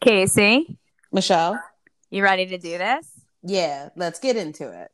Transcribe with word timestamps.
Casey, 0.00 0.78
Michelle? 1.12 1.62
you 2.10 2.22
ready 2.22 2.46
to 2.46 2.56
do 2.56 2.78
this? 2.78 3.06
Yeah, 3.42 3.90
let's 3.96 4.18
get 4.18 4.36
into 4.36 4.70
it. 4.70 4.90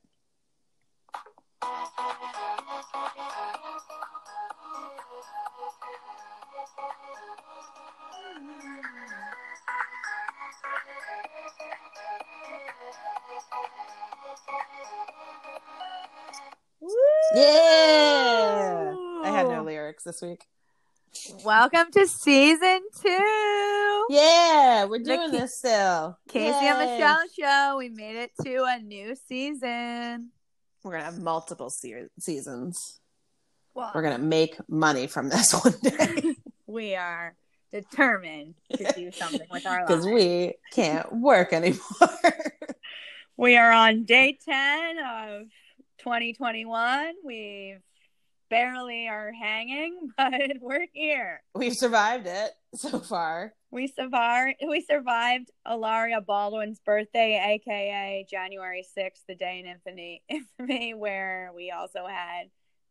Yeah. 17.35 18.95
I 19.23 19.31
had 19.31 19.47
no 19.47 19.63
lyrics 19.63 20.03
this 20.03 20.21
week. 20.21 20.43
Welcome 21.45 21.93
to 21.93 22.07
season 22.09 22.81
two. 23.01 23.66
Yeah, 24.09 24.85
we're 24.85 24.99
doing 25.01 25.31
Ca- 25.31 25.39
this 25.39 25.59
still. 25.59 26.19
Casey 26.29 26.49
and 26.55 26.79
Yay. 26.79 26.99
Michelle 26.99 27.25
show. 27.39 27.77
We 27.79 27.89
made 27.89 28.17
it 28.17 28.31
to 28.45 28.65
a 28.65 28.79
new 28.79 29.15
season. 29.29 30.31
We're 30.83 30.93
gonna 30.93 31.05
have 31.05 31.19
multiple 31.19 31.71
se- 31.71 32.09
seasons. 32.21 33.01
Well, 33.75 33.91
We're 33.95 34.03
gonna 34.03 34.19
make 34.19 34.57
money 34.69 35.07
from 35.07 35.29
this 35.29 35.53
one 35.65 35.75
day 35.83 36.35
we 36.67 36.95
are 36.95 37.35
determined 37.73 38.55
to 38.73 38.93
do 38.93 39.11
something 39.13 39.47
with 39.51 39.67
our 39.67 39.81
lives 39.87 39.89
because 39.91 40.07
we 40.07 40.55
can't 40.73 41.13
work 41.13 41.53
anymore. 41.53 41.79
We 43.37 43.57
are 43.59 43.71
on 43.71 44.05
day 44.05 44.39
10 44.49 44.99
of 44.99 45.43
2021. 45.99 47.15
We 47.25 47.77
barely 48.49 49.09
are 49.09 49.33
hanging, 49.33 50.11
but 50.17 50.33
we're 50.61 50.87
here. 50.93 51.43
We've 51.55 51.75
survived 51.75 52.27
it 52.27 52.53
so 52.75 53.01
far. 53.01 53.53
We 53.71 53.89
survived. 53.89 54.57
We 54.67 54.81
survived 54.89 55.51
Hilaria 55.67 56.21
Baldwin's 56.21 56.81
birthday, 56.81 57.41
aka 57.55 58.27
January 58.31 58.85
sixth, 58.95 59.25
the 59.29 59.35
day 59.35 59.59
in 59.59 59.67
infamy, 59.67 60.23
infamy, 60.29 60.95
where 60.95 61.51
we 61.55 61.71
also 61.71 62.07
had 62.07 62.49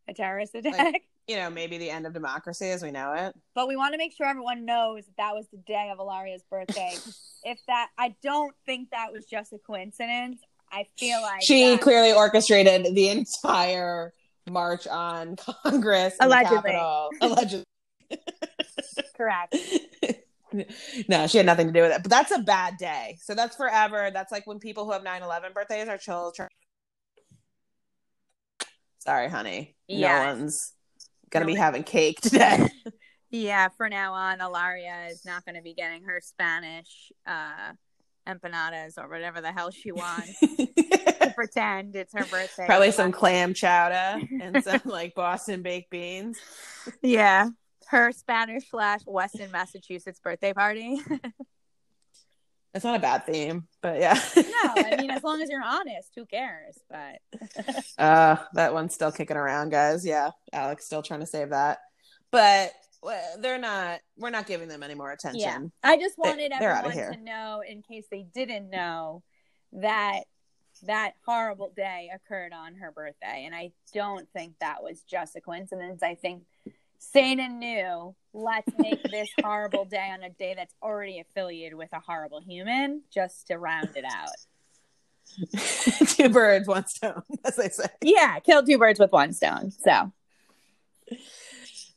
a 0.08 0.14
terrorist 0.14 0.53
attack. 0.56 1.02
You 1.28 1.38
know, 1.38 1.50
maybe 1.50 1.80
the 1.80 1.90
end 1.90 2.06
of 2.06 2.14
democracy 2.14 2.69
as 2.69 2.84
we 2.84 2.92
know 2.92 3.14
it. 3.14 3.36
but 3.56 3.67
we 3.67 3.75
want 3.75 3.94
to 3.94 3.97
make 3.97 4.16
sure 4.16 4.28
everyone 4.28 4.64
knows 4.64 5.06
that, 5.06 5.17
that 5.17 5.34
was 5.34 5.47
the 5.52 5.58
day 5.58 5.90
of 5.92 5.97
Hilaria's 5.97 6.44
birthday. 6.52 6.94
if 7.44 7.58
that, 7.66 7.90
I 7.97 8.14
don't 8.22 8.53
think 8.67 8.92
that 8.92 9.12
was 9.12 9.25
just 9.25 9.52
a 9.52 9.58
coincidence. 9.58 10.40
I 10.72 10.86
feel 11.00 11.19
like 11.23 11.42
She 11.42 11.72
that- 11.72 11.81
clearly 11.81 12.14
orchestrated 12.14 12.94
the 12.94 13.09
entire 13.09 14.14
march 14.50 14.88
on 14.88 15.36
Congress, 15.64 16.16
Allegedly. 16.20 16.78
Allegedly. 17.22 17.66
correct. 19.18 19.56
no, 21.08 21.28
she 21.28 21.38
had 21.38 21.46
nothing 21.46 21.68
to 21.68 21.74
do 21.74 21.82
with 21.82 21.92
it. 21.92 22.04
But 22.04 22.10
that's 22.12 22.32
a 22.32 22.40
bad 22.40 22.78
day. 22.78 23.18
So 23.22 23.34
that's 23.36 23.56
forever. 23.56 24.12
That's 24.14 24.32
like 24.32 24.46
when 24.48 24.60
people 24.60 24.86
who 24.86 24.92
have 24.92 25.04
9 25.04 25.24
11 25.24 25.52
birthdays 25.54 25.88
are 25.88 25.98
children. 25.98 26.50
Sorry, 29.00 29.30
honey. 29.30 29.76
Yeah. 29.88 30.24
No 30.34 30.40
one's 30.40 30.74
going 31.30 31.42
to 31.42 31.46
No 31.46 31.54
be 31.54 31.59
one- 31.59 31.66
having 31.66 31.84
cake 31.84 32.22
today. 32.22 32.68
Yeah, 33.32 33.68
for 33.76 33.90
now 33.90 34.14
on, 34.14 34.40
Hilaria 34.40 35.08
is 35.09 35.26
not 35.26 35.44
going 35.46 35.56
to 35.56 35.62
be 35.62 35.74
getting 35.74 36.04
her 36.04 36.22
Spanish 36.24 37.12
uh, 37.28 37.74
empanadas 38.28 38.98
or 38.98 39.09
whatever 39.09 39.42
the 39.42 39.52
hell 39.52 39.72
she 39.72 39.92
wants. 39.92 40.32
pretend 41.38 41.95
it's 41.95 42.14
her 42.14 42.25
birthday. 42.25 42.66
Probably 42.66 42.91
some 42.91 43.11
clam 43.11 43.53
chowder 43.53 44.22
and 44.41 44.64
some 44.64 44.81
like 44.86 45.16
Boston 45.16 45.61
baked 45.61 45.89
beans. 45.89 46.38
Yeah, 47.02 47.50
her 47.88 48.11
Spanish 48.11 48.69
slash 48.69 49.02
Weston, 49.05 49.52
Massachusetts 49.52 50.19
birthday 50.23 50.53
party. 50.53 51.00
It's 52.73 52.83
not 52.83 52.97
a 52.97 53.00
bad 53.00 53.25
theme, 53.25 53.69
but 53.81 54.02
yeah. 54.02 54.19
no, 54.36 54.44
I 54.75 54.97
mean 54.97 55.09
as 55.09 55.23
long 55.23 55.41
as 55.41 55.50
you're 55.50 55.63
honest, 55.63 56.11
who 56.13 56.25
cares? 56.25 56.78
But 56.89 57.22
Uh, 57.97 58.36
that 58.53 58.73
one's 58.73 58.94
still 58.94 59.13
kicking 59.13 59.38
around, 59.38 59.69
guys. 59.69 60.06
Yeah, 60.06 60.31
Alex 60.51 60.85
still 60.85 61.01
trying 61.01 61.22
to 61.22 61.25
save 61.25 61.51
that, 61.51 61.78
but 62.31 62.74
they're 63.40 63.59
not. 63.59 64.01
We're 64.18 64.29
not 64.29 64.45
giving 64.45 64.68
them 64.68 64.84
any 64.84 64.94
more 64.94 65.12
attention. 65.13 65.40
yeah, 65.40 65.59
I 65.90 65.97
just 65.97 66.18
wanted 66.18 66.51
they're 66.59 66.72
everyone 66.75 67.13
to 67.13 67.24
know, 67.24 67.63
in 67.66 67.81
case 67.81 68.07
they 68.12 68.25
didn't 68.34 68.69
know, 68.69 69.24
that 69.72 70.24
that 70.84 71.13
horrible 71.25 71.72
day 71.75 72.09
occurred 72.13 72.53
on 72.53 72.75
her 72.75 72.91
birthday, 72.91 73.44
and 73.46 73.56
I 73.56 73.72
don't 73.94 74.28
think 74.34 74.53
that 74.59 74.84
was 74.84 75.02
just 75.02 75.36
a 75.36 75.41
coincidence. 75.41 76.03
I 76.03 76.16
think 76.16 76.44
Satan 77.00 77.59
knew, 77.59 78.16
let's 78.34 78.72
make 78.78 79.03
this 79.12 79.30
horrible 79.41 79.86
day 79.86 80.09
on 80.12 80.24
a 80.24 80.30
day 80.30 80.53
that's 80.56 80.74
already 80.81 81.19
affiliated 81.19 81.78
with 81.78 81.90
a 81.94 82.00
horrible 82.00 82.41
human, 82.41 83.02
just 83.13 83.47
to 83.47 83.58
round 83.58 83.90
it 83.96 84.06
out. 84.06 84.30
Two 86.08 86.30
birds, 86.30 86.68
one 86.68 86.88
stone, 86.88 87.24
as 87.44 87.56
they 87.56 87.69
say. 87.69 87.88
Yeah, 88.02 88.40
kill 88.40 88.63
two 88.63 88.78
birds 88.78 89.00
with 89.00 89.12
one 89.12 89.34
stone. 89.34 89.72
So 89.72 90.12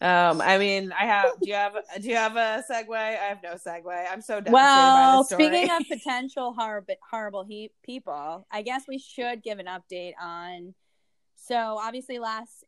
Um, 0.00 0.40
I 0.40 0.58
mean, 0.58 0.92
I 0.92 1.06
have. 1.06 1.32
Do 1.40 1.48
you 1.48 1.54
have? 1.54 1.72
Do 2.00 2.08
you 2.08 2.14
have 2.14 2.36
a 2.36 2.62
segue? 2.70 2.94
I 2.94 3.12
have 3.14 3.42
no 3.42 3.54
segue. 3.54 4.06
I'm 4.12 4.20
so 4.20 4.34
devastated 4.40 4.52
by 4.52 4.52
Well, 4.52 5.24
speaking 5.24 5.70
of 5.70 5.82
potential 5.90 6.54
horrible, 6.56 6.94
horrible 7.10 7.44
he- 7.44 7.72
people, 7.82 8.46
I 8.50 8.62
guess 8.62 8.84
we 8.86 8.98
should 8.98 9.42
give 9.42 9.58
an 9.58 9.66
update 9.66 10.12
on. 10.20 10.74
So, 11.34 11.56
obviously, 11.56 12.20
last 12.20 12.64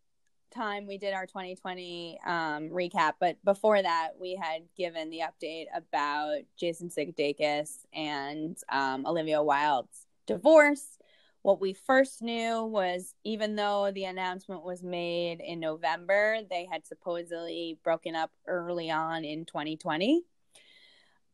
time 0.50 0.88
we 0.88 0.98
did 0.98 1.14
our 1.14 1.26
2020 1.26 2.18
um, 2.26 2.70
recap, 2.70 3.12
but 3.20 3.36
before 3.44 3.80
that, 3.80 4.10
we 4.20 4.34
had 4.34 4.62
given 4.76 5.10
the 5.10 5.20
update 5.20 5.66
about 5.72 6.38
Jason 6.56 6.88
Sudeikis 6.88 7.86
and 7.94 8.56
um, 8.68 9.06
Olivia 9.06 9.40
Wilde's 9.42 10.06
divorce. 10.26 10.98
What 11.42 11.60
we 11.60 11.72
first 11.72 12.20
knew 12.20 12.64
was 12.64 13.14
even 13.24 13.56
though 13.56 13.90
the 13.94 14.04
announcement 14.04 14.62
was 14.62 14.82
made 14.82 15.40
in 15.40 15.58
November, 15.58 16.40
they 16.50 16.66
had 16.70 16.86
supposedly 16.86 17.78
broken 17.82 18.14
up 18.14 18.30
early 18.46 18.90
on 18.90 19.24
in 19.24 19.46
2020. 19.46 20.22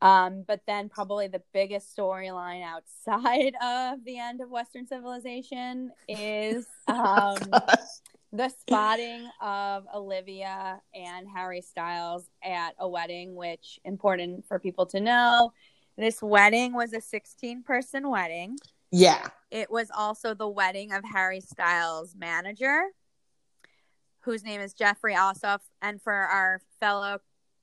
Um, 0.01 0.43
but 0.47 0.61
then 0.67 0.89
probably 0.89 1.27
the 1.27 1.41
biggest 1.53 1.95
storyline 1.95 2.63
outside 2.63 3.53
of 3.63 4.03
the 4.05 4.19
end 4.19 4.41
of 4.41 4.49
Western 4.49 4.87
civilization 4.87 5.91
is 6.07 6.67
um, 6.87 7.37
the 8.31 8.49
spotting 8.49 9.27
of 9.41 9.85
Olivia 9.93 10.81
and 10.93 11.27
Harry 11.27 11.61
Styles 11.61 12.29
at 12.43 12.75
a 12.79 12.87
wedding, 12.87 13.35
which 13.35 13.79
important 13.83 14.45
for 14.47 14.59
people 14.59 14.85
to 14.87 14.99
know. 14.99 15.51
This 15.97 16.21
wedding 16.21 16.73
was 16.73 16.93
a 16.93 17.01
16 17.01 17.63
person 17.63 18.09
wedding. 18.09 18.57
Yeah, 18.91 19.27
It 19.51 19.69
was 19.69 19.89
also 19.95 20.33
the 20.33 20.47
wedding 20.47 20.93
of 20.93 21.03
Harry 21.03 21.41
Styles' 21.41 22.15
manager, 22.17 22.83
whose 24.21 24.43
name 24.43 24.61
is 24.61 24.73
Jeffrey 24.73 25.13
Azoff. 25.13 25.61
And 25.81 26.01
for 26.01 26.13
our 26.13 26.61
fellow 26.79 27.19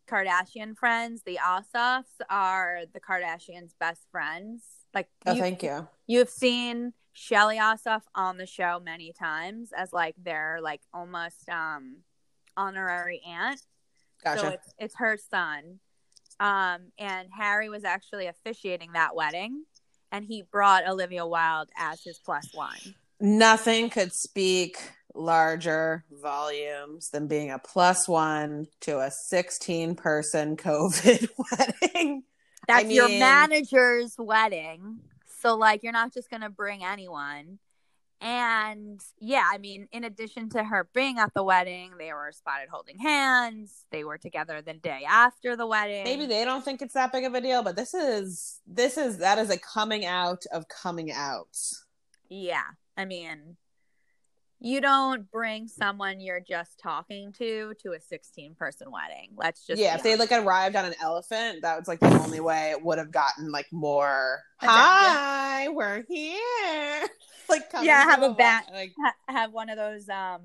Kardashian 0.08 0.76
friends, 0.76 1.22
the 1.24 1.38
Azoffs 1.42 2.20
are 2.28 2.82
the 2.92 3.00
Kardashians' 3.00 3.72
best 3.78 4.06
friends. 4.10 4.62
Like 4.92 5.08
oh, 5.26 5.32
you, 5.32 5.40
thank 5.40 5.62
you. 5.62 5.88
you've 6.06 6.30
seen 6.30 6.92
Shelli 7.16 7.58
Azoff 7.58 8.02
on 8.14 8.36
the 8.38 8.46
show 8.46 8.80
many 8.84 9.12
times 9.12 9.72
as 9.76 9.92
like 9.92 10.14
their 10.22 10.58
like 10.62 10.80
almost 10.92 11.48
um 11.48 11.98
honorary 12.56 13.22
aunt. 13.26 13.60
Gotcha. 14.22 14.40
So 14.40 14.48
it's 14.48 14.74
it's 14.78 14.94
her 14.96 15.16
son. 15.16 15.80
Um, 16.40 16.92
and 16.98 17.28
Harry 17.36 17.68
was 17.68 17.84
actually 17.84 18.26
officiating 18.26 18.92
that 18.92 19.14
wedding, 19.14 19.64
and 20.14 20.24
he 20.24 20.42
brought 20.42 20.86
Olivia 20.86 21.26
Wilde 21.26 21.70
as 21.76 22.00
his 22.04 22.20
plus 22.20 22.48
one. 22.54 22.94
Nothing 23.18 23.90
could 23.90 24.12
speak 24.12 24.78
larger 25.12 26.04
volumes 26.22 27.10
than 27.10 27.26
being 27.26 27.50
a 27.50 27.58
plus 27.58 28.08
one 28.08 28.68
to 28.80 29.00
a 29.00 29.10
16 29.10 29.96
person 29.96 30.56
COVID 30.56 31.28
wedding. 31.92 32.22
That's 32.68 32.90
your 32.90 33.08
mean- 33.08 33.18
manager's 33.18 34.14
wedding, 34.16 35.00
so 35.40 35.56
like 35.56 35.82
you're 35.82 35.92
not 35.92 36.14
just 36.14 36.30
gonna 36.30 36.48
bring 36.48 36.84
anyone. 36.84 37.58
And 38.24 39.02
yeah, 39.20 39.46
I 39.52 39.58
mean, 39.58 39.86
in 39.92 40.02
addition 40.02 40.48
to 40.50 40.64
her 40.64 40.88
being 40.94 41.18
at 41.18 41.34
the 41.34 41.44
wedding, 41.44 41.92
they 41.98 42.10
were 42.10 42.32
spotted 42.32 42.70
holding 42.70 42.98
hands. 42.98 43.84
They 43.90 44.02
were 44.02 44.16
together 44.16 44.62
the 44.62 44.72
day 44.72 45.02
after 45.06 45.56
the 45.56 45.66
wedding. 45.66 46.04
Maybe 46.04 46.24
they 46.24 46.46
don't 46.46 46.64
think 46.64 46.80
it's 46.80 46.94
that 46.94 47.12
big 47.12 47.24
of 47.24 47.34
a 47.34 47.40
deal, 47.42 47.62
but 47.62 47.76
this 47.76 47.92
is 47.92 48.62
this 48.66 48.96
is 48.96 49.18
that 49.18 49.36
is 49.36 49.50
a 49.50 49.58
coming 49.58 50.06
out 50.06 50.46
of 50.52 50.68
coming 50.68 51.12
out. 51.12 51.58
Yeah. 52.30 52.62
I 52.96 53.04
mean, 53.04 53.58
you 54.64 54.80
don't 54.80 55.30
bring 55.30 55.68
someone 55.68 56.20
you're 56.20 56.40
just 56.40 56.78
talking 56.80 57.32
to 57.34 57.74
to 57.82 57.92
a 57.92 58.00
16 58.00 58.54
person 58.54 58.90
wedding. 58.90 59.28
Let's 59.36 59.66
just 59.66 59.80
yeah, 59.80 59.94
if 59.94 60.02
they 60.02 60.16
like 60.16 60.32
arrived 60.32 60.74
on 60.74 60.86
an 60.86 60.94
elephant, 61.02 61.60
that 61.62 61.78
was 61.78 61.86
like 61.86 62.00
the 62.00 62.18
only 62.22 62.40
way 62.40 62.70
it 62.70 62.82
would 62.82 62.96
have 62.98 63.12
gotten 63.12 63.52
like 63.52 63.66
more. 63.72 64.42
Hi, 64.60 65.68
we're 65.68 66.02
here. 66.08 67.06
Like 67.46 67.64
Yeah, 67.82 68.04
have 68.04 68.20
from 68.20 68.32
a 68.32 68.34
bat- 68.34 68.70
Like 68.72 68.92
ha- 68.98 69.14
have 69.28 69.52
one 69.52 69.68
of 69.68 69.76
those 69.76 70.08
um 70.08 70.40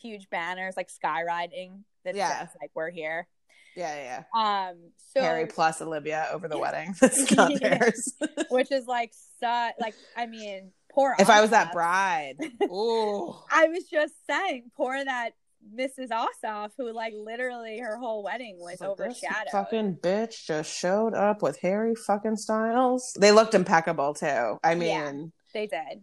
huge 0.00 0.30
banners 0.30 0.78
like 0.78 0.88
skywriting 0.88 1.82
that 2.06 2.14
Yeah. 2.16 2.38
says 2.40 2.48
like 2.58 2.70
we're 2.74 2.88
here. 2.90 3.28
Yeah, 3.76 4.24
yeah. 4.34 4.68
Um, 4.70 4.76
so 5.12 5.20
Harry 5.20 5.44
plus 5.46 5.82
Olivia 5.82 6.26
over 6.32 6.48
the 6.48 6.56
wedding. 6.58 6.94
Yeah. 7.60 7.76
theirs. 7.78 8.14
which 8.48 8.72
is 8.72 8.86
like, 8.86 9.12
su- 9.40 9.70
like 9.78 9.94
I 10.16 10.24
mean, 10.26 10.72
poor. 10.98 11.14
if 11.18 11.30
I 11.30 11.40
was 11.40 11.50
that 11.50 11.68
Azoff. 11.68 11.72
bride, 11.72 12.34
ooh. 12.64 13.34
I 13.50 13.68
was 13.68 13.84
just 13.84 14.14
saying, 14.26 14.70
poor 14.76 15.02
that 15.04 15.30
Mrs. 15.74 16.08
Azoff, 16.10 16.70
who 16.78 16.90
like 16.92 17.12
literally 17.16 17.78
her 17.78 17.96
whole 17.96 18.22
wedding 18.22 18.56
was 18.58 18.80
Like, 18.80 18.96
this 18.96 19.22
overshadowed. 19.22 19.50
fucking 19.52 19.96
bitch 19.96 20.44
just 20.46 20.72
showed 20.72 21.14
up 21.14 21.42
with 21.42 21.58
Harry 21.60 21.94
fucking 21.94 22.36
Styles. 22.36 23.12
They 23.18 23.32
looked 23.32 23.54
impeccable 23.54 24.14
too. 24.14 24.58
I 24.64 24.72
Yeah. 24.74 25.10
mean, 25.12 25.32
They 25.52 25.66
did. 25.66 26.02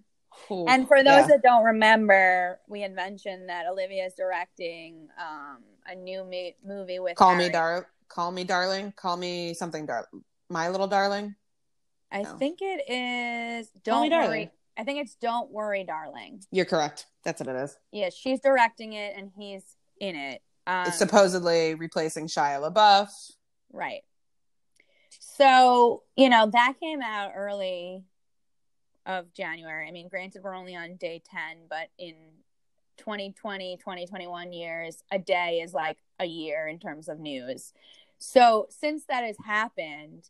ooh, 0.51 0.65
And 0.67 0.87
for 0.87 0.97
those 0.97 1.05
yeah. 1.21 1.27
that 1.27 1.41
don't 1.41 1.63
remember, 1.63 2.59
we 2.67 2.81
had 2.81 2.93
mentioned 2.93 3.49
that 3.49 3.65
Olivia 3.67 4.05
is 4.05 4.13
directing 4.13 5.07
um, 5.19 5.63
a 5.87 5.95
new 5.95 6.23
ma- 6.25 6.73
movie 6.75 6.99
with 6.99 7.15
call 7.15 7.35
me 7.35 7.49
dar, 7.49 7.87
call 8.09 8.31
me 8.31 8.43
darling, 8.43 8.91
call 8.95 9.17
me 9.17 9.53
something 9.53 9.85
dar, 9.85 10.07
my 10.49 10.69
little 10.69 10.87
darling. 10.87 11.35
I 12.11 12.21
No. 12.21 12.37
think 12.37 12.59
it 12.61 12.87
is. 12.89 13.69
Call 13.87 14.03
Me 14.03 14.09
Don't 14.09 14.21
Darling. 14.21 14.49
I 14.77 14.83
think 14.83 14.99
it's 14.99 15.15
Don't 15.15 15.51
Worry, 15.51 15.83
Darling. 15.83 16.43
You're 16.51 16.65
correct. 16.65 17.07
That's 17.23 17.39
what 17.39 17.49
it 17.49 17.55
is. 17.55 17.77
Yeah, 17.91 18.09
she's 18.09 18.39
directing 18.39 18.93
it 18.93 19.15
and 19.17 19.31
he's 19.37 19.63
in 19.99 20.15
it. 20.15 20.41
Um, 20.67 20.87
it's 20.87 20.97
supposedly 20.97 21.75
replacing 21.75 22.27
Shia 22.27 22.71
LaBeouf. 22.71 23.09
Right. 23.71 24.01
So, 25.19 26.03
you 26.15 26.29
know, 26.29 26.49
that 26.51 26.73
came 26.79 27.01
out 27.01 27.33
early 27.35 28.03
of 29.05 29.33
January. 29.33 29.87
I 29.87 29.91
mean, 29.91 30.07
granted, 30.07 30.43
we're 30.43 30.55
only 30.55 30.75
on 30.75 30.95
day 30.95 31.21
10, 31.29 31.67
but 31.69 31.89
in 31.97 32.15
2020, 32.97 33.77
2021 33.77 34.53
years, 34.53 35.03
a 35.11 35.19
day 35.19 35.61
is 35.63 35.73
like 35.73 35.97
a 36.19 36.25
year 36.25 36.67
in 36.67 36.79
terms 36.79 37.07
of 37.07 37.19
news. 37.19 37.73
So, 38.17 38.67
since 38.69 39.05
that 39.05 39.23
has 39.23 39.35
happened, 39.45 40.29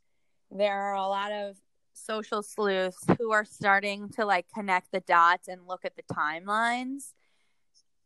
there 0.51 0.73
are 0.73 0.95
a 0.95 1.07
lot 1.07 1.31
of 1.31 1.55
social 1.95 2.43
sleuths 2.43 3.03
who 3.17 3.31
are 3.31 3.45
starting 3.45 4.09
to 4.09 4.25
like 4.25 4.45
connect 4.53 4.91
the 4.91 4.99
dots 5.01 5.47
and 5.47 5.65
look 5.67 5.85
at 5.85 5.95
the 5.95 6.03
timelines. 6.03 7.13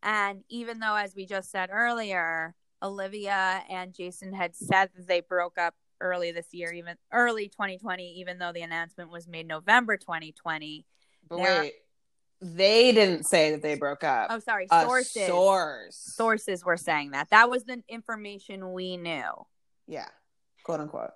And 0.01 0.43
even 0.49 0.79
though, 0.79 0.95
as 0.95 1.15
we 1.15 1.25
just 1.25 1.51
said 1.51 1.69
earlier, 1.71 2.55
Olivia 2.81 3.61
and 3.69 3.93
Jason 3.93 4.31
had 4.33 4.55
said 4.55 4.89
that 4.95 5.07
they 5.07 5.19
broke 5.19 5.57
up 5.57 5.75
early 5.99 6.31
this 6.31 6.47
year, 6.53 6.71
even 6.71 6.95
early 7.11 7.49
2020, 7.49 8.19
even 8.19 8.37
though 8.39 8.53
the 8.53 8.61
announcement 8.61 9.11
was 9.11 9.27
made 9.27 9.47
November 9.47 9.97
2020. 9.97 10.85
But 11.27 11.39
wait, 11.39 11.73
they 12.41 12.93
didn't 12.93 13.25
say 13.25 13.51
that 13.51 13.61
they 13.61 13.75
broke 13.75 14.05
up. 14.05 14.27
Oh, 14.29 14.39
sorry, 14.39 14.67
A 14.71 14.85
sources. 14.85 15.27
source. 15.27 15.97
Sources 15.97 16.63
were 16.63 16.77
saying 16.77 17.11
that. 17.11 17.29
That 17.31 17.49
was 17.49 17.65
the 17.65 17.83
information 17.89 18.71
we 18.71 18.95
knew, 18.95 19.23
Yeah, 19.87 20.07
quote 20.63 20.79
unquote. 20.79 21.11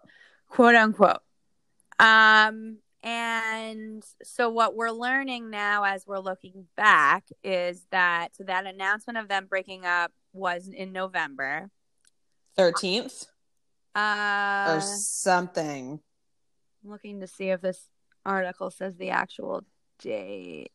quote 0.50 0.76
unquote. 0.76 1.22
Um, 2.00 2.78
and 3.04 4.04
so 4.24 4.50
what 4.50 4.76
we're 4.76 4.92
learning 4.92 5.50
now 5.50 5.84
as 5.84 6.08
we're 6.08 6.20
looking 6.20 6.68
back 6.78 7.26
is 7.44 7.86
that 7.92 8.30
so 8.36 8.44
that 8.46 8.66
announcement 8.66 9.18
of 9.18 9.28
them 9.28 9.46
breaking 9.48 9.86
up 9.86 10.12
was 10.32 10.68
in 10.70 10.92
November. 10.94 11.70
Thirteenth 12.56 13.26
Uh, 13.96 14.66
or 14.68 14.82
something. 14.82 16.00
I'm 16.84 16.92
looking 16.92 17.20
to 17.22 17.28
see 17.28 17.50
if 17.50 17.62
this 17.62 17.90
article 18.26 18.72
says 18.72 18.96
the 18.96 19.10
actual 19.10 19.64
date. 20.00 20.70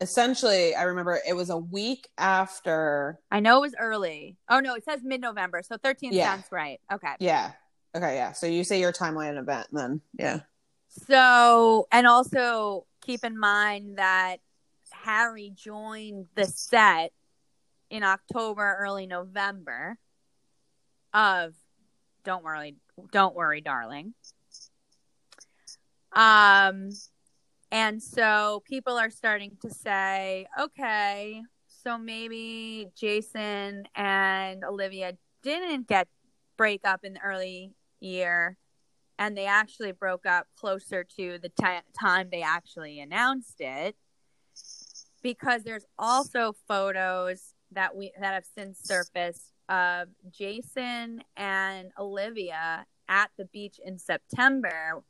Essentially, 0.00 0.74
I 0.74 0.84
remember 0.84 1.20
it 1.28 1.34
was 1.34 1.50
a 1.50 1.58
week 1.58 2.08
after. 2.16 3.18
I 3.30 3.40
know 3.40 3.58
it 3.58 3.60
was 3.60 3.74
early. 3.78 4.36
Oh 4.48 4.60
no, 4.60 4.74
it 4.74 4.84
says 4.84 5.00
mid-November, 5.04 5.62
so 5.62 5.76
13th 5.76 6.12
Yeah. 6.12 6.32
sounds 6.34 6.46
right. 6.50 6.80
Okay. 6.92 7.14
Yeah. 7.20 7.52
Okay. 7.94 8.14
Yeah. 8.16 8.32
So 8.32 8.46
you 8.46 8.64
say 8.64 8.80
your 8.80 8.92
timeline 8.92 9.38
event, 9.38 9.66
then 9.72 10.00
yeah. 10.18 10.40
So, 10.90 11.86
and 11.92 12.06
also 12.06 12.84
keep 13.00 13.24
in 13.24 13.38
mind 13.38 13.98
that 13.98 14.38
Harry 14.90 15.52
joined 15.54 16.26
the 16.34 16.46
set 16.46 17.12
in 17.90 18.02
October, 18.02 18.76
early 18.80 19.06
November 19.06 19.96
of 21.14 21.54
Don't 22.24 22.42
Worry, 22.42 22.74
Don't 23.12 23.34
Worry, 23.36 23.60
Darling. 23.60 24.14
Um, 26.12 26.90
and 27.70 28.02
so 28.02 28.62
people 28.66 28.98
are 28.98 29.10
starting 29.10 29.56
to 29.62 29.70
say, 29.70 30.46
okay, 30.58 31.40
so 31.68 31.98
maybe 31.98 32.88
Jason 32.96 33.84
and 33.94 34.64
Olivia 34.64 35.12
didn't 35.42 35.86
get 35.86 36.08
break 36.56 36.80
up 36.84 37.04
in 37.04 37.14
the 37.14 37.20
early 37.20 37.72
year 38.00 38.56
and 39.20 39.36
they 39.36 39.46
actually 39.46 39.92
broke 39.92 40.26
up 40.26 40.48
closer 40.58 41.04
to 41.04 41.38
the 41.40 41.50
ti 41.50 41.78
time 41.96 42.28
they 42.32 42.42
actually 42.42 42.98
announced 42.98 43.60
it. 43.60 43.94
Because 45.22 45.62
there's 45.62 45.84
also 45.98 46.54
photos 46.66 47.54
that 47.72 47.94
we 47.94 48.10
that 48.18 48.32
have 48.32 48.46
since 48.56 48.80
surfaced 48.82 49.52
of 49.68 50.08
Jason 50.30 51.22
and 51.36 51.92
Olivia 51.98 52.86
at 53.06 53.30
the 53.36 53.44
beach 53.44 53.78
in 53.84 53.98
September. 53.98 55.04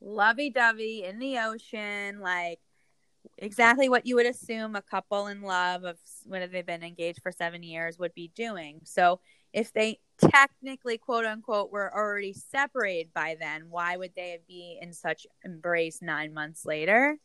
Lovey-dovey 0.00 1.02
in 1.04 1.18
the 1.18 1.38
ocean 1.38 2.20
like 2.20 2.60
exactly 3.38 3.88
what 3.88 4.06
you 4.06 4.14
would 4.14 4.26
assume 4.26 4.76
a 4.76 4.82
couple 4.82 5.26
in 5.26 5.42
love 5.42 5.82
of 5.82 5.98
when 6.24 6.40
they've 6.40 6.52
they 6.52 6.62
been 6.62 6.84
engaged 6.84 7.20
for 7.20 7.32
7 7.32 7.62
years 7.64 7.98
would 7.98 8.14
be 8.14 8.30
doing. 8.36 8.80
So 8.84 9.20
if 9.52 9.72
they 9.72 9.98
technically 10.18 10.98
quote 10.98 11.24
unquote 11.24 11.70
were 11.70 11.94
already 11.94 12.32
separated 12.32 13.12
by 13.14 13.36
then 13.38 13.66
why 13.68 13.96
would 13.96 14.12
they 14.16 14.38
be 14.48 14.78
in 14.80 14.92
such 14.92 15.26
embrace 15.44 16.00
nine 16.02 16.32
months 16.32 16.64
later 16.64 17.18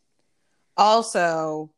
Also, 0.77 1.71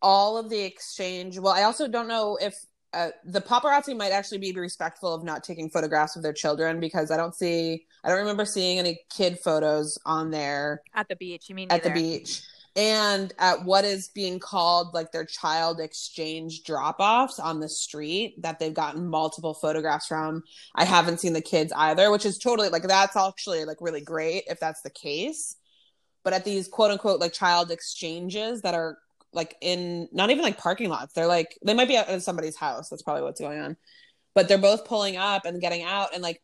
all 0.00 0.38
of 0.38 0.48
the 0.48 0.60
exchange. 0.60 1.38
Well, 1.38 1.52
I 1.52 1.64
also 1.64 1.88
don't 1.88 2.08
know 2.08 2.38
if 2.40 2.54
uh, 2.92 3.10
the 3.24 3.40
paparazzi 3.40 3.96
might 3.96 4.12
actually 4.12 4.38
be 4.38 4.52
respectful 4.52 5.12
of 5.12 5.22
not 5.22 5.44
taking 5.44 5.68
photographs 5.68 6.16
of 6.16 6.22
their 6.22 6.32
children 6.32 6.80
because 6.80 7.10
I 7.10 7.16
don't 7.16 7.34
see. 7.34 7.84
I 8.02 8.08
don't 8.08 8.18
remember 8.18 8.44
seeing 8.44 8.78
any 8.78 9.00
kid 9.10 9.38
photos 9.38 9.98
on 10.06 10.30
there 10.30 10.82
at 10.94 11.08
the 11.08 11.16
beach 11.16 11.48
you 11.48 11.54
mean 11.54 11.68
at 11.70 11.82
the 11.82 11.90
beach 11.90 12.42
and 12.78 13.34
at 13.40 13.64
what 13.64 13.84
is 13.84 14.06
being 14.14 14.38
called 14.38 14.94
like 14.94 15.10
their 15.10 15.24
child 15.24 15.80
exchange 15.80 16.62
drop-offs 16.62 17.40
on 17.40 17.58
the 17.58 17.68
street 17.68 18.40
that 18.40 18.60
they've 18.60 18.72
gotten 18.72 19.04
multiple 19.04 19.52
photographs 19.52 20.06
from. 20.06 20.44
I 20.76 20.84
haven't 20.84 21.18
seen 21.18 21.32
the 21.32 21.42
kids 21.42 21.72
either 21.74 22.08
which 22.12 22.24
is 22.24 22.38
totally 22.38 22.68
like 22.68 22.84
that's 22.84 23.16
actually 23.16 23.64
like 23.64 23.78
really 23.80 24.00
great 24.00 24.44
if 24.46 24.60
that's 24.60 24.80
the 24.82 24.90
case. 24.90 25.56
But 26.22 26.34
at 26.34 26.44
these 26.44 26.68
quote 26.68 26.92
unquote 26.92 27.18
like 27.18 27.32
child 27.32 27.72
exchanges 27.72 28.62
that 28.62 28.74
are 28.74 28.96
like 29.32 29.56
in 29.60 30.08
not 30.12 30.30
even 30.30 30.44
like 30.44 30.56
parking 30.56 30.88
lots 30.88 31.12
they're 31.14 31.26
like 31.26 31.58
they 31.64 31.74
might 31.74 31.88
be 31.88 31.96
at 31.96 32.22
somebody's 32.22 32.56
house 32.56 32.88
that's 32.88 33.02
probably 33.02 33.24
what's 33.24 33.40
going 33.40 33.58
on. 33.58 33.76
But 34.36 34.46
they're 34.46 34.56
both 34.56 34.84
pulling 34.84 35.16
up 35.16 35.46
and 35.46 35.60
getting 35.60 35.82
out 35.82 36.14
and 36.14 36.22
like 36.22 36.40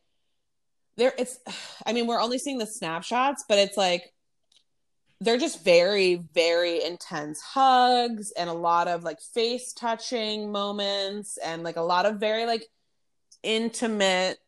there 0.96 1.12
it's 1.16 1.38
i 1.86 1.92
mean 1.92 2.08
we're 2.08 2.20
only 2.20 2.38
seeing 2.38 2.58
the 2.58 2.66
snapshots 2.66 3.44
but 3.48 3.58
it's 3.58 3.76
like 3.76 4.13
they're 5.24 5.38
just 5.38 5.64
very 5.64 6.16
very 6.34 6.84
intense 6.84 7.40
hugs 7.40 8.32
and 8.32 8.50
a 8.50 8.54
lot 8.54 8.88
of 8.88 9.02
like 9.02 9.20
face 9.20 9.72
touching 9.72 10.52
moments 10.52 11.38
and 11.38 11.62
like 11.62 11.76
a 11.76 11.82
lot 11.82 12.06
of 12.06 12.20
very 12.20 12.46
like 12.46 12.66
intimate 13.42 14.38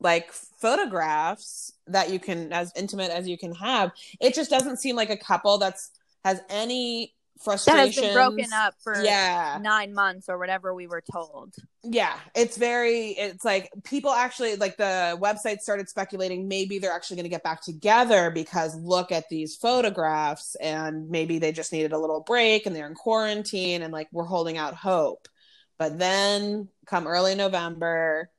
like 0.00 0.32
photographs 0.32 1.72
that 1.86 2.10
you 2.10 2.18
can 2.18 2.52
as 2.52 2.72
intimate 2.74 3.10
as 3.10 3.28
you 3.28 3.36
can 3.36 3.54
have. 3.54 3.92
It 4.20 4.34
just 4.34 4.50
doesn't 4.50 4.78
seem 4.78 4.96
like 4.96 5.10
a 5.10 5.16
couple 5.16 5.58
that's 5.58 5.90
has 6.24 6.40
any 6.48 7.14
that 7.44 7.66
has 7.66 7.96
been 7.96 8.14
broken 8.14 8.52
up 8.52 8.74
for 8.82 9.02
yeah. 9.02 9.58
nine 9.60 9.94
months 9.94 10.28
or 10.28 10.38
whatever 10.38 10.74
we 10.74 10.86
were 10.86 11.02
told. 11.12 11.54
Yeah 11.82 12.14
it's 12.34 12.56
very 12.56 13.08
it's 13.10 13.44
like 13.44 13.70
people 13.84 14.10
actually 14.10 14.56
like 14.56 14.76
the 14.76 15.18
website 15.20 15.60
started 15.60 15.88
speculating 15.88 16.48
maybe 16.48 16.78
they're 16.78 16.92
actually 16.92 17.16
going 17.16 17.24
to 17.24 17.30
get 17.30 17.42
back 17.42 17.62
together 17.62 18.30
because 18.30 18.74
look 18.76 19.12
at 19.12 19.28
these 19.28 19.56
photographs 19.56 20.54
and 20.56 21.10
maybe 21.10 21.38
they 21.38 21.52
just 21.52 21.72
needed 21.72 21.92
a 21.92 21.98
little 21.98 22.20
break 22.20 22.66
and 22.66 22.74
they're 22.74 22.86
in 22.86 22.94
quarantine 22.94 23.82
and 23.82 23.92
like 23.92 24.08
we're 24.12 24.24
holding 24.24 24.58
out 24.58 24.74
hope. 24.74 25.28
But 25.78 25.98
then 25.98 26.68
come 26.86 27.06
early 27.06 27.34
november 27.34 28.30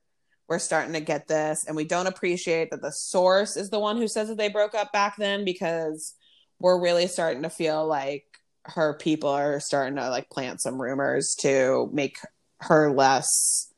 we're 0.48 0.60
starting 0.60 0.94
to 0.94 1.00
get 1.00 1.28
this 1.28 1.66
and 1.66 1.76
we 1.76 1.86
don't 1.86 2.08
appreciate 2.08 2.72
that 2.72 2.82
the 2.82 2.92
source 2.92 3.56
is 3.56 3.70
the 3.70 3.80
one 3.80 3.98
who 3.98 4.08
says 4.08 4.28
that 4.28 4.38
they 4.38 4.50
broke 4.50 4.76
up 4.76 4.92
back 4.92 5.16
then 5.18 5.46
because 5.46 6.14
we're 6.60 6.82
really 6.82 7.08
starting 7.08 7.44
to 7.44 7.50
feel 7.50 7.88
like 7.88 8.26
her 8.66 8.94
people 8.94 9.30
are 9.30 9.60
starting 9.60 9.96
to 9.96 10.10
like 10.10 10.30
plant 10.30 10.62
some 10.62 10.82
rumors 10.82 11.36
to 11.40 11.90
make 11.92 12.18
her 12.60 12.92
less 12.92 13.72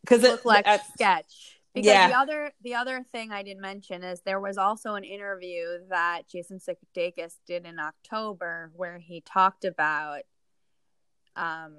because 0.00 0.24
it 0.24 0.30
look 0.30 0.44
like 0.44 0.66
uh, 0.66 0.78
sketch 0.94 1.58
because 1.74 1.88
yeah. 1.88 2.08
the 2.08 2.16
other 2.16 2.52
the 2.62 2.74
other 2.74 3.04
thing 3.12 3.32
I 3.32 3.42
didn't 3.42 3.60
mention 3.60 4.02
is 4.02 4.22
there 4.22 4.40
was 4.40 4.56
also 4.56 4.94
an 4.94 5.04
interview 5.04 5.78
that 5.90 6.22
Jason 6.30 6.58
Sudeikis 6.58 7.34
did 7.46 7.66
in 7.66 7.78
October 7.78 8.70
where 8.74 8.98
he 8.98 9.20
talked 9.20 9.64
about 9.64 10.22
um 11.34 11.76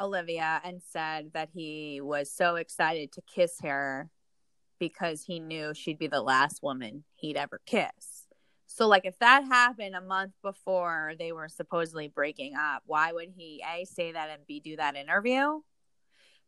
Olivia 0.00 0.60
and 0.64 0.82
said 0.82 1.30
that 1.34 1.50
he 1.54 2.00
was 2.00 2.32
so 2.32 2.56
excited 2.56 3.12
to 3.12 3.22
kiss 3.22 3.58
her 3.62 4.10
because 4.80 5.22
he 5.22 5.38
knew 5.38 5.72
she'd 5.74 5.98
be 5.98 6.08
the 6.08 6.20
last 6.20 6.60
woman 6.60 7.04
he'd 7.14 7.36
ever 7.36 7.60
kiss. 7.66 8.11
So, 8.66 8.88
like, 8.88 9.04
if 9.04 9.18
that 9.18 9.44
happened 9.44 9.94
a 9.94 10.00
month 10.00 10.32
before 10.42 11.12
they 11.18 11.32
were 11.32 11.48
supposedly 11.48 12.08
breaking 12.08 12.54
up, 12.54 12.82
why 12.86 13.12
would 13.12 13.28
he 13.36 13.62
A, 13.74 13.84
say 13.84 14.12
that 14.12 14.30
and 14.30 14.46
B, 14.46 14.60
do 14.60 14.76
that 14.76 14.96
interview? 14.96 15.60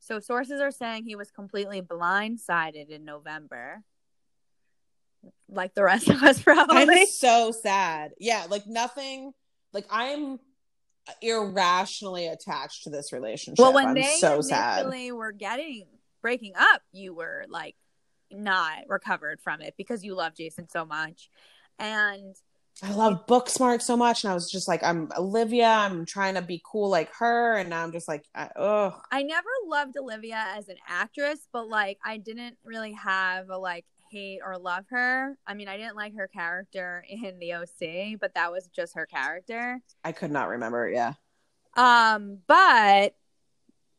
So, 0.00 0.20
sources 0.20 0.60
are 0.60 0.70
saying 0.70 1.04
he 1.04 1.16
was 1.16 1.30
completely 1.30 1.82
blindsided 1.82 2.88
in 2.88 3.04
November. 3.04 3.82
Like 5.48 5.74
the 5.74 5.84
rest 5.84 6.08
of 6.08 6.22
us, 6.22 6.42
probably. 6.42 6.76
I'm 6.76 7.06
so 7.06 7.50
sad. 7.50 8.12
Yeah, 8.18 8.46
like 8.48 8.66
nothing, 8.66 9.32
like 9.72 9.86
I'm 9.90 10.38
irrationally 11.20 12.26
attached 12.26 12.84
to 12.84 12.90
this 12.90 13.12
relationship. 13.12 13.62
Well, 13.62 13.72
when 13.72 13.88
I'm 13.88 13.94
they 13.94 14.16
so 14.18 14.40
sad. 14.40 14.80
initially 14.80 15.12
were 15.12 15.32
getting 15.32 15.86
breaking 16.22 16.54
up, 16.56 16.82
you 16.92 17.14
were 17.14 17.44
like 17.48 17.76
not 18.30 18.78
recovered 18.88 19.40
from 19.40 19.60
it 19.60 19.74
because 19.76 20.04
you 20.04 20.14
love 20.14 20.34
Jason 20.34 20.68
so 20.68 20.84
much. 20.84 21.30
And 21.78 22.36
I 22.82 22.92
love 22.92 23.26
Booksmart 23.26 23.82
so 23.82 23.96
much, 23.96 24.24
and 24.24 24.30
I 24.30 24.34
was 24.34 24.50
just 24.50 24.66
like, 24.66 24.82
I'm 24.82 25.10
Olivia. 25.16 25.68
I'm 25.68 26.04
trying 26.04 26.34
to 26.34 26.42
be 26.42 26.60
cool 26.64 26.88
like 26.90 27.12
her, 27.14 27.56
and 27.56 27.70
now 27.70 27.82
I'm 27.82 27.92
just 27.92 28.08
like, 28.08 28.24
oh. 28.56 29.00
I 29.12 29.22
never 29.22 29.48
loved 29.66 29.96
Olivia 29.96 30.44
as 30.56 30.68
an 30.68 30.76
actress, 30.88 31.46
but 31.52 31.68
like 31.68 31.98
I 32.04 32.16
didn't 32.16 32.56
really 32.64 32.92
have 32.92 33.48
a 33.50 33.58
like 33.58 33.84
hate 34.10 34.40
or 34.44 34.58
love 34.58 34.84
her. 34.90 35.36
I 35.46 35.54
mean, 35.54 35.68
I 35.68 35.76
didn't 35.76 35.96
like 35.96 36.16
her 36.16 36.28
character 36.28 37.04
in 37.08 37.38
the 37.38 37.54
OC, 37.54 38.18
but 38.20 38.34
that 38.34 38.50
was 38.50 38.68
just 38.74 38.94
her 38.96 39.06
character. 39.06 39.80
I 40.02 40.12
could 40.12 40.30
not 40.30 40.48
remember. 40.48 40.88
Yeah. 40.88 41.14
Um, 41.76 42.38
but 42.46 43.14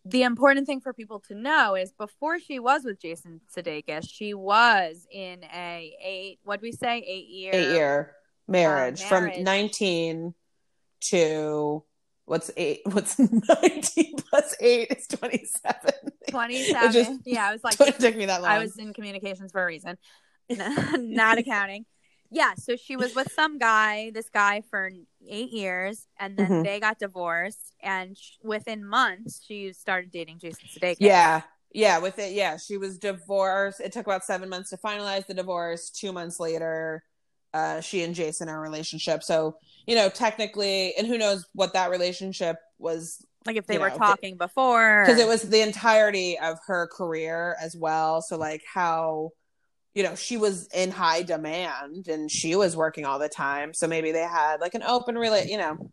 the 0.06 0.24
important 0.24 0.68
thing 0.68 0.82
for 0.82 0.94
people 0.94 1.20
to 1.28 1.36
know 1.36 1.76
is 1.76 1.92
before 1.92 2.40
she 2.40 2.60
was 2.60 2.84
with 2.84 3.02
Jason 3.02 3.42
Sudeikis, 3.56 4.08
she 4.10 4.34
was 4.34 5.08
in 5.12 5.44
a 5.46 5.96
eight. 6.04 6.40
What 6.44 6.62
do 6.62 6.66
we 6.66 6.72
say? 6.72 7.00
Eight 7.00 7.28
year. 7.28 7.52
Eight 7.54 7.74
year 7.74 8.16
marriage, 8.48 9.02
Uh, 9.02 9.06
from 9.08 9.44
19 9.44 10.34
to 11.10 11.84
what's 12.26 12.52
eight? 12.58 12.82
What's 12.86 13.18
19 13.20 14.16
plus 14.30 14.56
eight 14.60 14.92
is 14.92 15.08
27. 15.08 15.92
Twenty-seven. 16.30 16.92
Just- 16.92 17.20
yeah, 17.26 17.48
I 17.48 17.52
was 17.52 17.64
like, 17.64 17.80
it 17.80 18.00
took 18.00 18.16
me 18.16 18.26
that 18.26 18.42
long. 18.42 18.52
I 18.52 18.60
was 18.60 18.78
in 18.78 18.94
communications 18.94 19.52
for 19.52 19.62
a 19.64 19.66
reason, 19.66 19.98
not 20.50 21.38
accounting. 21.38 21.86
Yeah, 22.36 22.54
so 22.56 22.76
she 22.76 22.98
was 22.98 23.16
with 23.16 23.32
some 23.32 23.58
guy, 23.58 24.12
this 24.14 24.30
guy 24.30 24.62
for 24.70 24.92
eight 25.26 25.52
years, 25.52 26.08
and 26.20 26.38
then 26.38 26.52
Mhm. 26.52 26.64
they 26.66 26.82
got 26.82 27.00
divorced. 27.00 27.74
And 27.82 28.18
sh- 28.18 28.34
within 28.44 28.86
months, 28.86 29.42
she 29.42 29.72
started 29.72 30.12
dating 30.12 30.40
Jason 30.40 30.68
Sudeikis. 30.68 30.98
Yeah. 31.00 31.42
Yeah, 31.72 31.98
with 32.00 32.20
it, 32.20 32.34
yeah, 32.34 32.58
she 32.58 32.78
was 32.78 32.98
divorced. 32.98 33.80
It 33.82 33.92
took 33.92 34.06
about 34.06 34.24
seven 34.24 34.48
months 34.50 34.70
to 34.70 34.78
finalize 34.78 35.26
the 35.28 35.34
divorce. 35.34 35.90
Two 35.90 36.14
months 36.14 36.40
later, 36.40 37.04
uh, 37.54 37.82
she 37.82 38.02
and 38.02 38.16
Jason 38.16 38.48
are 38.50 38.54
in 38.54 38.58
a 38.60 38.62
relationship. 38.62 39.24
So, 39.24 39.58
you 39.86 39.96
know, 39.96 40.10
technically, 40.10 40.94
and 40.98 41.06
who 41.08 41.18
knows 41.18 41.46
what 41.54 41.74
that 41.74 41.90
relationship 41.90 42.58
was 42.80 43.26
like 43.46 43.58
if 43.58 43.68
they 43.68 43.78
were 43.78 43.90
know, 43.90 43.98
talking 43.98 44.38
before, 44.38 45.04
because 45.06 45.20
it 45.20 45.28
was 45.28 45.44
the 45.44 45.62
entirety 45.62 46.38
of 46.40 46.60
her 46.68 46.88
career 46.88 47.56
as 47.62 47.76
well. 47.76 48.22
So, 48.22 48.38
like, 48.38 48.62
how, 48.74 49.32
you 49.96 50.04
know, 50.04 50.14
she 50.14 50.38
was 50.38 50.68
in 50.68 50.92
high 50.92 51.24
demand 51.24 52.08
and 52.08 52.30
she 52.30 52.56
was 52.56 52.76
working 52.76 53.06
all 53.06 53.18
the 53.18 53.30
time. 53.30 53.74
So 53.74 53.88
maybe 53.88 54.12
they 54.12 54.20
had 54.20 54.58
like 54.60 54.76
an 54.76 54.84
open 54.84 55.18
relate, 55.18 55.50
you 55.50 55.58
know, 55.58 55.90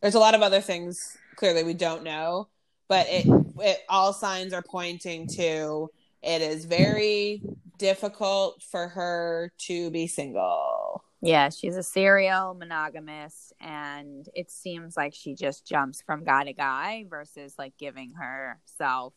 there's 0.00 0.14
a 0.14 0.18
lot 0.18 0.34
of 0.34 0.42
other 0.42 0.60
things 0.60 1.16
clearly 1.36 1.62
we 1.62 1.74
don't 1.74 2.02
know, 2.02 2.48
but 2.88 3.06
it, 3.08 3.26
it 3.60 3.78
all 3.88 4.12
signs 4.12 4.52
are 4.52 4.62
pointing 4.62 5.28
to 5.36 5.88
it 6.22 6.40
is 6.40 6.64
very 6.64 7.42
difficult 7.78 8.62
for 8.62 8.88
her 8.88 9.52
to 9.58 9.90
be 9.90 10.06
single. 10.06 11.04
Yeah, 11.20 11.50
she's 11.50 11.76
a 11.76 11.82
serial 11.82 12.54
monogamous, 12.54 13.52
and 13.60 14.26
it 14.34 14.50
seems 14.50 14.96
like 14.96 15.14
she 15.14 15.34
just 15.34 15.66
jumps 15.66 16.02
from 16.04 16.24
guy 16.24 16.44
to 16.44 16.52
guy 16.52 17.06
versus 17.08 17.54
like 17.58 17.74
giving 17.78 18.12
herself 18.14 19.14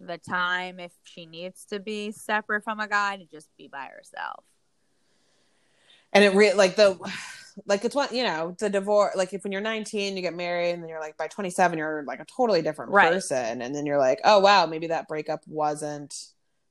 the 0.00 0.18
time 0.18 0.78
if 0.80 0.92
she 1.04 1.26
needs 1.26 1.64
to 1.66 1.78
be 1.80 2.10
separate 2.12 2.64
from 2.64 2.80
a 2.80 2.88
guy 2.88 3.16
to 3.16 3.24
just 3.26 3.48
be 3.56 3.68
by 3.68 3.86
herself. 3.96 4.44
and 6.12 6.24
it 6.24 6.34
re- 6.34 6.52
like 6.54 6.76
the 6.76 6.98
like 7.66 7.84
it's 7.84 7.94
what 7.94 8.12
you 8.12 8.22
know 8.22 8.54
the 8.58 8.68
divorce 8.70 9.16
like 9.16 9.32
if 9.32 9.42
when 9.42 9.52
you're 9.52 9.60
19 9.62 10.14
you 10.16 10.22
get 10.22 10.34
married 10.34 10.72
and 10.72 10.82
then 10.82 10.88
you're 10.90 11.00
like 11.00 11.16
by 11.16 11.26
27 11.26 11.78
you're 11.78 12.04
like 12.06 12.20
a 12.20 12.24
totally 12.26 12.62
different 12.62 12.90
Right. 12.92 13.12
person 13.12 13.62
and 13.62 13.74
then 13.74 13.86
you're 13.86 13.98
like 13.98 14.20
oh 14.24 14.38
wow 14.40 14.66
maybe 14.66 14.88
that 14.88 15.08
breakup 15.08 15.40
wasn't 15.46 16.14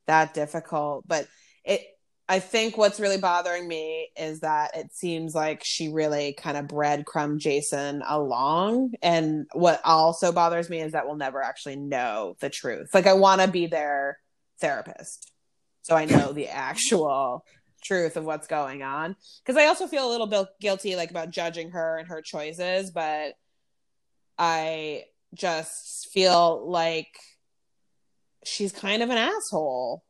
that 0.07 0.33
difficult 0.33 1.07
but 1.07 1.27
it 1.63 1.81
i 2.27 2.39
think 2.39 2.77
what's 2.77 2.99
really 2.99 3.17
bothering 3.17 3.67
me 3.67 4.09
is 4.17 4.39
that 4.39 4.75
it 4.75 4.93
seems 4.93 5.35
like 5.35 5.61
she 5.63 5.89
really 5.89 6.33
kind 6.33 6.57
of 6.57 6.65
breadcrumb 6.65 7.37
jason 7.37 8.01
along. 8.07 8.93
And 9.01 9.45
what 9.53 9.81
also 9.83 10.31
bothers 10.31 10.69
me 10.69 10.81
is 10.81 10.93
that 10.93 11.05
we'll 11.05 11.15
never 11.15 11.41
actually 11.41 11.75
know 11.75 12.35
the 12.39 12.49
truth. 12.49 12.93
Like 12.93 13.07
i 13.07 13.13
want 13.13 13.41
to 13.41 13.47
be 13.47 13.67
their 13.67 14.19
therapist. 14.59 15.31
So 15.83 15.95
i 15.95 16.05
know 16.05 16.31
the 16.31 16.47
actual 16.47 17.45
truth 17.83 18.17
of 18.17 18.25
what's 18.25 18.47
going 18.47 18.81
on. 18.81 19.15
Because 19.43 19.59
i 19.61 19.67
also 19.67 19.87
feel 19.87 20.07
a 20.07 20.11
little 20.11 20.27
bit 20.27 20.47
guilty 20.59 20.95
like 20.95 21.11
about 21.11 21.29
judging 21.29 21.71
her 21.71 21.97
and 21.97 22.07
her 22.07 22.21
choices 22.21 22.91
but 22.91 23.33
i 24.37 25.03
just 25.33 26.09
feel 26.11 26.69
like 26.69 27.09
she's 28.45 28.71
kind 28.71 29.03
of 29.03 29.09
an 29.09 29.17
asshole 29.17 30.03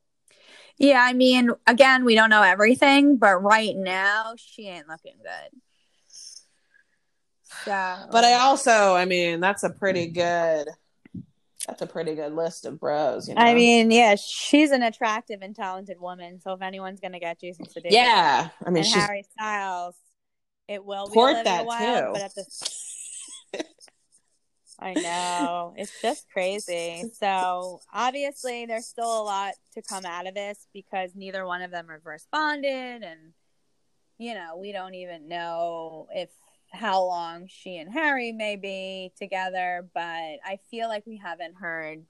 Yeah, 0.77 1.01
I 1.01 1.13
mean, 1.13 1.51
again, 1.67 2.03
we 2.03 2.15
don't 2.15 2.29
know 2.29 2.43
everything, 2.43 3.17
but 3.17 3.41
right 3.41 3.75
now 3.75 4.33
she 4.35 4.67
ain't 4.67 4.89
looking 4.89 5.15
good. 5.21 5.61
So, 7.63 7.95
but 8.11 8.23
i 8.23 8.33
also 8.33 8.95
i 8.95 9.05
mean 9.05 9.39
that's 9.39 9.63
a 9.63 9.69
pretty 9.69 10.07
good 10.07 10.67
that's 11.65 11.81
a 11.81 11.87
pretty 11.87 12.13
good 12.13 12.33
list 12.33 12.65
of 12.65 12.79
bros 12.79 13.27
you 13.27 13.33
know 13.33 13.41
I 13.41 13.55
mean, 13.55 13.89
yeah, 13.89 14.15
she's 14.15 14.71
an 14.71 14.83
attractive 14.83 15.41
and 15.41 15.55
talented 15.55 15.99
woman. 15.99 16.39
So 16.41 16.51
if 16.53 16.61
anyone's 16.61 16.99
gonna 16.99 17.19
get 17.19 17.39
Jason 17.39 17.65
Sudeikis, 17.65 17.91
yeah 17.91 18.49
i 18.65 18.69
mean 18.69 18.83
and 18.83 18.85
she's 18.85 18.95
Harry 18.95 19.23
Styles, 19.39 19.95
it 20.67 20.83
will 20.83 21.07
be 21.07 21.13
Port 21.13 21.33
Olivia 21.33 21.43
that, 21.45 21.65
Wilde, 21.65 22.05
too. 22.05 22.09
but 22.13 22.21
at 22.21 22.35
the 22.35 22.45
I 24.85 24.93
know 24.93 25.73
it's 25.77 25.99
just 25.99 26.29
crazy. 26.31 27.05
So 27.13 27.81
obviously, 27.91 28.67
there's 28.67 28.85
still 28.85 29.21
a 29.21 29.23
lot 29.23 29.53
to 29.73 29.81
come 29.81 30.05
out 30.05 30.27
of 30.27 30.35
this 30.35 30.67
because 30.73 31.15
neither 31.15 31.45
one 31.45 31.63
of 31.63 31.71
them 31.71 31.87
have 31.89 32.05
responded, 32.05 33.03
and 33.03 33.33
you 34.19 34.35
know 34.35 34.57
we 34.57 34.71
don't 34.71 34.93
even 34.93 35.27
know 35.27 36.07
if 36.13 36.29
how 36.71 37.03
long 37.03 37.47
she 37.47 37.77
and 37.77 37.91
Harry 37.91 38.31
may 38.31 38.57
be 38.57 39.11
together. 39.17 39.87
But 39.93 40.01
I 40.45 40.59
feel 40.69 40.87
like 40.87 41.05
we 41.07 41.17
haven't 41.17 41.55
heard 41.55 42.03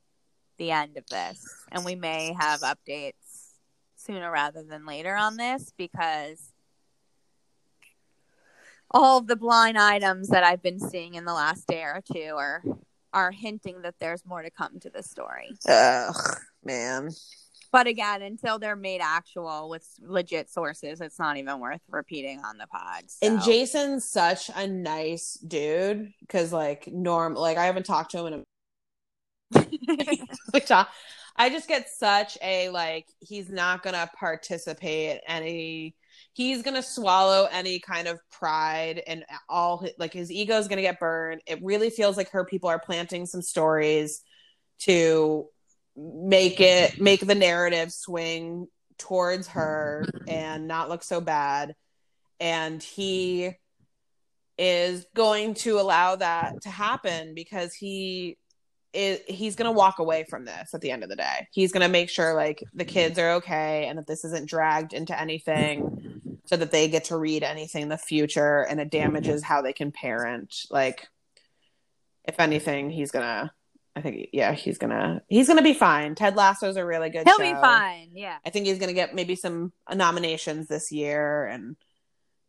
the 0.57 0.71
end 0.71 0.97
of 0.97 1.05
this, 1.07 1.45
and 1.71 1.85
we 1.85 1.95
may 1.95 2.35
have 2.37 2.59
updates 2.59 3.53
sooner 3.95 4.29
rather 4.29 4.63
than 4.63 4.85
later 4.85 5.15
on 5.15 5.37
this 5.37 5.71
because 5.77 6.51
all 8.91 9.17
of 9.19 9.27
the 9.27 9.35
blind 9.35 9.77
items 9.77 10.29
that 10.29 10.43
I've 10.43 10.61
been 10.61 10.79
seeing 10.79 11.15
in 11.15 11.25
the 11.25 11.33
last 11.33 11.67
day 11.67 11.81
or 11.81 12.01
two 12.13 12.33
are 12.37 12.63
are 13.13 13.31
hinting 13.31 13.81
that 13.83 13.95
there's 13.99 14.25
more 14.25 14.41
to 14.41 14.49
come 14.49 14.79
to 14.81 14.89
this 14.89 15.09
story. 15.09 15.49
ugh 15.69 16.15
man 16.63 17.09
But 17.71 17.87
again, 17.87 18.21
until 18.21 18.57
they're 18.59 18.75
made 18.75 19.01
actual 19.01 19.69
with 19.69 19.85
legit 20.01 20.49
sources, 20.49 21.01
it's 21.01 21.19
not 21.19 21.37
even 21.37 21.59
worth 21.59 21.81
repeating 21.89 22.39
on 22.39 22.57
the 22.57 22.67
pod. 22.67 23.03
so. 23.07 23.27
and 23.27 23.41
jason's 23.41 24.05
such 24.05 24.49
a 24.55 24.67
nice 24.67 25.33
dude 25.45 26.11
because 26.21 26.51
like 26.53 26.87
norm 26.91 27.35
like 27.35 27.57
i 27.57 27.65
haven't 27.65 27.85
talked 27.85 28.11
to 28.11 28.19
him 28.25 28.27
in 28.33 28.33
a 28.33 28.43
I 31.37 31.49
just 31.49 31.67
get 31.67 31.89
such 31.89 32.37
a 32.41 32.69
like 32.69 33.07
he's 33.19 33.49
not 33.49 33.83
gonna 33.83 34.09
participate 34.17 35.19
any 35.27 35.95
he's 36.35 36.61
gonna 36.63 36.83
swallow 36.83 37.47
any 37.49 37.79
kind 37.79 38.09
of 38.09 38.19
pride 38.29 39.01
and 39.07 39.23
all 39.47 39.87
like 39.97 40.11
his 40.11 40.29
ego 40.29 40.57
is 40.57 40.67
gonna 40.67 40.81
get 40.81 40.99
burned. 40.99 41.41
It 41.47 41.59
really 41.63 41.89
feels 41.89 42.17
like 42.17 42.29
her 42.31 42.43
people 42.43 42.69
are 42.69 42.79
planting 42.79 43.25
some 43.25 43.41
stories 43.41 44.21
to 44.79 45.47
make 45.95 46.59
it 46.59 46.99
make 46.99 47.25
the 47.25 47.35
narrative 47.35 47.91
swing 47.91 48.67
towards 48.97 49.47
her 49.47 50.05
and 50.27 50.67
not 50.67 50.89
look 50.89 51.03
so 51.03 51.21
bad. 51.21 51.73
And 52.41 52.83
he 52.83 53.51
is 54.57 55.05
going 55.15 55.53
to 55.53 55.79
allow 55.79 56.17
that 56.17 56.61
to 56.63 56.69
happen 56.69 57.33
because 57.33 57.73
he 57.73 58.37
is 58.91 59.21
he's 59.27 59.55
going 59.55 59.65
to 59.65 59.77
walk 59.77 59.99
away 59.99 60.25
from 60.29 60.43
this 60.43 60.73
at 60.73 60.81
the 60.81 60.91
end 60.91 61.03
of 61.03 61.09
the 61.09 61.15
day. 61.15 61.47
He's 61.51 61.71
going 61.71 61.85
to 61.85 61.91
make 61.91 62.09
sure 62.09 62.33
like 62.33 62.61
the 62.73 62.83
kids 62.83 63.17
are 63.19 63.35
okay 63.35 63.87
and 63.87 63.97
that 63.97 64.07
this 64.07 64.25
isn't 64.25 64.49
dragged 64.49 64.91
into 64.91 65.17
anything 65.17 66.14
so 66.45 66.57
that 66.57 66.71
they 66.71 66.87
get 66.87 67.05
to 67.05 67.17
read 67.17 67.43
anything 67.43 67.83
in 67.83 67.89
the 67.89 67.97
future 67.97 68.61
and 68.61 68.79
it 68.79 68.89
mm-hmm. 68.89 69.11
damages 69.11 69.43
how 69.43 69.61
they 69.61 69.73
can 69.73 69.91
parent. 69.91 70.65
Like 70.69 71.07
if 72.23 72.39
anything, 72.39 72.89
he's 72.89 73.11
going 73.11 73.25
to 73.25 73.51
I 73.95 74.01
think 74.01 74.29
yeah, 74.33 74.51
he's 74.51 74.77
gonna 74.77 75.21
he's 75.29 75.47
gonna 75.47 75.61
be 75.61 75.73
fine. 75.73 76.15
Ted 76.15 76.35
Lasso's 76.35 76.75
a 76.75 76.85
really 76.85 77.09
good. 77.09 77.23
He'll 77.25 77.37
show. 77.37 77.43
be 77.43 77.53
fine. 77.53 78.09
Yeah. 78.13 78.37
I 78.45 78.49
think 78.49 78.65
he's 78.65 78.77
gonna 78.77 78.93
get 78.93 79.15
maybe 79.15 79.37
some 79.37 79.71
nominations 79.89 80.67
this 80.67 80.91
year, 80.91 81.45
and 81.45 81.77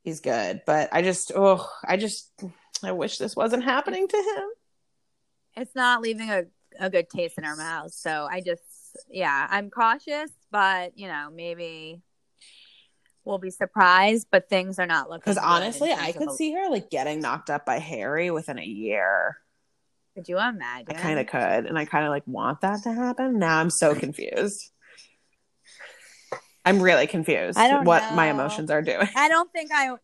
he's 0.03 0.19
good. 0.19 0.62
But 0.67 0.88
I 0.93 1.03
just 1.03 1.31
oh, 1.37 1.69
I 1.85 1.99
just 1.99 2.33
I 2.83 2.93
wish 2.93 3.19
this 3.19 3.37
wasn't 3.37 3.62
happening 3.62 4.09
to 4.09 4.17
him. 4.17 4.49
It's 5.62 5.75
not 5.76 6.03
leaving 6.03 6.31
a, 6.31 6.45
a 6.81 6.91
good 6.91 7.09
taste 7.09 7.38
in 7.38 7.45
our 7.45 7.57
mouths. 7.57 7.97
So 7.97 8.26
I 8.29 8.41
just 8.41 8.62
yeah, 9.09 9.47
I'm 9.49 9.71
cautious, 9.71 10.33
but 10.50 10.99
you 10.99 11.07
know, 11.07 11.31
maybe 11.33 12.03
we'll 13.26 13.38
be 13.38 13.50
surprised, 13.50 14.28
but 14.30 14.49
things 14.49 14.78
are 14.78 14.87
not 14.87 15.11
looking 15.11 15.33
Because 15.33 15.37
honestly, 15.37 15.92
I 15.92 16.12
could 16.12 16.30
a- 16.30 16.33
see 16.33 16.52
her 16.52 16.71
like 16.71 16.88
getting 16.88 17.21
knocked 17.21 17.50
up 17.50 17.66
by 17.66 17.78
Harry 17.78 18.30
within 18.30 18.59
a 18.59 18.64
year. 18.64 19.37
Could 20.14 20.28
you 20.28 20.38
imagine? 20.38 20.87
I 20.88 20.95
kind 20.95 21.18
of 21.18 21.26
could, 21.26 21.66
and 21.66 21.76
I 21.76 21.85
kind 21.85 22.06
of 22.06 22.11
like 22.11 22.26
want 22.26 22.62
that 22.62 22.85
to 22.85 22.92
happen. 22.92 23.38
Now 23.38 23.59
I'm 23.59 23.68
so 23.68 23.95
confused. 23.95 24.71
I'm 26.64 26.80
really 26.80 27.06
confused. 27.06 27.59
I 27.59 27.68
don't 27.68 27.85
what 27.85 28.14
my 28.14 28.30
emotions 28.30 28.71
are 28.71 28.80
doing. 28.80 29.09
I 29.14 29.28
don't 29.28 29.52
think 29.52 29.71
I. 29.75 29.95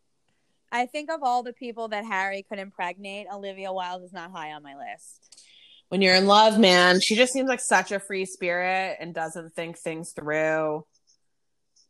I 0.75 0.87
think 0.87 1.11
of 1.11 1.23
all 1.23 1.43
the 1.43 1.53
people 1.53 1.89
that 1.89 2.05
Harry 2.05 2.47
could 2.49 2.59
impregnate, 2.59 3.27
Olivia 3.31 3.73
Wilde 3.73 4.05
is 4.05 4.13
not 4.13 4.31
high 4.31 4.53
on 4.53 4.63
my 4.63 4.75
list. 4.75 5.47
When 5.91 6.01
you're 6.01 6.15
in 6.15 6.27
love, 6.27 6.59
man, 6.59 7.01
she 7.01 7.15
just 7.15 7.35
seems 7.35 7.47
like 7.47 7.61
such 7.61 7.93
a 7.93 8.01
free 8.01 8.25
spirit 8.25 8.97
and 8.99 9.15
doesn't 9.15 9.55
think 9.55 9.77
things 9.77 10.13
through. 10.13 10.87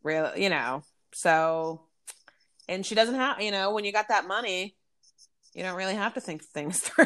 Really, 0.03 0.43
you 0.43 0.49
know. 0.49 0.83
So, 1.13 1.81
and 2.67 2.85
she 2.85 2.95
doesn't 2.95 3.15
have, 3.15 3.41
you 3.41 3.51
know, 3.51 3.73
when 3.73 3.85
you 3.85 3.91
got 3.91 4.09
that 4.09 4.27
money, 4.27 4.75
you 5.53 5.63
don't 5.63 5.75
really 5.77 5.95
have 5.95 6.13
to 6.15 6.21
think 6.21 6.43
things 6.43 6.79
through. 6.81 7.05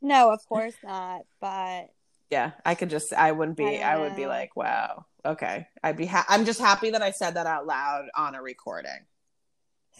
No, 0.00 0.30
of 0.32 0.40
course 0.48 0.74
not. 0.82 1.22
But 1.40 1.86
yeah, 2.30 2.52
I 2.64 2.74
could 2.74 2.90
just, 2.90 3.12
I 3.12 3.32
wouldn't 3.32 3.56
be, 3.56 3.82
I 3.82 3.94
I, 3.94 3.98
would 3.98 4.16
be 4.16 4.26
like, 4.26 4.56
wow, 4.56 5.04
okay. 5.24 5.68
I'd 5.82 5.96
be, 5.96 6.06
ha- 6.06 6.26
I'm 6.28 6.44
just 6.44 6.60
happy 6.60 6.90
that 6.90 7.02
I 7.02 7.10
said 7.10 7.34
that 7.34 7.46
out 7.46 7.66
loud 7.66 8.06
on 8.16 8.34
a 8.34 8.42
recording. 8.42 9.06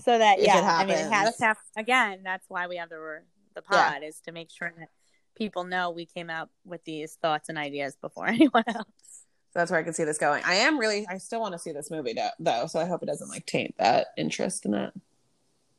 so 0.02 0.16
that 0.18 0.38
If 0.38 0.46
yeah, 0.46 0.76
I 0.78 0.84
mean, 0.86 0.96
it 0.96 1.12
has 1.12 1.36
to 1.36 1.44
have, 1.44 1.58
again. 1.76 2.22
That's 2.24 2.44
why 2.48 2.66
we 2.66 2.76
have 2.76 2.88
the 2.88 3.20
the 3.54 3.62
Yeah. 3.70 3.90
pod 3.92 4.02
is 4.02 4.18
to 4.20 4.32
make 4.32 4.50
sure 4.50 4.72
that 4.78 4.88
people 5.36 5.64
know 5.64 5.90
we 5.90 6.06
came 6.06 6.30
out 6.30 6.48
with 6.64 6.82
these 6.84 7.14
thoughts 7.16 7.50
and 7.50 7.58
ideas 7.58 7.96
before 8.00 8.26
anyone 8.28 8.64
else. 8.66 9.11
So 9.52 9.58
that's 9.58 9.70
where 9.70 9.78
I 9.78 9.82
can 9.82 9.92
see 9.92 10.04
this 10.04 10.16
going. 10.16 10.42
I 10.46 10.54
am 10.54 10.78
really, 10.78 11.06
I 11.10 11.18
still 11.18 11.40
want 11.40 11.52
to 11.52 11.58
see 11.58 11.72
this 11.72 11.90
movie 11.90 12.14
though, 12.14 12.30
though. 12.38 12.66
So 12.66 12.80
I 12.80 12.86
hope 12.86 13.02
it 13.02 13.06
doesn't 13.06 13.28
like 13.28 13.44
taint 13.44 13.74
that 13.78 14.08
interest 14.16 14.64
in 14.64 14.72
it. 14.72 14.92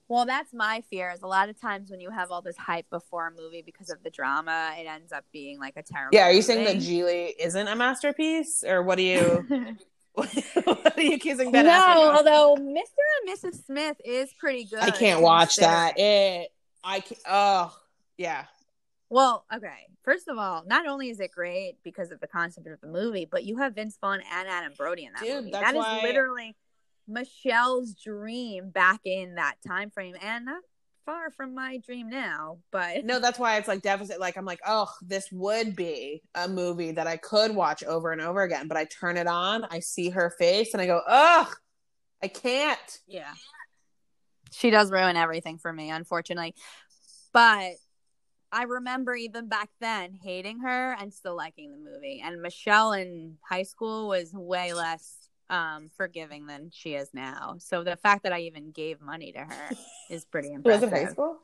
Well, 0.07 0.25
that's 0.25 0.53
my 0.53 0.83
fear. 0.91 1.09
Is 1.09 1.23
a 1.23 1.27
lot 1.27 1.49
of 1.49 1.59
times 1.59 1.89
when 1.89 1.99
you 1.99 2.11
have 2.11 2.29
all 2.29 2.43
this 2.43 2.57
hype 2.57 2.87
before 2.91 3.27
a 3.27 3.31
movie 3.31 3.63
because 3.65 3.89
of 3.89 4.03
the 4.03 4.11
drama, 4.11 4.75
it 4.77 4.85
ends 4.85 5.11
up 5.11 5.25
being 5.33 5.59
like 5.59 5.73
a 5.75 5.81
terrible. 5.81 6.15
Yeah, 6.15 6.27
are 6.27 6.31
you 6.31 6.43
saying 6.43 6.65
that. 6.65 6.75
Gigli 6.75 7.31
isn't 7.39 7.67
a 7.67 7.75
masterpiece, 7.75 8.63
or 8.63 8.83
what 8.83 8.99
are 8.99 9.01
you? 9.01 9.47
what 10.13 10.95
are 10.95 11.01
you 11.01 11.15
accusing 11.15 11.51
Ben 11.51 11.65
no, 11.65 12.13
although 12.15 12.55
Mr. 12.55 12.83
and 13.25 13.35
Mrs. 13.35 13.65
Smith 13.65 13.97
is 14.05 14.29
pretty 14.39 14.65
good. 14.65 14.77
I 14.79 14.91
can't 14.91 15.21
watch 15.21 15.55
that. 15.55 15.97
It, 15.97 16.49
I 16.83 16.99
can't, 16.99 17.19
Oh, 17.27 17.75
yeah. 18.15 18.45
Well, 19.13 19.45
okay. 19.53 19.85
First 20.03 20.27
of 20.27 20.39
all, 20.39 20.63
not 20.65 20.87
only 20.87 21.11
is 21.11 21.19
it 21.19 21.29
great 21.29 21.75
because 21.83 22.09
of 22.09 22.19
the 22.19 22.25
concept 22.25 22.65
of 22.65 22.81
the 22.81 22.87
movie, 22.87 23.27
but 23.29 23.43
you 23.43 23.57
have 23.57 23.75
Vince 23.75 23.95
Vaughn 24.01 24.21
and 24.33 24.47
Adam 24.47 24.73
Brody 24.75 25.05
in 25.05 25.13
that 25.13 25.21
Dude, 25.21 25.35
movie. 25.35 25.51
That 25.51 25.75
is 25.75 25.77
why- 25.77 26.01
literally 26.01 26.55
Michelle's 27.07 27.93
dream 27.93 28.71
back 28.71 29.01
in 29.05 29.35
that 29.35 29.57
time 29.67 29.91
frame, 29.91 30.15
and 30.19 30.45
not 30.45 30.63
far 31.05 31.29
from 31.29 31.53
my 31.53 31.77
dream 31.77 32.09
now. 32.09 32.57
But 32.71 33.05
No, 33.05 33.19
that's 33.19 33.37
why 33.37 33.57
it's 33.57 33.67
like 33.67 33.83
deficit. 33.83 34.19
Like 34.19 34.35
I'm 34.35 34.45
like, 34.45 34.61
oh, 34.65 34.89
this 35.03 35.31
would 35.31 35.75
be 35.75 36.23
a 36.33 36.47
movie 36.47 36.93
that 36.93 37.05
I 37.05 37.17
could 37.17 37.55
watch 37.55 37.83
over 37.83 38.11
and 38.11 38.21
over 38.21 38.41
again. 38.41 38.67
But 38.67 38.77
I 38.77 38.85
turn 38.85 39.17
it 39.17 39.27
on, 39.27 39.63
I 39.65 39.79
see 39.79 40.09
her 40.09 40.31
face, 40.39 40.73
and 40.73 40.81
I 40.81 40.87
go, 40.87 41.01
ugh, 41.05 41.53
I 42.23 42.29
can't. 42.29 42.99
Yeah. 43.05 43.33
She 44.51 44.71
does 44.71 44.89
ruin 44.89 45.17
everything 45.17 45.59
for 45.59 45.71
me, 45.71 45.91
unfortunately. 45.91 46.55
But 47.31 47.73
I 48.53 48.63
remember 48.63 49.15
even 49.15 49.47
back 49.47 49.69
then 49.81 50.13
hating 50.13 50.59
her 50.59 50.93
and 50.93 51.13
still 51.13 51.35
liking 51.35 51.71
the 51.71 51.77
movie. 51.77 52.21
And 52.23 52.41
Michelle 52.41 52.93
in 52.93 53.37
high 53.41 53.63
school 53.63 54.07
was 54.07 54.31
way 54.33 54.73
less 54.73 55.17
um 55.49 55.89
forgiving 55.97 56.45
than 56.45 56.69
she 56.71 56.93
is 56.93 57.09
now. 57.13 57.55
So 57.57 57.83
the 57.83 57.97
fact 57.97 58.23
that 58.23 58.31
I 58.31 58.41
even 58.41 58.71
gave 58.71 59.01
money 59.01 59.31
to 59.33 59.39
her 59.39 59.69
is 60.09 60.23
pretty 60.25 60.53
impressive. 60.53 60.91
Was 60.91 60.99
it 60.99 61.05
high 61.05 61.11
school? 61.11 61.39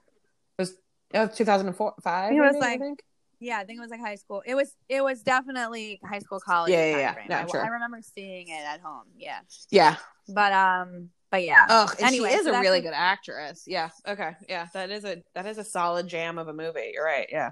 It 0.58 0.62
was 0.62 0.76
oh, 1.16 1.28
2004, 1.28 1.96
five. 2.02 2.32
It 2.32 2.36
was 2.36 2.54
maybe, 2.54 2.60
like- 2.62 2.80
think? 2.80 3.04
Yeah, 3.42 3.60
I 3.60 3.64
think 3.64 3.78
it 3.78 3.82
was 3.82 3.90
like 3.90 4.02
high 4.02 4.16
school. 4.16 4.44
It 4.46 4.54
was 4.54 4.76
it 4.90 5.02
was 5.02 5.24
definitely 5.24 6.02
high 6.04 6.20
school 6.20 6.42
college. 6.42 6.74
Yeah, 6.74 6.86
yeah, 6.92 6.98
yeah. 6.98 7.28
No, 7.30 7.38
I, 7.38 7.48
sure. 7.48 7.64
I 7.64 7.70
remember 7.70 8.00
seeing 8.02 8.50
it 8.50 8.62
at 8.66 8.82
home. 8.82 9.06
Yeah. 9.18 9.40
yeah. 9.72 9.96
But 10.28 10.52
um 10.52 11.10
but 11.32 11.44
yeah. 11.44 11.66
Oh, 11.70 11.88
and 11.98 12.08
Anyway, 12.08 12.30
she 12.30 12.36
is 12.36 12.46
so 12.46 12.54
a 12.54 12.60
really 12.62 12.80
a- 12.80 12.84
good 12.84 12.94
actress. 12.94 13.64
Yeah. 13.68 13.90
Okay. 14.08 14.32
Yeah. 14.48 14.68
That 14.74 14.90
is 14.90 15.06
a 15.06 15.22
that 15.36 15.46
is 15.46 15.58
a 15.58 15.64
solid 15.64 16.08
jam 16.08 16.38
of 16.38 16.48
a 16.48 16.54
movie. 16.54 16.92
You're 16.94 17.06
right. 17.06 17.28
Yeah. 17.32 17.52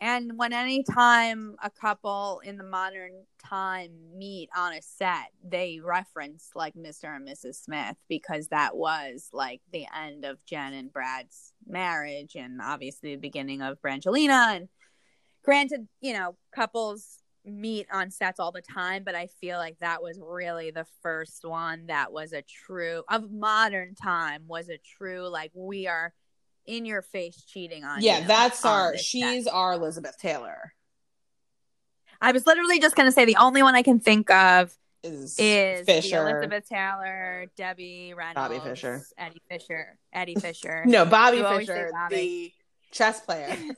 And 0.00 0.32
when 0.36 0.52
any 0.52 0.82
time 0.82 1.54
a 1.62 1.70
couple 1.70 2.40
in 2.44 2.56
the 2.56 2.64
modern 2.64 3.12
time 3.48 3.92
meet 4.16 4.48
on 4.56 4.72
a 4.72 4.82
set, 4.82 5.28
they 5.44 5.78
reference 5.80 6.50
like 6.56 6.74
Mr. 6.74 7.14
and 7.14 7.26
Mrs. 7.28 7.62
Smith 7.62 7.94
because 8.08 8.48
that 8.48 8.76
was 8.76 9.28
like 9.32 9.60
the 9.72 9.86
end 9.96 10.24
of 10.24 10.44
Jen 10.44 10.72
and 10.72 10.92
Brad's 10.92 11.52
marriage 11.68 12.34
and 12.34 12.60
obviously 12.60 13.14
the 13.14 13.20
beginning 13.20 13.62
of 13.62 13.80
Brangelina. 13.80 14.56
And 14.56 14.68
granted, 15.44 15.86
you 16.00 16.14
know, 16.14 16.34
couples 16.52 17.18
meet 17.44 17.86
on 17.92 18.10
sets 18.10 18.38
all 18.38 18.52
the 18.52 18.62
time, 18.62 19.02
but 19.04 19.14
I 19.14 19.26
feel 19.26 19.58
like 19.58 19.78
that 19.80 20.02
was 20.02 20.18
really 20.22 20.70
the 20.70 20.86
first 21.02 21.44
one 21.44 21.86
that 21.86 22.12
was 22.12 22.32
a 22.32 22.42
true 22.42 23.02
of 23.08 23.30
modern 23.32 23.94
time 23.94 24.44
was 24.46 24.68
a 24.68 24.78
true 24.78 25.26
like 25.28 25.50
we 25.54 25.86
are 25.88 26.12
in 26.66 26.84
your 26.86 27.02
face 27.02 27.42
cheating 27.44 27.82
on 27.84 28.00
Yeah. 28.00 28.20
you 28.20 28.26
That's 28.28 28.64
our. 28.64 28.92
this 28.92 29.00
set. 29.00 29.06
She's 29.06 29.46
our 29.48 29.72
Elizabeth 29.72 30.16
Taylor. 30.20 30.72
I 32.20 32.30
was 32.30 32.46
literally 32.46 32.78
just 32.78 32.94
gonna 32.94 33.10
say 33.10 33.24
the 33.24 33.36
only 33.36 33.62
one 33.64 33.74
I 33.74 33.82
can 33.82 33.98
think 33.98 34.30
of 34.30 34.72
Is, 35.02 35.34
is 35.40 35.84
Fisher. 35.84 36.28
Elizabeth 36.28 36.68
Taylor, 36.68 37.46
Debbie 37.56 38.14
Reynolds, 38.16 38.36
Bobby 38.36 38.60
Fisher. 38.60 39.02
Eddie 39.18 39.42
Fisher, 39.50 39.98
Eddie 40.12 40.36
Fisher. 40.36 40.84
No, 40.86 41.04
Bobby 41.04 41.38
You 41.38 41.48
Fisher, 41.58 41.90
Bobby. 41.92 42.14
the 42.14 42.52
chess 42.92 43.20
player. 43.20 43.56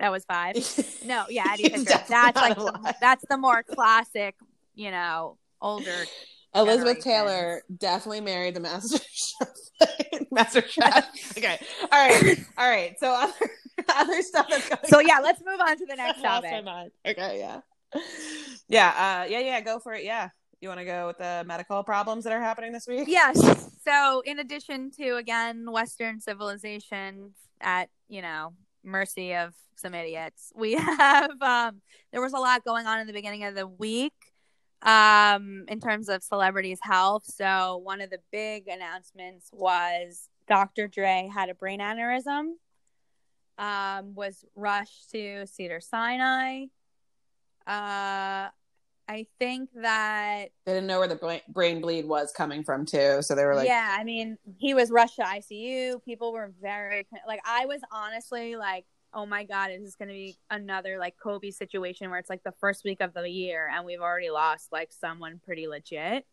that 0.00 0.10
was 0.10 0.24
five. 0.24 0.56
No, 1.04 1.24
yeah, 1.30 1.44
Eddie. 1.52 1.68
That's 1.68 2.10
like 2.10 2.56
the, 2.56 2.94
that's 3.00 3.24
the 3.28 3.36
more 3.36 3.62
classic, 3.62 4.34
you 4.74 4.90
know, 4.90 5.36
older. 5.60 6.04
Elizabeth. 6.52 7.04
Taylor 7.04 7.62
definitely 7.78 8.22
married 8.22 8.54
the 8.54 8.60
master 8.60 8.98
chef. 9.12 9.48
master 10.32 10.62
chef. 10.66 11.06
Okay. 11.38 11.58
All 11.92 12.08
right. 12.08 12.38
All 12.58 12.68
right. 12.68 12.96
So 12.98 13.12
other 13.12 13.32
other 13.94 14.22
stuff 14.22 14.48
that's 14.50 14.68
going 14.68 14.80
So 14.86 14.98
on. 14.98 15.06
yeah, 15.06 15.20
let's 15.20 15.40
move 15.46 15.60
on 15.60 15.78
to 15.78 15.86
the 15.86 15.94
next 15.94 16.20
topic. 16.20 16.64
Okay, 17.06 17.38
yeah. 17.38 17.60
Yeah, 18.68 18.88
uh 18.88 19.30
yeah, 19.30 19.38
yeah, 19.40 19.60
go 19.60 19.78
for 19.78 19.94
it. 19.94 20.04
Yeah. 20.04 20.30
You 20.60 20.68
want 20.68 20.80
to 20.80 20.84
go 20.86 21.06
with 21.06 21.18
the 21.18 21.44
medical 21.46 21.82
problems 21.84 22.24
that 22.24 22.32
are 22.32 22.40
happening 22.40 22.72
this 22.72 22.86
week? 22.86 23.04
Yes. 23.08 23.40
So, 23.82 24.20
in 24.26 24.38
addition 24.40 24.90
to 24.98 25.16
again 25.16 25.70
Western 25.70 26.20
civilization 26.20 27.32
at 27.60 27.88
you 28.08 28.22
know 28.22 28.54
mercy 28.82 29.34
of 29.34 29.54
some 29.76 29.94
idiots, 29.94 30.52
we 30.54 30.72
have 30.76 31.40
um, 31.42 31.80
there 32.12 32.20
was 32.20 32.32
a 32.32 32.38
lot 32.38 32.64
going 32.64 32.86
on 32.86 33.00
in 33.00 33.06
the 33.06 33.12
beginning 33.12 33.44
of 33.44 33.54
the 33.54 33.66
week 33.66 34.12
um, 34.82 35.64
in 35.68 35.80
terms 35.80 36.08
of 36.08 36.22
celebrities' 36.22 36.80
health. 36.82 37.24
So, 37.26 37.80
one 37.82 38.00
of 38.00 38.10
the 38.10 38.20
big 38.30 38.68
announcements 38.68 39.50
was 39.52 40.28
Dr. 40.46 40.88
Dre 40.88 41.30
had 41.32 41.48
a 41.48 41.54
brain 41.54 41.80
aneurysm, 41.80 42.52
um, 43.58 44.14
was 44.14 44.44
rushed 44.54 45.10
to 45.12 45.46
Cedar 45.46 45.80
Sinai. 45.80 46.66
Uh, 47.66 48.48
I 49.10 49.26
think 49.40 49.70
that 49.74 50.50
They 50.64 50.72
didn't 50.72 50.86
know 50.86 51.00
where 51.00 51.08
the 51.08 51.40
brain 51.48 51.80
bleed 51.80 52.06
was 52.06 52.30
coming 52.30 52.62
from 52.62 52.86
too, 52.86 53.22
so 53.22 53.34
they 53.34 53.44
were 53.44 53.56
like 53.56 53.66
yeah, 53.66 53.96
I 53.98 54.04
mean, 54.04 54.38
he 54.58 54.72
was 54.72 54.92
rushed 54.92 55.16
to 55.16 55.22
ICU. 55.22 56.04
People 56.04 56.32
were 56.32 56.52
very 56.62 57.08
like, 57.26 57.40
I 57.44 57.66
was 57.66 57.80
honestly 57.90 58.54
like, 58.54 58.84
oh 59.12 59.26
my 59.26 59.42
god, 59.42 59.72
is 59.72 59.82
this 59.82 59.96
going 59.96 60.10
to 60.10 60.14
be 60.14 60.36
another 60.48 60.96
like 60.96 61.16
Kobe 61.20 61.50
situation 61.50 62.08
where 62.08 62.20
it's 62.20 62.30
like 62.30 62.44
the 62.44 62.54
first 62.60 62.84
week 62.84 63.00
of 63.00 63.12
the 63.12 63.28
year 63.28 63.68
and 63.74 63.84
we've 63.84 64.00
already 64.00 64.30
lost 64.30 64.70
like 64.70 64.92
someone 64.92 65.40
pretty 65.44 65.66
legit. 65.66 66.24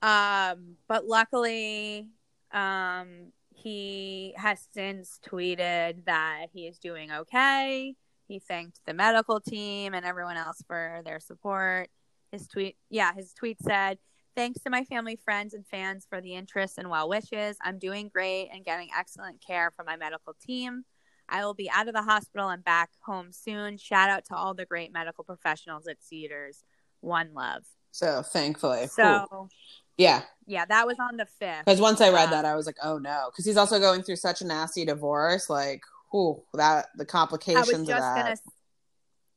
Um, 0.00 0.76
but 0.86 1.06
luckily, 1.08 2.08
um, 2.52 3.32
he 3.50 4.32
has 4.36 4.64
since 4.72 5.18
tweeted 5.28 6.04
that 6.04 6.46
he 6.52 6.68
is 6.68 6.78
doing 6.78 7.10
okay. 7.10 7.96
He 8.26 8.38
thanked 8.38 8.80
the 8.86 8.94
medical 8.94 9.40
team 9.40 9.94
and 9.94 10.04
everyone 10.04 10.36
else 10.36 10.62
for 10.66 11.02
their 11.04 11.20
support. 11.20 11.88
His 12.32 12.48
tweet, 12.48 12.76
yeah, 12.90 13.12
his 13.14 13.32
tweet 13.32 13.60
said, 13.60 13.98
Thanks 14.36 14.60
to 14.62 14.70
my 14.70 14.82
family, 14.82 15.16
friends, 15.24 15.54
and 15.54 15.64
fans 15.64 16.06
for 16.10 16.20
the 16.20 16.34
interest 16.34 16.76
and 16.78 16.90
well 16.90 17.08
wishes. 17.08 17.56
I'm 17.62 17.78
doing 17.78 18.08
great 18.12 18.48
and 18.52 18.64
getting 18.64 18.88
excellent 18.98 19.40
care 19.46 19.70
from 19.76 19.86
my 19.86 19.96
medical 19.96 20.34
team. 20.44 20.82
I 21.28 21.44
will 21.44 21.54
be 21.54 21.70
out 21.70 21.86
of 21.86 21.94
the 21.94 22.02
hospital 22.02 22.48
and 22.48 22.64
back 22.64 22.90
home 23.06 23.28
soon. 23.30 23.78
Shout 23.78 24.10
out 24.10 24.24
to 24.26 24.34
all 24.34 24.52
the 24.52 24.66
great 24.66 24.92
medical 24.92 25.22
professionals 25.22 25.86
at 25.86 26.02
Cedars. 26.02 26.64
One 27.00 27.32
love. 27.32 27.62
So 27.92 28.22
thankfully. 28.22 28.88
So 28.88 29.26
Cool. 29.30 29.48
yeah. 29.96 30.22
yeah, 30.46 30.64
that 30.64 30.84
was 30.86 30.96
on 30.98 31.16
the 31.16 31.26
fifth. 31.26 31.64
Because 31.64 31.80
once 31.80 32.00
I 32.00 32.10
read 32.10 32.24
Um, 32.24 32.30
that, 32.32 32.44
I 32.44 32.56
was 32.56 32.66
like, 32.66 32.76
oh 32.82 32.98
no. 32.98 33.28
Because 33.30 33.44
he's 33.44 33.56
also 33.56 33.78
going 33.78 34.02
through 34.02 34.16
such 34.16 34.40
a 34.40 34.46
nasty 34.46 34.84
divorce. 34.84 35.48
Like, 35.48 35.82
whew, 36.10 36.42
that 36.54 36.88
the 36.96 37.04
I 37.04 37.06
complications 37.06 37.66
was 37.66 37.80
of 37.80 37.86
just 37.86 38.14
that. 38.14 38.24
gonna. 38.24 38.36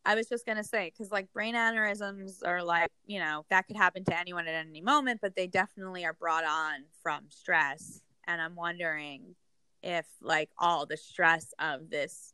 I 0.06 0.16
was 0.16 0.30
just 0.30 0.46
gonna 0.46 0.64
say 0.64 0.92
because 0.92 1.12
like 1.12 1.32
brain 1.34 1.56
aneurysms 1.56 2.46
are 2.46 2.64
like 2.64 2.90
you 3.06 3.20
know 3.20 3.46
that 3.50 3.68
could 3.68 3.76
happen 3.76 4.04
to 4.06 4.18
anyone 4.18 4.48
at 4.48 4.54
any 4.54 4.82
moment, 4.82 5.20
but 5.22 5.36
they 5.36 5.48
definitely 5.48 6.06
are 6.06 6.14
brought 6.14 6.46
on 6.46 6.86
from 7.04 7.26
stress, 7.30 8.02
and 8.26 8.42
I'm 8.42 8.56
wondering 8.56 9.36
if 9.84 10.06
like 10.22 10.50
all 10.58 10.86
the 10.86 10.98
stress 10.98 11.54
of 11.60 11.90
this 11.90 12.34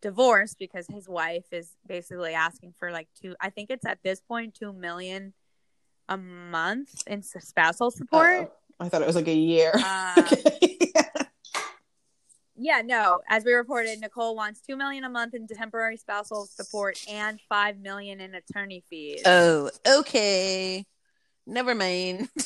divorce 0.00 0.54
because 0.58 0.86
his 0.86 1.08
wife 1.08 1.52
is 1.52 1.76
basically 1.86 2.32
asking 2.34 2.74
for 2.78 2.90
like 2.90 3.08
two. 3.20 3.34
I 3.40 3.50
think 3.50 3.70
it's 3.70 3.84
at 3.84 3.98
this 4.02 4.20
point 4.20 4.54
two 4.54 4.72
million 4.72 5.34
a 6.08 6.16
month 6.16 7.02
in 7.06 7.22
spousal 7.22 7.90
support. 7.90 8.50
Oh, 8.50 8.52
I 8.80 8.88
thought 8.88 9.02
it 9.02 9.06
was 9.06 9.16
like 9.16 9.28
a 9.28 9.34
year. 9.34 9.72
Um, 10.16 10.24
Okay. 10.32 10.78
Yeah, 10.94 11.02
no. 12.84 13.20
As 13.28 13.44
we 13.44 13.52
reported, 13.52 14.00
Nicole 14.00 14.36
wants 14.36 14.60
two 14.60 14.76
million 14.76 15.04
a 15.04 15.08
month 15.08 15.34
in 15.34 15.46
temporary 15.46 15.96
spousal 15.96 16.46
support 16.46 16.98
and 17.08 17.40
five 17.48 17.78
million 17.78 18.20
in 18.20 18.34
attorney 18.34 18.84
fees. 18.90 19.22
oh, 19.26 19.70
okay. 19.86 20.84
Never 21.46 21.74
mind. 21.74 22.28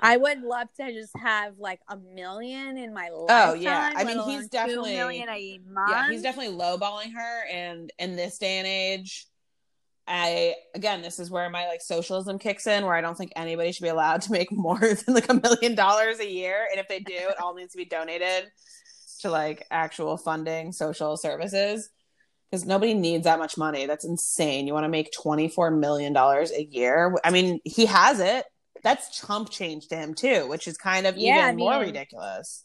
I 0.00 0.16
would 0.16 0.42
love 0.42 0.68
to 0.76 0.92
just 0.92 1.16
have 1.16 1.58
like 1.58 1.80
a 1.88 1.96
million 1.96 2.78
in 2.78 2.94
my 2.94 3.08
lifetime. 3.08 3.50
Oh, 3.50 3.54
yeah. 3.54 3.92
I 3.96 4.04
mean, 4.04 4.20
he's 4.28 4.48
definitely- 4.48 4.94
million 4.94 5.28
a 5.28 5.58
month. 5.68 5.90
yeah, 5.90 6.10
he's 6.10 6.22
definitely 6.22 6.56
lowballing 6.56 7.12
her. 7.14 7.46
And 7.50 7.92
in 7.98 8.14
this 8.14 8.38
day 8.38 8.58
and 8.58 8.66
age, 8.66 9.26
I 10.08 10.54
again, 10.74 11.02
this 11.02 11.18
is 11.18 11.30
where 11.30 11.48
my 11.50 11.66
like 11.68 11.82
socialism 11.82 12.38
kicks 12.38 12.66
in, 12.66 12.84
where 12.84 12.94
I 12.94 13.00
don't 13.00 13.16
think 13.16 13.32
anybody 13.36 13.72
should 13.72 13.82
be 13.82 13.88
allowed 13.90 14.22
to 14.22 14.32
make 14.32 14.50
more 14.52 14.78
than 14.78 15.14
like 15.14 15.28
a 15.28 15.34
million 15.34 15.74
dollars 15.74 16.18
a 16.20 16.28
year. 16.30 16.66
And 16.70 16.80
if 16.80 16.88
they 16.88 17.00
do, 17.00 17.14
it 17.14 17.40
all 17.40 17.54
needs 17.54 17.72
to 17.72 17.78
be 17.78 17.84
donated 17.84 18.50
to 19.20 19.30
like 19.30 19.66
actual 19.70 20.16
funding 20.16 20.72
social 20.72 21.16
services. 21.16 21.90
Because 22.50 22.64
nobody 22.64 22.94
needs 22.94 23.24
that 23.24 23.38
much 23.38 23.58
money. 23.58 23.84
That's 23.84 24.06
insane. 24.06 24.66
You 24.66 24.72
want 24.72 24.84
to 24.84 24.88
make 24.88 25.12
$24 25.12 25.78
million 25.78 26.16
a 26.16 26.62
year? 26.70 27.14
I 27.22 27.30
mean, 27.30 27.60
he 27.64 27.84
has 27.84 28.20
it. 28.20 28.46
That's 28.82 29.20
chump 29.20 29.50
change 29.50 29.88
to 29.88 29.96
him, 29.96 30.14
too, 30.14 30.48
which 30.48 30.66
is 30.66 30.78
kind 30.78 31.06
of 31.06 31.18
Yeah, 31.18 31.40
even 31.40 31.44
I 31.44 31.52
more 31.52 31.80
ridiculous. 31.80 32.64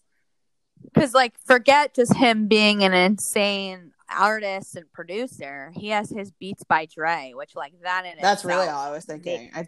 because 0.94 1.14
like 1.14 1.34
forget 1.46 1.96
just 1.96 2.16
him 2.16 2.48
being 2.48 2.84
an 2.84 2.94
insane 2.94 3.93
artist 4.10 4.76
and 4.76 4.92
producer. 4.94 5.72
He 5.76 5.90
has 5.90 6.10
his 6.10 6.32
Beats 6.32 6.64
by 6.64 6.88
Dre, 6.94 7.34
which 7.36 7.56
like 7.56 7.74
that 7.84 8.06
in 8.06 8.14
That's 8.22 8.46
really 8.46 8.68
all 8.68 8.88
I 8.88 8.92
was 8.92 9.06
thinking. 9.06 9.52
I, 9.54 9.68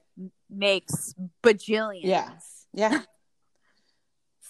makes 0.49 1.13
bajillions. 1.43 2.01
Yeah. 2.03 2.29
yeah. 2.73 3.01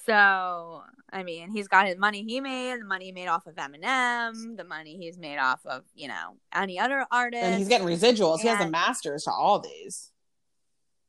So, 0.05 0.83
I 1.11 1.23
mean, 1.23 1.49
he's 1.49 1.67
got 1.67 1.87
his 1.87 1.97
money 1.97 2.23
he 2.23 2.39
made, 2.39 2.79
the 2.79 2.85
money 2.85 3.05
he 3.05 3.11
made 3.11 3.27
off 3.27 3.47
of 3.47 3.55
Eminem, 3.55 4.55
the 4.55 4.63
money 4.63 4.97
he's 4.97 5.17
made 5.17 5.39
off 5.39 5.65
of, 5.65 5.81
you 5.95 6.07
know, 6.07 6.37
any 6.53 6.77
other 6.77 7.07
artist. 7.11 7.43
and 7.43 7.55
he's 7.55 7.67
getting 7.67 7.87
residuals. 7.87 8.41
He 8.41 8.47
has 8.47 8.59
the 8.59 8.69
masters 8.69 9.23
to 9.23 9.31
all 9.31 9.57
these. 9.59 10.11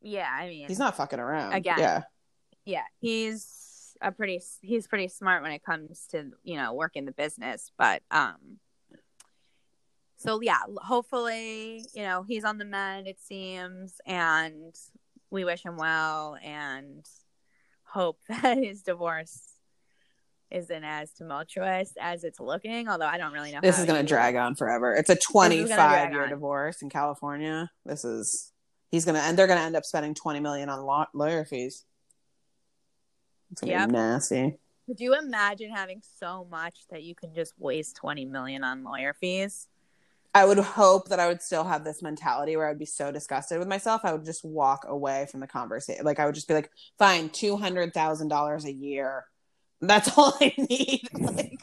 yeah, 0.00 0.30
I 0.32 0.48
mean, 0.48 0.66
He's 0.66 0.78
not 0.78 0.96
fucking 0.96 1.18
around. 1.18 1.52
Again. 1.52 1.78
Yeah. 1.78 2.02
yeah, 2.64 2.84
he's 2.98 3.94
a 4.00 4.12
pretty 4.12 4.40
he's 4.62 4.86
pretty 4.86 5.08
smart 5.08 5.42
when 5.42 5.52
it 5.52 5.62
comes 5.62 6.06
to, 6.12 6.30
you 6.42 6.56
know, 6.56 6.72
working 6.72 7.04
the 7.04 7.12
business, 7.12 7.70
but 7.76 8.02
um 8.10 8.58
so 10.16 10.40
yeah, 10.40 10.58
hopefully, 10.78 11.84
you 11.94 12.02
know, 12.02 12.22
he's 12.26 12.44
on 12.44 12.58
the 12.58 12.64
mend 12.64 13.06
it 13.06 13.20
seems 13.20 14.00
and 14.06 14.74
we 15.30 15.44
wish 15.44 15.62
him 15.62 15.76
well 15.76 16.36
and 16.42 17.04
hope 17.84 18.18
that 18.28 18.58
his 18.58 18.82
divorce 18.82 19.40
isn't 20.50 20.84
as 20.84 21.12
tumultuous 21.12 21.92
as 22.00 22.22
it's 22.24 22.38
looking, 22.38 22.88
although 22.88 23.06
I 23.06 23.18
don't 23.18 23.32
really 23.32 23.50
know 23.52 23.60
This 23.60 23.78
is 23.80 23.84
going 23.84 24.00
to 24.00 24.06
drag 24.08 24.36
on 24.36 24.54
forever. 24.54 24.94
It's 24.94 25.10
a 25.10 25.16
25 25.16 26.12
year 26.12 26.22
on. 26.24 26.28
divorce 26.30 26.82
in 26.82 26.88
California. 26.88 27.68
This 27.84 28.04
is 28.04 28.52
he's 28.92 29.04
going 29.04 29.16
to 29.16 29.20
and 29.20 29.36
they're 29.36 29.48
going 29.48 29.58
to 29.58 29.64
end 29.64 29.74
up 29.76 29.84
spending 29.84 30.14
20 30.14 30.38
million 30.40 30.68
on 30.68 30.84
law- 30.84 31.08
lawyer 31.12 31.44
fees. 31.44 31.84
It's 33.50 33.60
going 33.60 33.72
to 33.72 33.78
Yep. 33.80 33.88
be 33.88 33.92
nasty. 33.92 34.58
Could 34.86 35.00
you 35.00 35.18
imagine 35.18 35.70
having 35.74 36.00
so 36.18 36.46
much 36.48 36.78
that 36.90 37.02
you 37.02 37.16
can 37.16 37.34
just 37.34 37.52
waste 37.58 37.96
20 37.96 38.24
million 38.26 38.62
on 38.62 38.84
lawyer 38.84 39.14
fees? 39.14 39.66
I 40.36 40.44
would 40.44 40.58
hope 40.58 41.08
that 41.08 41.18
I 41.18 41.28
would 41.28 41.40
still 41.40 41.64
have 41.64 41.82
this 41.82 42.02
mentality 42.02 42.58
where 42.58 42.66
I 42.66 42.68
would 42.68 42.78
be 42.78 42.84
so 42.84 43.10
disgusted 43.10 43.58
with 43.58 43.68
myself. 43.68 44.02
I 44.04 44.12
would 44.12 44.26
just 44.26 44.44
walk 44.44 44.84
away 44.86 45.26
from 45.30 45.40
the 45.40 45.46
conversation. 45.46 46.04
Like 46.04 46.20
I 46.20 46.26
would 46.26 46.34
just 46.34 46.46
be 46.46 46.52
like, 46.52 46.70
fine, 46.98 47.30
two 47.30 47.56
hundred 47.56 47.94
thousand 47.94 48.28
dollars 48.28 48.66
a 48.66 48.72
year. 48.72 49.24
That's 49.80 50.10
all 50.18 50.36
I 50.38 50.52
need. 50.58 51.08
like 51.14 51.58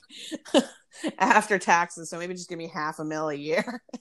after 1.20 1.60
taxes. 1.60 2.10
So 2.10 2.18
maybe 2.18 2.34
just 2.34 2.50
give 2.50 2.58
me 2.58 2.68
half 2.68 2.98
a 2.98 3.06
mil 3.06 3.30
a 3.30 3.36
year. 3.36 3.84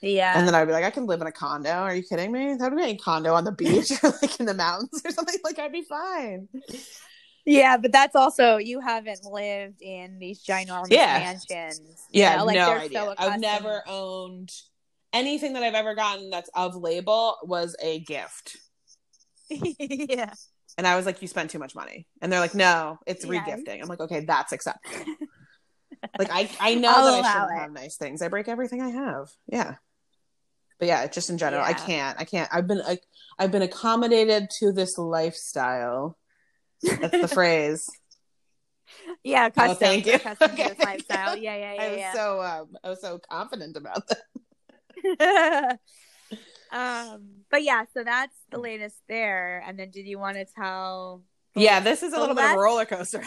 Yeah. 0.00 0.38
And 0.38 0.46
then 0.46 0.54
I'd 0.54 0.66
be 0.66 0.72
like, 0.72 0.84
I 0.84 0.90
can 0.90 1.06
live 1.06 1.20
in 1.20 1.26
a 1.26 1.32
condo. 1.32 1.70
Are 1.70 1.92
you 1.92 2.04
kidding 2.04 2.30
me? 2.30 2.54
That 2.54 2.70
would 2.70 2.80
be 2.80 2.88
a 2.88 2.96
condo 2.96 3.34
on 3.34 3.42
the 3.42 3.50
beach 3.50 3.90
or 4.04 4.14
like 4.22 4.38
in 4.38 4.46
the 4.46 4.54
mountains 4.54 5.02
or 5.04 5.10
something. 5.10 5.34
Like 5.42 5.58
I'd 5.58 5.72
be 5.72 5.82
fine. 5.82 6.46
Yeah, 7.48 7.76
but 7.76 7.92
that's 7.92 8.14
also 8.14 8.56
you 8.58 8.80
haven't 8.80 9.24
lived 9.24 9.80
in 9.82 10.18
these 10.18 10.44
ginormous 10.44 10.88
Yeah. 10.90 11.18
mansions. 11.18 11.80
you 12.10 12.20
Yeah, 12.20 12.36
know, 12.36 12.44
like 12.44 12.54
no 12.56 12.66
they're 12.66 12.80
idea. 12.80 12.98
so 13.00 13.14
I've 13.18 13.40
never 13.40 13.82
owned 13.86 14.50
anything 15.12 15.54
that 15.54 15.62
I've 15.62 15.74
ever 15.74 15.94
gotten 15.94 16.30
that's 16.30 16.50
of 16.54 16.76
label 16.76 17.36
was 17.42 17.74
a 17.82 18.00
gift. 18.00 18.56
yeah. 19.50 20.32
And 20.76 20.86
I 20.86 20.96
was 20.96 21.06
like, 21.06 21.22
you 21.22 21.28
spent 21.28 21.50
too 21.50 21.58
much 21.58 21.74
money. 21.74 22.06
And 22.20 22.30
they're 22.30 22.38
like, 22.40 22.54
no, 22.54 22.98
it's 23.06 23.24
Yeah. 23.24 23.42
regifting. 23.44 23.80
I'm 23.82 23.88
like, 23.88 24.00
okay, 24.00 24.20
that's 24.20 24.52
acceptable. 24.52 25.06
like 26.18 26.30
I, 26.30 26.48
I 26.60 26.74
know 26.74 26.90
I'll 26.90 27.04
that 27.06 27.24
I 27.24 27.32
shouldn't 27.32 27.50
it. 27.52 27.60
have 27.60 27.72
nice 27.72 27.96
things. 27.96 28.22
I 28.22 28.28
break 28.28 28.46
everything 28.48 28.82
I 28.82 28.90
have. 28.90 29.30
Yeah. 29.46 29.74
But 30.78 30.86
yeah, 30.86 31.06
just 31.08 31.30
in 31.30 31.38
general, 31.38 31.62
I 31.64 31.72
can't. 31.72 32.20
I 32.20 32.24
can't. 32.24 32.48
I've 32.52 32.68
been 32.68 32.80
I, 32.86 32.98
I've 33.38 33.50
been 33.50 33.62
accommodated 33.62 34.48
to 34.60 34.70
this 34.70 34.96
lifestyle. 34.96 36.16
That's 36.82 37.20
the 37.20 37.28
phrase. 37.28 37.88
Yeah, 39.22 39.50
custom. 39.50 39.70
Oh, 39.70 39.74
thank 39.74 40.06
you. 40.06 40.18
Custom 40.18 40.50
Okay. 40.52 40.74
lifestyle. 40.82 41.36
Yeah, 41.36 41.56
yeah, 41.56 41.82
I 41.82 41.88
was 41.88 41.98
yeah. 41.98 42.12
so 42.12 42.42
um, 42.42 42.76
I 42.82 42.88
was 42.90 43.00
so 43.00 43.18
confident 43.30 43.76
about 43.76 44.02
that. 44.08 45.78
um, 46.72 47.28
but 47.50 47.62
yeah, 47.62 47.84
so 47.94 48.04
that's 48.04 48.34
the 48.50 48.58
latest 48.58 48.96
there. 49.08 49.62
And 49.66 49.78
then, 49.78 49.90
did 49.90 50.06
you 50.06 50.18
want 50.18 50.36
to 50.36 50.44
tell? 50.44 51.22
Yeah, 51.54 51.80
this 51.80 52.02
is 52.02 52.12
a 52.12 52.20
little 52.20 52.34
bit 52.34 52.44
of 52.44 52.52
a 52.52 52.58
roller 52.58 52.84
coaster. 52.84 53.22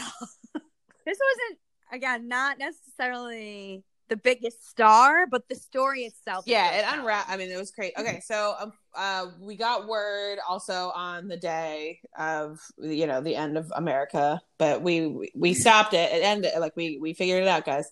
This 1.06 1.18
wasn't 1.20 1.60
again 1.92 2.28
not 2.28 2.58
necessarily 2.60 3.84
the 4.12 4.18
biggest 4.18 4.70
star, 4.70 5.26
but 5.26 5.48
the 5.48 5.56
story 5.56 6.02
itself. 6.02 6.44
yeah 6.46 6.72
it 6.74 6.86
unwrapped 6.94 7.30
i 7.30 7.38
mean 7.38 7.50
it 7.50 7.58
was 7.58 7.72
crazy 7.72 7.94
okay 7.98 8.22
so 8.24 8.56
um, 8.60 8.74
uh 8.94 9.28
we 9.40 9.56
got 9.56 9.88
word 9.88 10.38
also 10.48 10.92
on 10.94 11.30
the 11.30 11.38
day 11.38 12.02
of 12.20 12.60
you 12.78 13.08
know 13.08 13.22
the 13.22 13.36
end 13.38 13.58
of 13.58 13.72
america 13.74 14.42
but 14.58 14.82
we 14.82 15.08
we, 15.08 15.32
we 15.34 15.54
stopped 15.54 15.94
it. 15.94 16.12
It 16.12 16.24
ended 16.24 16.52
like 16.60 16.76
we 16.76 16.98
we 17.00 17.14
figured 17.14 17.42
it 17.42 17.48
out 17.48 17.66
guys. 17.66 17.90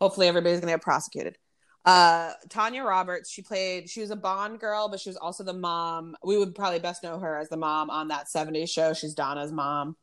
Hopefully 0.00 0.26
everybody's 0.26 0.60
gonna 0.60 0.72
get 0.72 0.82
prosecuted. 0.82 1.38
Uh 1.84 2.32
tanya 2.48 2.82
roberts 2.82 3.30
she 3.30 3.40
played 3.40 3.88
she 3.88 4.00
was 4.00 4.10
a 4.10 4.16
bond 4.16 4.58
girl 4.58 4.88
but 4.88 4.98
she 4.98 5.08
was 5.08 5.16
also 5.16 5.44
the 5.44 5.54
mom. 5.54 6.16
We 6.24 6.36
would 6.36 6.56
probably 6.56 6.80
best 6.80 7.04
know 7.04 7.20
her 7.20 7.38
as 7.38 7.48
the 7.48 7.56
mom 7.56 7.88
on 7.88 8.08
that 8.08 8.26
70s 8.34 8.68
show. 8.68 8.92
She's 8.94 9.14
donna's 9.14 9.52
mom 9.52 9.96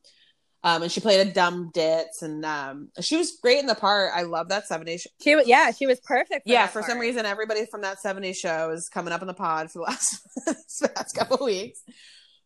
um 0.63 0.83
and 0.83 0.91
she 0.91 1.01
played 1.01 1.27
a 1.27 1.31
dumb 1.31 1.71
ditz 1.73 2.21
and 2.21 2.45
um 2.45 2.89
she 3.01 3.17
was 3.17 3.37
great 3.41 3.59
in 3.59 3.65
the 3.65 3.75
part 3.75 4.11
i 4.15 4.23
love 4.23 4.49
that 4.49 4.63
70s 4.69 5.01
show 5.01 5.09
She 5.21 5.35
was, 5.35 5.47
yeah, 5.47 5.71
she 5.71 5.85
was 5.85 5.99
perfect. 6.01 6.47
For 6.47 6.53
yeah, 6.53 6.67
for 6.67 6.81
some 6.83 6.99
reason, 6.99 7.25
everybody 7.25 7.65
from 7.65 7.81
that 7.81 7.97
70s 8.03 8.35
show 8.35 8.71
is 8.71 8.89
coming 8.89 9.13
up 9.13 9.21
in 9.21 9.27
the 9.27 9.33
pod 9.33 9.71
for 9.71 9.79
the 9.79 9.83
last 9.83 10.19
past 10.95 11.15
couple 11.15 11.45
weeks. 11.45 11.81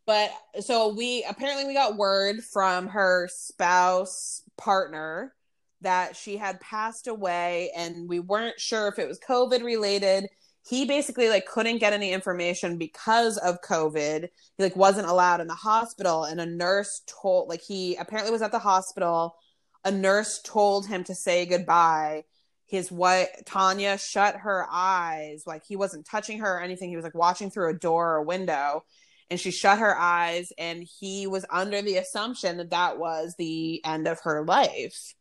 But 0.06 0.32
so 0.62 0.94
we 0.94 1.26
apparently 1.28 1.66
we 1.66 1.74
got 1.74 1.98
word 1.98 2.38
from 2.44 2.88
her 2.88 3.30
spouse 3.32 4.42
partner 4.58 5.34
that 5.82 6.16
she 6.16 6.38
had 6.38 6.60
passed 6.60 7.08
away, 7.08 7.72
and 7.76 8.08
we 8.10 8.20
weren't 8.20 8.60
sure 8.60 8.88
if 8.88 9.00
it 9.00 9.08
was 9.08 9.20
COVID 9.20 9.64
related. 9.64 10.28
He 10.68 10.86
basically 10.86 11.30
like 11.30 11.46
couldn't 11.46 11.80
get 11.80 11.94
any 11.94 12.12
information 12.12 12.78
because 12.78 13.38
of 13.38 13.62
COVID. 13.62 14.28
He 14.58 14.64
like 14.64 14.76
wasn't 14.76 15.08
allowed 15.08 15.42
in 15.42 15.48
the 15.48 15.56
hospital, 15.56 16.24
and 16.26 16.42
a 16.42 16.46
nurse 16.46 17.02
told 17.08 17.50
like 17.50 17.62
he 17.62 17.96
apparently 17.96 18.32
was 18.32 18.42
at 18.42 18.52
the 18.52 18.60
hospital. 18.60 19.36
A 19.86 19.92
nurse 19.92 20.42
told 20.44 20.88
him 20.88 21.04
to 21.06 21.16
say 21.16 21.46
goodbye 21.46 22.24
his 22.66 22.92
wife 22.92 23.30
Tanya 23.46 23.98
shut 23.98 24.36
her 24.36 24.66
eyes 24.70 25.44
like 25.48 25.64
he 25.66 25.76
wasn't 25.78 26.06
touching 26.06 26.40
her 26.40 26.58
or 26.58 26.62
anything. 26.62 26.90
He 26.90 26.96
was 26.98 27.06
like 27.06 27.16
watching 27.16 27.50
through 27.50 27.70
a 27.70 27.74
door 27.74 28.14
or 28.14 28.18
a 28.18 28.24
window. 28.24 28.84
and 29.30 29.40
she 29.40 29.52
shut 29.52 29.80
her 29.80 29.98
eyes 29.98 30.52
and 30.58 30.84
he 30.84 31.28
was 31.28 31.46
under 31.50 31.82
the 31.82 31.98
assumption 31.98 32.58
that 32.58 32.70
that 32.70 32.98
was 32.98 33.36
the 33.38 33.84
end 33.86 34.08
of 34.08 34.20
her 34.22 34.46
life 34.46 35.14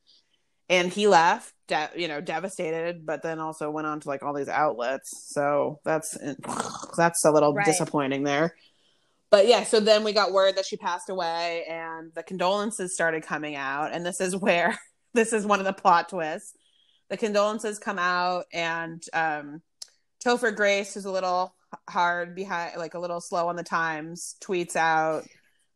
and 0.68 0.92
he 0.92 1.06
left 1.06 1.52
de- 1.68 1.90
you 1.96 2.08
know 2.08 2.20
devastated 2.20 3.06
but 3.06 3.22
then 3.22 3.38
also 3.38 3.70
went 3.70 3.86
on 3.86 4.00
to 4.00 4.08
like 4.08 4.22
all 4.22 4.34
these 4.34 4.48
outlets. 4.48 5.32
So 5.32 5.80
that's 5.84 6.16
that's 6.96 7.24
a 7.24 7.30
little 7.30 7.54
right. 7.54 7.66
disappointing 7.66 8.24
there. 8.24 8.54
But 9.30 9.46
yeah 9.46 9.64
so 9.64 9.80
then 9.80 10.04
we 10.04 10.12
got 10.12 10.32
word 10.32 10.56
that 10.56 10.66
she 10.66 10.76
passed 10.76 11.10
away 11.10 11.64
and 11.68 12.12
the 12.14 12.22
condolences 12.22 12.94
started 12.94 13.22
coming 13.22 13.56
out. 13.56 13.92
And 13.92 14.04
this 14.04 14.20
is 14.20 14.36
where 14.36 14.78
this 15.14 15.32
is 15.32 15.46
one 15.46 15.60
of 15.60 15.66
the 15.66 15.72
plot 15.72 16.08
twists. 16.08 16.54
The 17.08 17.16
condolences 17.16 17.78
come 17.78 17.98
out 17.98 18.46
and 18.52 19.02
um 19.12 19.62
topher 20.24 20.54
grace 20.54 20.94
who's 20.94 21.04
a 21.04 21.10
little 21.10 21.54
hard 21.88 22.34
behind 22.34 22.76
like 22.78 22.94
a 22.94 22.98
little 22.98 23.20
slow 23.20 23.48
on 23.48 23.56
the 23.56 23.62
times 23.62 24.36
tweets 24.42 24.76
out 24.76 25.24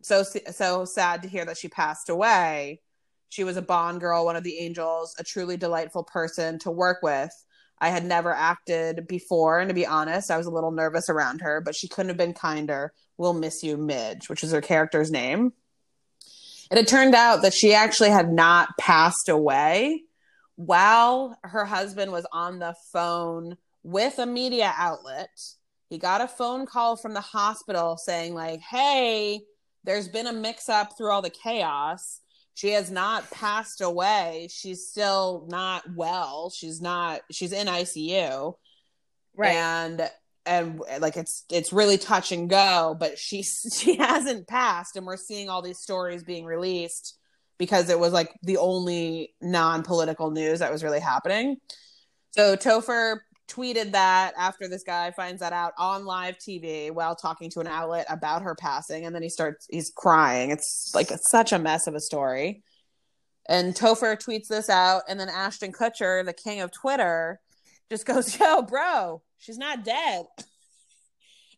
so 0.02 0.22
so 0.22 0.84
sad 0.84 1.22
to 1.22 1.28
hear 1.28 1.44
that 1.44 1.58
she 1.58 1.68
passed 1.68 2.08
away 2.08 2.80
she 3.30 3.44
was 3.44 3.56
a 3.56 3.62
bond 3.62 4.00
girl 4.00 4.26
one 4.26 4.36
of 4.36 4.44
the 4.44 4.58
angels 4.58 5.14
a 5.18 5.24
truly 5.24 5.56
delightful 5.56 6.04
person 6.04 6.58
to 6.58 6.70
work 6.70 6.98
with. 7.02 7.30
I 7.78 7.88
had 7.88 8.04
never 8.04 8.34
acted 8.34 9.06
before 9.08 9.60
and 9.60 9.70
to 9.70 9.74
be 9.74 9.86
honest 9.86 10.30
i 10.30 10.36
was 10.36 10.46
a 10.46 10.50
little 10.50 10.72
nervous 10.72 11.08
around 11.08 11.40
her 11.40 11.62
but 11.62 11.74
she 11.74 11.88
couldn't 11.88 12.10
have 12.10 12.18
been 12.18 12.34
kinder. 12.34 12.92
We'll 13.16 13.32
miss 13.32 13.62
you 13.62 13.78
midge 13.78 14.28
which 14.28 14.44
is 14.44 14.52
her 14.52 14.60
character's 14.60 15.10
name. 15.10 15.52
It 16.70 16.86
turned 16.86 17.14
out 17.14 17.42
that 17.42 17.54
she 17.54 17.72
actually 17.72 18.10
had 18.10 18.30
not 18.32 18.76
passed 18.78 19.28
away 19.28 20.04
while 20.56 21.38
her 21.42 21.64
husband 21.64 22.12
was 22.12 22.26
on 22.32 22.58
the 22.58 22.74
phone 22.92 23.56
with 23.82 24.18
a 24.18 24.26
media 24.26 24.74
outlet. 24.76 25.30
He 25.88 25.98
got 25.98 26.20
a 26.20 26.28
phone 26.28 26.66
call 26.66 26.96
from 26.96 27.14
the 27.14 27.20
hospital 27.20 27.96
saying 27.96 28.34
like 28.34 28.60
hey 28.60 29.40
there's 29.84 30.08
been 30.08 30.26
a 30.26 30.32
mix 30.32 30.68
up 30.68 30.96
through 30.98 31.10
all 31.10 31.22
the 31.22 31.30
chaos 31.30 32.20
she 32.54 32.70
has 32.72 32.90
not 32.90 33.30
passed 33.30 33.80
away. 33.80 34.48
She's 34.50 34.88
still 34.88 35.46
not 35.48 35.82
well. 35.94 36.50
She's 36.50 36.80
not 36.80 37.20
she's 37.30 37.52
in 37.52 37.66
icu 37.66 38.54
right. 39.36 39.54
And 39.54 40.10
and 40.46 40.80
like 41.00 41.16
it's 41.16 41.44
it's 41.50 41.72
really 41.72 41.98
touch 41.98 42.32
and 42.32 42.48
go 42.48 42.96
but 42.98 43.18
she 43.18 43.42
she 43.72 43.96
hasn't 43.96 44.46
passed. 44.46 44.96
And 44.96 45.06
we're 45.06 45.16
seeing 45.16 45.48
all 45.48 45.62
these 45.62 45.78
stories 45.78 46.22
being 46.22 46.44
released 46.44 47.16
because 47.58 47.90
it 47.90 47.98
was 47.98 48.12
like 48.12 48.32
the 48.42 48.56
only 48.56 49.34
non-political 49.42 50.30
news 50.30 50.60
that 50.60 50.72
was 50.72 50.82
really 50.82 51.00
happening. 51.00 51.56
So 52.30 52.56
topher 52.56 53.18
tweeted 53.50 53.92
that 53.92 54.32
after 54.38 54.68
this 54.68 54.82
guy 54.82 55.10
finds 55.10 55.40
that 55.40 55.52
out 55.52 55.72
on 55.78 56.04
live 56.04 56.38
TV 56.38 56.90
while 56.90 57.16
talking 57.16 57.50
to 57.50 57.60
an 57.60 57.66
outlet 57.66 58.06
about 58.08 58.42
her 58.42 58.54
passing. 58.54 59.06
And 59.06 59.14
then 59.14 59.22
he 59.22 59.28
starts, 59.28 59.66
he's 59.70 59.90
crying. 59.90 60.50
It's 60.50 60.92
like 60.94 61.10
it's 61.10 61.30
such 61.30 61.52
a 61.52 61.58
mess 61.58 61.86
of 61.86 61.94
a 61.94 62.00
story. 62.00 62.62
And 63.48 63.74
Topher 63.74 64.16
tweets 64.16 64.46
this 64.48 64.70
out. 64.70 65.02
And 65.08 65.18
then 65.18 65.28
Ashton 65.28 65.72
Kutcher, 65.72 66.24
the 66.24 66.32
king 66.32 66.60
of 66.60 66.70
Twitter, 66.70 67.40
just 67.90 68.06
goes, 68.06 68.38
Yo, 68.40 68.62
bro, 68.62 69.22
she's 69.38 69.58
not 69.58 69.84
dead. 69.84 70.26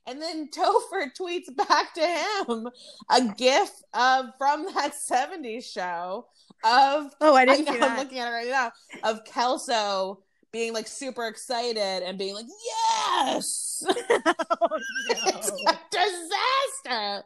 And 0.05 0.21
then 0.21 0.49
Topher 0.49 1.11
tweets 1.17 1.55
back 1.57 1.95
to 1.95 2.05
him 2.05 2.69
a 3.09 3.35
gif 3.37 3.71
of 3.95 4.27
from 4.37 4.67
that 4.75 4.95
70s 4.95 5.65
show 5.65 6.27
of 6.65 7.13
oh 7.21 7.37
I 7.37 7.45
didn't 7.45 7.69
I 7.69 7.77
know, 7.77 7.87
I'm 7.87 7.99
looking 7.99 8.19
at 8.19 8.29
it 8.29 8.35
right 8.35 8.49
now 8.49 8.73
of 9.05 9.25
Kelso 9.25 10.22
being 10.53 10.73
like 10.73 10.87
super 10.87 11.27
excited 11.27 12.03
and 12.03 12.19
being 12.19 12.35
like, 12.35 12.47
yes, 12.65 13.83
oh, 13.89 13.91
no. 13.91 14.79
it's 15.09 15.51
a 15.67 15.79
disaster. 15.91 17.25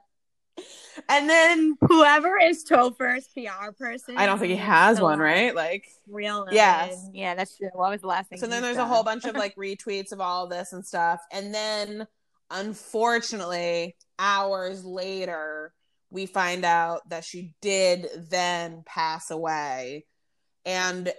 And 1.08 1.28
then 1.28 1.76
whoever 1.82 2.38
is 2.40 2.64
Topher's 2.64 3.28
PR 3.34 3.72
person, 3.72 4.16
I 4.16 4.24
don't 4.24 4.38
think 4.38 4.50
he 4.50 4.56
has 4.56 5.00
one, 5.00 5.18
right? 5.18 5.54
Like 5.54 5.84
real, 6.08 6.46
yes, 6.50 7.10
yeah, 7.12 7.34
that's 7.34 7.58
true. 7.58 7.68
What 7.74 7.90
was 7.90 8.00
the 8.00 8.06
last 8.06 8.30
thing? 8.30 8.38
So 8.38 8.46
then 8.46 8.62
there's 8.62 8.78
a 8.78 8.86
whole 8.86 9.02
bunch 9.02 9.24
of 9.24 9.34
like 9.34 9.54
retweets 9.58 10.12
of 10.12 10.20
all 10.20 10.44
of 10.44 10.50
this 10.50 10.72
and 10.72 10.86
stuff, 10.86 11.20
and 11.30 11.52
then 11.52 12.06
unfortunately, 12.50 13.96
hours 14.18 14.84
later, 14.84 15.74
we 16.10 16.24
find 16.24 16.64
out 16.64 17.06
that 17.10 17.24
she 17.24 17.54
did 17.60 18.08
then 18.30 18.82
pass 18.86 19.30
away, 19.30 20.06
and 20.64 21.12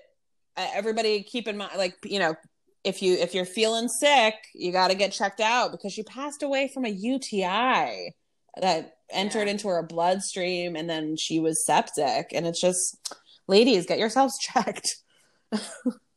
Uh, 0.58 0.68
everybody 0.74 1.22
keep 1.22 1.48
in 1.48 1.56
mind 1.56 1.72
like 1.78 1.96
you 2.04 2.20
know 2.20 2.36
if 2.84 3.02
you 3.02 3.14
if 3.14 3.34
you're 3.34 3.46
feeling 3.46 3.88
sick 3.88 4.34
you 4.56 4.72
got 4.72 4.90
to 4.90 4.96
get 4.96 5.12
checked 5.12 5.40
out 5.40 5.72
because 5.72 5.94
she 5.94 6.04
passed 6.04 6.42
away 6.42 6.68
from 6.74 6.84
a 6.84 6.90
uti 6.90 8.14
that 8.60 8.98
entered 9.12 9.46
yeah. 9.46 9.52
into 9.52 9.68
her 9.68 9.84
bloodstream 9.84 10.76
and 10.76 10.90
then 10.90 11.16
she 11.16 11.40
was 11.40 11.66
septic 11.66 12.28
and 12.34 12.48
it's 12.48 12.60
just 12.60 13.14
ladies 13.48 13.86
get 13.86 14.00
yourselves 14.00 14.38
checked 14.40 14.98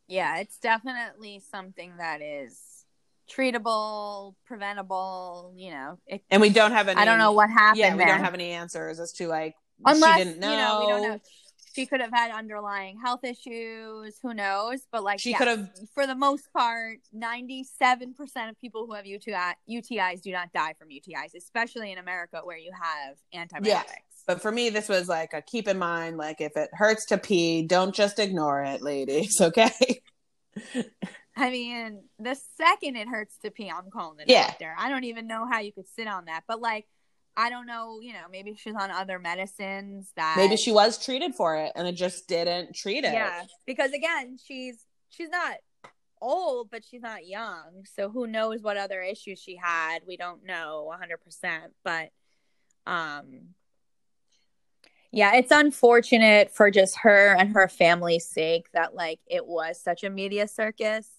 yeah 0.07 0.39
it's 0.39 0.57
definitely 0.57 1.41
something 1.51 1.93
that 1.97 2.21
is 2.21 2.59
treatable 3.31 4.33
preventable 4.49 5.53
you 5.55 5.71
know 5.71 5.97
it, 6.07 6.21
and 6.29 6.41
we 6.41 6.49
don't 6.49 6.71
have 6.71 6.87
any 6.87 6.99
i 6.99 7.05
don't 7.05 7.19
know 7.19 7.31
what 7.31 7.49
happened 7.49 7.79
yeah 7.79 7.93
we 7.93 7.99
there. 7.99 8.07
don't 8.07 8.23
have 8.23 8.33
any 8.33 8.51
answers 8.51 8.99
as 8.99 9.11
to 9.13 9.27
like 9.27 9.55
Unless, 9.85 10.17
she 10.17 10.23
didn't 10.25 10.39
know. 10.39 10.51
You 10.51 10.57
know 10.57 10.79
we 10.79 10.87
don't 10.87 11.01
know 11.01 11.19
she 11.73 11.85
could 11.85 12.01
have 12.01 12.11
had 12.11 12.31
underlying 12.31 12.99
health 12.99 13.23
issues 13.23 14.17
who 14.21 14.33
knows 14.33 14.81
but 14.91 15.03
like 15.03 15.19
she 15.19 15.33
could 15.33 15.47
have 15.47 15.69
for 15.93 16.05
the 16.07 16.15
most 16.15 16.51
part 16.53 16.97
97% 17.15 18.49
of 18.49 18.59
people 18.59 18.85
who 18.85 18.93
have 18.93 19.05
UTI, 19.05 19.55
utis 19.69 20.21
do 20.21 20.31
not 20.31 20.51
die 20.53 20.73
from 20.77 20.89
utis 20.89 21.35
especially 21.35 21.91
in 21.91 21.97
america 21.97 22.41
where 22.43 22.57
you 22.57 22.71
have 22.73 23.15
antibiotics 23.33 23.91
yeah. 23.91 24.23
but 24.27 24.41
for 24.41 24.51
me 24.51 24.69
this 24.69 24.89
was 24.89 25.07
like 25.07 25.33
a 25.33 25.41
keep 25.41 25.67
in 25.67 25.77
mind 25.77 26.17
like 26.17 26.41
if 26.41 26.55
it 26.55 26.69
hurts 26.73 27.05
to 27.07 27.17
pee 27.17 27.63
don't 27.63 27.95
just 27.95 28.19
ignore 28.19 28.63
it 28.63 28.81
ladies 28.81 29.39
okay 29.41 30.01
I 31.35 31.49
mean, 31.49 32.03
the 32.19 32.37
second 32.57 32.97
it 32.97 33.07
hurts 33.07 33.37
to 33.39 33.51
pee, 33.51 33.71
I'm 33.71 33.89
calling 33.89 34.17
the 34.17 34.25
yeah. 34.27 34.47
doctor. 34.47 34.75
I 34.77 34.89
don't 34.89 35.05
even 35.05 35.27
know 35.27 35.47
how 35.49 35.59
you 35.59 35.71
could 35.71 35.87
sit 35.95 36.07
on 36.07 36.25
that. 36.25 36.43
But 36.47 36.59
like 36.59 36.87
I 37.37 37.49
don't 37.49 37.65
know, 37.65 37.99
you 38.01 38.13
know, 38.13 38.25
maybe 38.29 38.55
she's 38.55 38.75
on 38.75 38.91
other 38.91 39.17
medicines 39.17 40.11
that 40.15 40.35
maybe 40.37 40.57
she 40.57 40.71
was 40.71 41.03
treated 41.03 41.33
for 41.33 41.55
it 41.55 41.71
and 41.75 41.87
it 41.87 41.93
just 41.93 42.27
didn't 42.27 42.75
treat 42.75 43.03
it. 43.03 43.13
Yeah. 43.13 43.43
Because 43.65 43.93
again, 43.93 44.37
she's 44.43 44.85
she's 45.09 45.29
not 45.29 45.55
old, 46.21 46.69
but 46.69 46.83
she's 46.83 47.01
not 47.01 47.25
young. 47.25 47.85
So 47.95 48.09
who 48.09 48.27
knows 48.27 48.61
what 48.61 48.77
other 48.77 49.01
issues 49.01 49.39
she 49.39 49.55
had? 49.55 49.99
We 50.05 50.17
don't 50.17 50.45
know 50.45 50.91
100%, 50.91 51.59
but 51.83 52.09
um 52.85 53.53
yeah, 55.13 55.35
it's 55.35 55.51
unfortunate 55.51 56.51
for 56.51 56.71
just 56.71 56.97
her 56.99 57.35
and 57.37 57.53
her 57.53 57.67
family's 57.67 58.25
sake 58.25 58.67
that 58.73 58.95
like 58.95 59.19
it 59.27 59.45
was 59.45 59.81
such 59.81 60.03
a 60.03 60.09
media 60.09 60.47
circus 60.47 61.09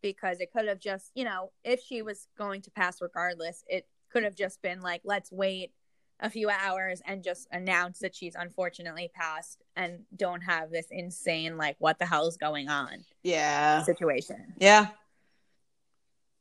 because 0.00 0.40
it 0.40 0.50
could 0.50 0.66
have 0.66 0.78
just, 0.78 1.10
you 1.14 1.24
know, 1.24 1.52
if 1.62 1.82
she 1.82 2.00
was 2.02 2.26
going 2.38 2.62
to 2.62 2.70
pass 2.70 3.02
regardless, 3.02 3.64
it 3.68 3.86
could 4.10 4.24
have 4.24 4.34
just 4.34 4.60
been 4.62 4.80
like, 4.80 5.02
let's 5.04 5.30
wait 5.30 5.72
a 6.20 6.28
few 6.28 6.50
hours 6.50 7.00
and 7.06 7.22
just 7.22 7.46
announce 7.52 8.00
that 8.00 8.14
she's 8.14 8.34
unfortunately 8.34 9.10
passed 9.14 9.62
and 9.76 10.00
don't 10.16 10.40
have 10.40 10.70
this 10.70 10.86
insane, 10.90 11.56
like, 11.56 11.76
what 11.78 11.98
the 11.98 12.06
hell 12.06 12.26
is 12.26 12.36
going 12.36 12.68
on? 12.68 13.04
Yeah. 13.22 13.82
Situation. 13.82 14.54
Yeah. 14.58 14.88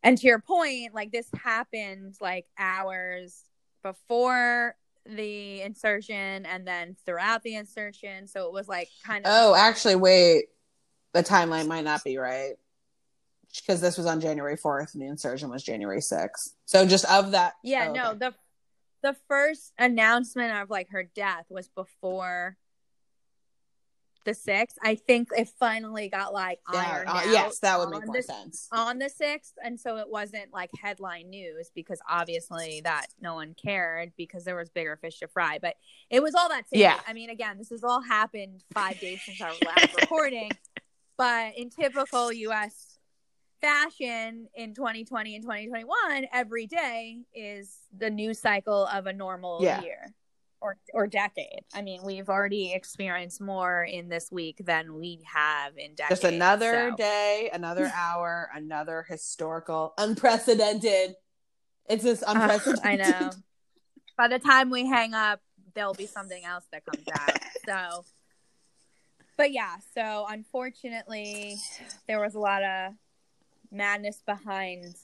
And 0.01 0.17
to 0.17 0.27
your 0.27 0.39
point, 0.39 0.93
like, 0.93 1.11
this 1.11 1.29
happened 1.43 2.15
like 2.21 2.45
hours 2.57 3.43
before 3.83 4.75
the 5.05 5.61
insertion 5.61 6.45
and 6.45 6.67
then 6.67 6.95
throughout 7.05 7.43
the 7.43 7.55
insertion. 7.55 8.27
So 8.27 8.47
it 8.47 8.53
was 8.53 8.67
like 8.67 8.89
kind 9.05 9.25
of. 9.25 9.31
Oh, 9.33 9.55
actually, 9.55 9.95
wait. 9.95 10.45
The 11.13 11.23
timeline 11.23 11.67
might 11.67 11.83
not 11.83 12.03
be 12.03 12.17
right 12.17 12.55
because 13.65 13.81
this 13.81 13.97
was 13.97 14.05
on 14.05 14.21
January 14.21 14.57
4th 14.57 14.93
and 14.93 15.01
the 15.01 15.07
insertion 15.07 15.49
was 15.49 15.63
January 15.63 15.99
6th. 15.99 16.49
So 16.65 16.85
just 16.85 17.05
of 17.05 17.31
that. 17.31 17.53
Yeah, 17.63 17.87
oh, 17.89 17.93
no, 17.93 18.09
okay. 18.09 18.17
the 18.19 18.35
the 19.03 19.15
first 19.27 19.73
announcement 19.77 20.57
of 20.57 20.69
like 20.69 20.89
her 20.89 21.03
death 21.03 21.45
was 21.49 21.67
before 21.69 22.57
the 24.27 24.33
6th. 24.33 24.75
I 24.83 24.95
think 24.95 25.29
it 25.35 25.47
finally 25.57 26.09
got 26.09 26.33
like 26.33 26.59
yeah, 26.71 26.91
ironed 26.91 27.09
uh, 27.09 27.13
out. 27.13 27.27
Yes, 27.27 27.59
that 27.59 27.79
would 27.79 27.89
make 27.89 28.05
more 28.05 28.15
the, 28.15 28.21
sense. 28.21 28.67
On 28.71 28.99
the 28.99 29.09
6th 29.09 29.53
and 29.63 29.79
so 29.79 29.97
it 29.97 30.09
wasn't 30.09 30.51
like 30.51 30.69
headline 30.79 31.29
news 31.29 31.71
because 31.73 31.99
obviously 32.09 32.81
that 32.83 33.07
no 33.21 33.35
one 33.35 33.55
cared 33.55 34.11
because 34.17 34.43
there 34.43 34.55
was 34.55 34.69
bigger 34.69 34.97
fish 34.97 35.19
to 35.19 35.27
fry, 35.27 35.59
but 35.61 35.75
it 36.09 36.21
was 36.21 36.35
all 36.35 36.49
that 36.49 36.69
same. 36.69 36.81
Yeah. 36.81 36.99
I 37.07 37.13
mean, 37.13 37.29
again, 37.29 37.57
this 37.57 37.69
has 37.69 37.83
all 37.83 38.01
happened 38.01 38.63
5 38.73 38.99
days 38.99 39.21
since 39.25 39.41
our 39.41 39.53
last 39.65 39.95
recording, 40.01 40.51
but 41.17 41.57
in 41.57 41.69
typical 41.69 42.33
US 42.33 42.96
fashion 43.61 44.47
in 44.55 44.73
2020 44.73 45.35
and 45.35 45.43
2021 45.43 46.27
every 46.33 46.67
day 46.67 47.19
is 47.33 47.77
the 47.97 48.09
news 48.09 48.39
cycle 48.39 48.85
of 48.87 49.07
a 49.07 49.13
normal 49.13 49.59
yeah. 49.61 49.81
year 49.81 50.13
or 50.61 50.77
or 50.93 51.07
decade. 51.07 51.61
I 51.73 51.81
mean, 51.81 52.01
we've 52.03 52.29
already 52.29 52.73
experienced 52.73 53.41
more 53.41 53.83
in 53.83 54.09
this 54.09 54.31
week 54.31 54.61
than 54.65 54.95
we 54.95 55.21
have 55.31 55.77
in 55.77 55.95
decades. 55.95 56.21
Just 56.21 56.33
another 56.33 56.89
so. 56.91 56.95
day, 56.95 57.49
another 57.53 57.91
hour, 57.95 58.49
another 58.55 59.05
historical, 59.07 59.93
unprecedented. 59.97 61.15
It's 61.89 62.03
this 62.03 62.23
unprecedented. 62.25 62.85
Uh, 62.85 62.89
I 62.89 63.19
know. 63.19 63.31
by 64.17 64.27
the 64.27 64.39
time 64.39 64.69
we 64.69 64.87
hang 64.87 65.13
up, 65.13 65.41
there'll 65.73 65.93
be 65.93 66.07
something 66.07 66.43
else 66.43 66.65
that 66.71 66.83
comes 66.85 67.05
out. 67.13 67.37
So, 67.65 68.05
but 69.37 69.51
yeah, 69.51 69.75
so 69.93 70.25
unfortunately, 70.29 71.57
there 72.07 72.19
was 72.19 72.35
a 72.35 72.39
lot 72.39 72.63
of 72.63 72.93
madness 73.71 74.21
behind 74.25 74.95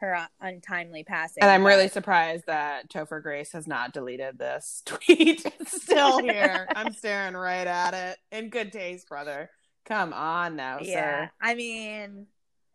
her 0.00 0.26
untimely 0.40 1.04
passing. 1.04 1.42
And 1.42 1.50
I'm 1.50 1.64
really 1.64 1.88
surprised 1.88 2.44
that 2.46 2.90
Topher 2.90 3.22
Grace 3.22 3.52
has 3.52 3.66
not 3.66 3.92
deleted 3.92 4.38
this 4.38 4.82
tweet. 4.86 5.44
It's 5.44 5.82
still 5.82 6.18
here. 6.22 6.66
I'm 6.74 6.92
staring 6.92 7.34
right 7.34 7.66
at 7.66 7.94
it. 7.94 8.18
In 8.32 8.48
good 8.48 8.72
taste, 8.72 9.08
brother. 9.08 9.50
Come 9.84 10.12
on 10.12 10.56
now, 10.56 10.78
yeah. 10.80 10.94
sir. 10.94 11.30
I 11.40 11.54
mean, 11.54 12.26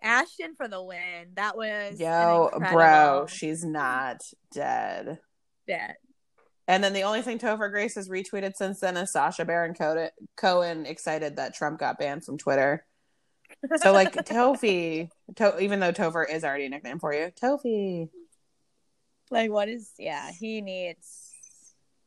Ashton 0.01 0.55
for 0.55 0.67
the 0.67 0.81
win. 0.81 1.31
That 1.35 1.57
was 1.57 1.99
Yo, 1.99 2.51
bro, 2.71 3.25
she's 3.27 3.63
not 3.65 4.21
dead. 4.53 5.19
bit. 5.65 5.95
And 6.67 6.83
then 6.83 6.93
the 6.93 7.03
only 7.03 7.21
thing 7.21 7.37
Topher 7.37 7.69
Grace 7.71 7.95
has 7.95 8.09
retweeted 8.09 8.55
since 8.55 8.79
then 8.79 8.97
is 8.97 9.11
Sacha 9.11 9.45
Baron 9.45 9.75
Cohen 10.35 10.85
excited 10.85 11.35
that 11.35 11.53
Trump 11.53 11.79
got 11.79 11.99
banned 11.99 12.25
from 12.25 12.37
Twitter. 12.37 12.85
So 13.77 13.91
like 13.91 14.13
Tofi, 14.25 15.09
to- 15.35 15.59
even 15.59 15.79
though 15.79 15.91
Topher 15.91 16.25
is 16.29 16.43
already 16.43 16.65
a 16.65 16.69
nickname 16.69 16.99
for 16.99 17.13
you, 17.13 17.31
Tofi. 17.41 18.09
like, 19.31 19.49
what 19.51 19.69
is? 19.69 19.91
Yeah, 19.97 20.31
he 20.31 20.61
needs. 20.61 21.31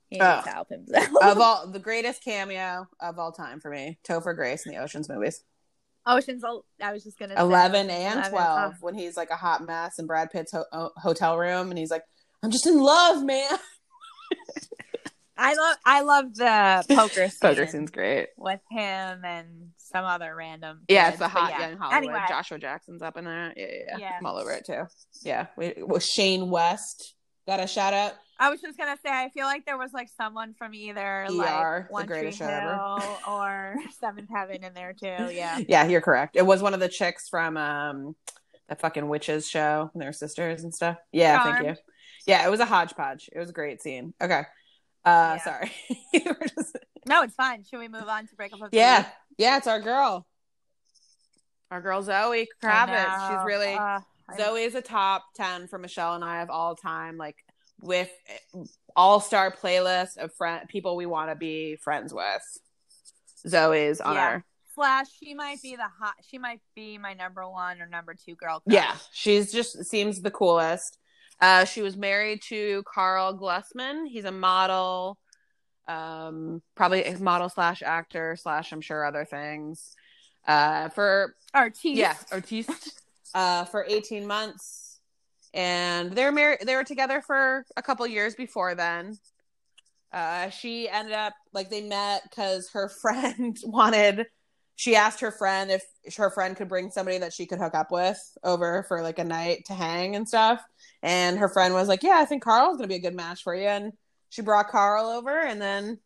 He 0.09 0.17
needs 0.17 0.25
Oh. 0.27 0.43
to 0.45 0.51
help 0.51 0.69
himself. 0.71 1.09
of 1.23 1.39
all 1.41 1.67
the 1.67 1.79
greatest 1.79 2.25
cameo 2.25 2.87
of 3.01 3.19
all 3.19 3.33
time 3.33 3.61
for 3.61 3.71
me, 3.71 3.99
Topher 4.09 4.35
Grace 4.35 4.65
in 4.67 4.73
the 4.73 4.79
Ocean's 4.79 5.09
movies. 5.09 5.43
Ocean's. 6.07 6.43
Oh, 6.47 6.65
I 6.83 6.93
was 6.93 7.05
just 7.05 7.19
gonna. 7.19 7.35
say 7.37 7.41
11 7.43 7.91
and 7.91 8.15
11. 8.15 8.31
12 8.31 8.73
Oh. 8.73 8.77
when 8.81 8.95
he's 8.95 9.17
like 9.17 9.29
a 9.31 9.37
hot 9.37 9.67
mess 9.67 9.99
in 9.99 10.07
Brad 10.07 10.31
Pitt's 10.31 10.53
ho- 10.53 10.65
ho- 10.73 10.93
hotel 10.97 11.37
room 11.37 11.69
and 11.71 11.79
he's 11.79 11.91
like, 11.91 12.05
I'm 12.43 12.51
just 12.51 12.67
in 12.67 12.79
love, 12.81 13.23
man. 13.25 13.51
I 15.37 15.55
love. 15.55 15.77
I 15.85 16.01
love 16.01 16.35
the 16.35 16.85
poker 16.95 17.29
scene 17.29 17.39
Poker 17.41 17.67
scene's 17.67 17.91
great. 17.91 18.29
with 18.37 18.61
him 18.71 19.25
and 19.25 19.71
some 19.91 20.05
other 20.05 20.35
random. 20.35 20.83
Yeah, 20.89 21.05
kids, 21.11 21.15
it's 21.15 21.23
a 21.23 21.29
hot 21.29 21.51
yeah. 21.51 21.69
young 21.69 21.79
Hollywood. 21.79 22.05
Anyway, 22.11 22.21
Joshua 22.29 22.59
Jackson's 22.59 23.03
up 23.03 23.17
in 23.17 23.25
there. 23.25 23.53
Yeah, 23.57 23.67
yeah, 23.67 23.77
yeah. 23.89 23.97
Yeah. 23.99 24.13
I'm 24.19 24.27
all 24.27 24.37
over 24.37 24.53
it 24.53 24.65
too. 24.67 24.85
Yeah. 25.23 25.47
We, 25.57 25.75
with 25.79 26.05
Shane 26.05 26.51
West. 26.51 27.15
Got 27.47 27.61
a 27.61 27.67
shout 27.67 27.95
out. 27.95 28.13
I 28.39 28.51
was 28.51 28.61
just 28.61 28.79
gonna 28.79 28.97
say, 29.05 29.11
I 29.11 29.31
feel 29.31 29.47
like 29.47 29.65
there 29.65 29.79
was 29.79 29.93
like 29.93 30.09
someone 30.17 30.55
from 30.55 30.75
either 30.75 31.25
ER, 31.25 31.29
like 31.31 31.87
the 31.89 31.93
One 31.93 32.07
Tree 32.07 32.21
greatest 32.21 32.39
show 32.39 32.45
ever. 32.45 32.75
Hill 32.75 33.19
or 33.29 33.75
Seventh 33.99 34.29
Heaven 34.33 34.63
in 34.63 34.75
there 34.75 34.93
too. 34.93 35.07
Yeah. 35.33 35.59
Yeah, 35.67 35.87
you're 35.87 36.01
correct. 36.03 36.37
It 36.37 36.45
was 36.47 36.63
one 36.63 36.75
of 36.75 36.81
the 36.81 36.89
chicks 36.89 37.29
from 37.29 37.57
um 37.57 38.15
the 38.69 38.77
fucking 38.77 39.09
witches 39.09 39.49
show 39.49 39.91
and 39.95 40.03
their 40.03 40.13
sisters 40.13 40.63
and 40.63 40.75
stuff. 40.75 40.99
Yeah, 41.11 41.43
thank 41.43 41.67
you. 41.67 41.75
Yeah, 42.27 42.47
it 42.47 42.51
was 42.51 42.61
a 42.61 42.67
hodgepodge. 42.67 43.31
It 43.33 43.39
was 43.39 43.49
a 43.49 43.55
great 43.55 43.81
scene. 43.83 44.13
Okay. 44.21 44.43
Uh 45.05 45.39
Yeah. 45.39 45.39
sorry. 45.39 45.73
Just- 46.15 46.77
No, 47.07 47.23
it's 47.23 47.35
fine. 47.35 47.65
Should 47.65 47.79
we 47.79 47.89
move 47.89 48.07
on 48.09 48.27
to 48.27 48.37
breakup 48.37 48.61
of 48.61 48.71
the 48.71 48.77
yeah. 48.77 49.07
Week? 49.39 49.45
Yeah, 49.45 49.57
it's 49.57 49.67
our 49.67 49.81
girl. 49.81 50.27
Our 51.71 51.81
girl 51.81 52.03
Zoe 52.03 52.49
Kravitz. 52.63 53.29
She's 53.31 53.47
really 53.47 53.75
Uh, 53.75 54.01
Zoe 54.37 54.63
is 54.65 54.75
a 54.75 54.83
top 54.83 55.25
10 55.37 55.69
for 55.69 55.79
Michelle 55.79 56.15
and 56.15 56.25
I 56.25 56.41
of 56.41 56.51
all 56.51 56.75
time, 56.77 57.17
like 57.17 57.37
with 57.81 58.11
all 58.97 59.21
star 59.21 59.51
playlist 59.55 60.17
of 60.19 60.35
friend 60.35 60.69
people 60.69 60.97
we 60.97 61.07
want 61.07 61.31
to 61.31 61.37
be 61.37 61.77
friends 61.77 62.13
with. 62.13 62.43
Zoe's 63.47 64.01
on 64.01 64.15
Yeah. 64.17 64.23
our 64.25 64.45
Slash, 64.75 65.07
she 65.19 65.35
might 65.35 65.61
be 65.61 65.75
the 65.75 65.89
hot. 66.01 66.15
She 66.25 66.39
might 66.39 66.61
be 66.77 66.99
my 66.99 67.13
number 67.13 67.49
one 67.49 67.81
or 67.83 67.87
number 67.89 68.15
two 68.15 68.37
girl. 68.37 68.61
crush. 68.61 68.75
Yeah, 68.75 68.97
she's 69.13 69.51
just 69.51 69.85
seems 69.87 70.21
the 70.23 70.31
coolest. 70.31 70.99
Uh, 71.41 71.65
she 71.65 71.83
was 71.83 71.97
married 71.97 72.43
to 72.43 72.85
Karl 72.85 73.37
Glusman. 73.37 74.07
He's 74.09 74.25
a 74.25 74.31
model, 74.31 75.19
um, 75.89 76.63
probably 76.77 77.05
a 77.05 77.19
model 77.19 77.49
slash 77.49 77.83
actor 77.83 78.37
slash 78.41 78.73
I'm 78.73 78.81
sure 78.81 79.05
other 79.05 79.25
things. 79.25 79.97
Uh, 80.47 80.89
for 80.91 81.35
Artiste. 81.53 81.99
yeah, 81.99 82.15
artiste. 82.33 83.01
uh, 83.35 83.65
for 83.67 83.85
18 83.87 84.27
months, 84.27 85.01
and 85.53 86.13
they're 86.13 86.33
married. 86.33 86.61
They 86.65 86.75
were 86.77 86.85
together 86.85 87.21
for 87.21 87.65
a 87.77 87.83
couple 87.83 88.07
years 88.07 88.35
before 88.35 88.75
then. 88.75 89.19
Uh, 90.13 90.49
she 90.49 90.89
ended 90.89 91.13
up 91.15 91.35
like 91.53 91.69
they 91.69 91.83
met 91.83 92.23
because 92.29 92.71
her 92.71 92.89
friend 93.03 93.59
wanted. 93.65 94.27
She 94.77 94.95
asked 94.95 95.21
her 95.21 95.33
friend 95.33 95.71
if 95.71 95.83
her 96.17 96.31
friend 96.31 96.57
could 96.57 96.69
bring 96.69 96.91
somebody 96.91 97.19
that 97.19 97.33
she 97.33 97.47
could 97.47 97.59
hook 97.59 97.75
up 97.75 97.91
with 97.91 98.19
over 98.45 98.85
for 98.89 99.03
like 99.03 99.19
a 99.19 99.25
night 99.25 99.65
to 99.67 99.75
hang 99.75 100.15
and 100.17 100.27
stuff. 100.27 100.63
And 101.03 101.39
her 101.39 101.49
friend 101.49 101.75
was 101.75 101.89
like, 101.89 102.03
"Yeah, 102.03 102.19
I 102.19 102.25
think 102.25 102.43
Karl's 102.43 102.77
gonna 102.77 102.89
be 102.89 102.95
a 102.95 103.01
good 103.01 103.15
match 103.17 103.43
for 103.43 103.55
you." 103.55 103.67
And 103.67 103.93
she 104.31 104.43
brought 104.43 104.69
Karl 104.69 105.07
over, 105.07 105.39
and 105.39 105.61
then 105.61 105.99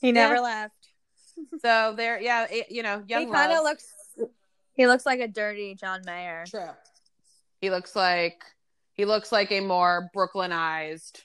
He 0.00 0.12
never 0.12 0.36
Yeah. 0.36 0.40
left. 0.40 0.88
so 1.62 1.94
they're 1.96 2.20
yeah, 2.20 2.46
it, 2.50 2.70
you 2.70 2.82
know, 2.82 3.02
young 3.06 3.26
he 3.26 3.32
kind 3.32 3.52
of 3.52 3.62
looks. 3.64 3.92
He 4.74 4.86
looks 4.86 5.04
like 5.04 5.20
a 5.20 5.28
dirty 5.28 5.74
John 5.74 6.00
Mayer. 6.06 6.44
True. 6.48 6.70
He 7.60 7.70
looks 7.70 7.94
like 7.94 8.42
he 8.94 9.04
looks 9.04 9.30
like 9.32 9.50
a 9.52 9.60
more 9.60 10.10
Brooklynized 10.14 11.22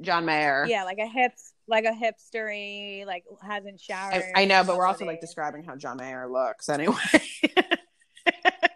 John 0.00 0.24
Mayer. 0.24 0.64
Yeah, 0.66 0.84
like 0.84 0.98
a 0.98 1.06
hip, 1.06 1.32
like 1.68 1.84
a 1.84 1.92
hipstery, 1.92 3.04
like 3.04 3.24
hasn't 3.42 3.80
showered. 3.80 4.22
I, 4.34 4.42
I 4.42 4.44
know, 4.46 4.64
but 4.64 4.76
we're 4.76 4.86
also 4.86 5.04
like 5.04 5.20
describing 5.20 5.64
how 5.64 5.76
John 5.76 5.98
Mayer 5.98 6.28
looks 6.28 6.68
anyway. 6.68 6.96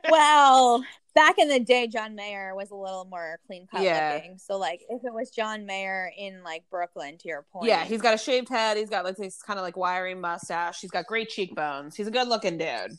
Well, 0.08 0.84
back 1.14 1.38
in 1.38 1.48
the 1.48 1.60
day, 1.60 1.86
John 1.86 2.14
Mayer 2.14 2.54
was 2.54 2.70
a 2.70 2.74
little 2.74 3.04
more 3.04 3.38
clean 3.46 3.66
cut 3.70 3.82
Yeah. 3.82 4.14
looking. 4.14 4.38
So, 4.38 4.58
like, 4.58 4.82
if 4.88 5.04
it 5.04 5.12
was 5.12 5.30
John 5.30 5.66
Mayer 5.66 6.10
in 6.16 6.42
like 6.42 6.64
Brooklyn, 6.70 7.18
to 7.18 7.28
your 7.28 7.46
point, 7.52 7.66
yeah, 7.68 7.84
he's 7.84 8.00
got 8.02 8.14
a 8.14 8.18
shaved 8.18 8.48
head. 8.48 8.76
He's 8.76 8.90
got 8.90 9.04
like 9.04 9.16
this 9.16 9.42
kind 9.42 9.58
of 9.58 9.64
like 9.64 9.76
wiry 9.76 10.14
mustache. 10.14 10.80
He's 10.80 10.90
got 10.90 11.06
great 11.06 11.28
cheekbones. 11.28 11.96
He's 11.96 12.06
a 12.06 12.10
good 12.10 12.28
looking 12.28 12.58
dude. 12.58 12.92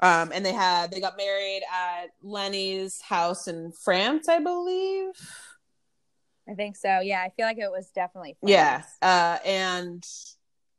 Um, 0.00 0.32
and 0.34 0.44
they 0.44 0.52
had 0.52 0.90
they 0.90 1.00
got 1.00 1.16
married 1.16 1.62
at 1.72 2.06
Lenny's 2.22 3.00
house 3.00 3.48
in 3.48 3.72
France, 3.84 4.28
I 4.28 4.40
believe. 4.40 5.12
I 6.48 6.54
think 6.54 6.76
so. 6.76 7.00
Yeah, 7.00 7.22
I 7.22 7.30
feel 7.30 7.46
like 7.46 7.58
it 7.58 7.70
was 7.70 7.90
definitely. 7.94 8.36
Yeah. 8.42 8.82
Uh, 9.00 9.38
and 9.46 10.04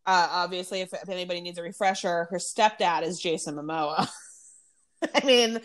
uh, 0.05 0.27
obviously, 0.29 0.81
if, 0.81 0.93
if 0.93 1.09
anybody 1.09 1.41
needs 1.41 1.57
a 1.57 1.63
refresher, 1.63 2.27
her 2.29 2.37
stepdad 2.37 3.01
is 3.01 3.19
Jason 3.19 3.55
Momoa. 3.55 4.07
I 5.15 5.25
mean, 5.25 5.59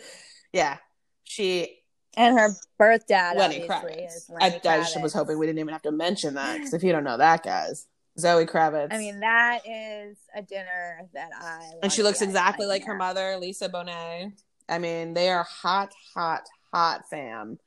yeah, 0.53 0.77
she 1.23 1.81
and 2.17 2.37
her 2.37 2.49
birth 2.77 3.07
dad, 3.07 3.37
Lenny 3.37 3.61
Kravitz. 3.61 4.29
I, 4.29 4.33
Lenny 4.33 4.55
I 4.55 4.59
Kravitz. 4.59 5.01
was 5.01 5.13
hoping 5.13 5.39
we 5.39 5.45
didn't 5.45 5.59
even 5.59 5.71
have 5.71 5.81
to 5.83 5.91
mention 5.91 6.33
that 6.35 6.57
because 6.57 6.73
if 6.73 6.83
you 6.83 6.91
don't 6.91 7.03
know 7.03 7.17
that, 7.17 7.43
guys, 7.43 7.87
Zoe 8.19 8.45
Kravitz. 8.45 8.89
I 8.91 8.97
mean, 8.97 9.21
that 9.21 9.61
is 9.67 10.17
a 10.35 10.41
dinner 10.41 11.07
that 11.13 11.29
I. 11.39 11.71
and 11.83 11.91
she 11.91 12.03
looks 12.03 12.21
exactly 12.21 12.65
like 12.65 12.85
her 12.85 12.95
mother, 12.95 13.37
Lisa 13.37 13.69
Bonet. 13.69 14.33
I 14.67 14.79
mean, 14.79 15.13
they 15.13 15.29
are 15.29 15.43
hot, 15.43 15.93
hot, 16.13 16.47
hot 16.73 17.09
fam. 17.09 17.57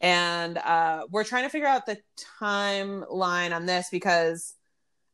And 0.00 0.56
uh, 0.58 1.02
we're 1.10 1.24
trying 1.24 1.44
to 1.44 1.50
figure 1.50 1.68
out 1.68 1.86
the 1.86 1.98
timeline 2.40 3.54
on 3.54 3.66
this 3.66 3.88
because 3.90 4.54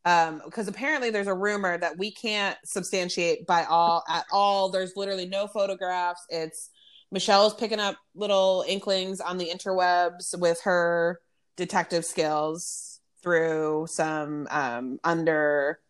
um 0.05 0.41
because 0.45 0.69
apparently 0.69 1.11
there's 1.11 1.27
a 1.27 1.35
rumor 1.35 1.77
that 1.77 1.99
we 1.99 2.13
can't 2.13 2.57
substantiate 2.65 3.45
by 3.45 3.65
all 3.65 4.05
at 4.09 4.25
all 4.31 4.71
there's 4.71 4.93
literally 4.95 5.27
no 5.27 5.49
photographs 5.49 6.25
it's 6.29 6.71
michelle's 7.17 7.55
picking 7.55 7.81
up 7.81 7.97
little 8.15 8.63
inklings 8.69 9.23
on 9.23 9.39
the 9.39 9.49
interwebs 9.49 10.39
with 10.39 10.61
her 10.61 11.19
detective 11.57 12.05
skills 12.05 13.01
through 13.23 13.87
some 13.89 14.47
um 14.51 14.99
under 15.03 15.81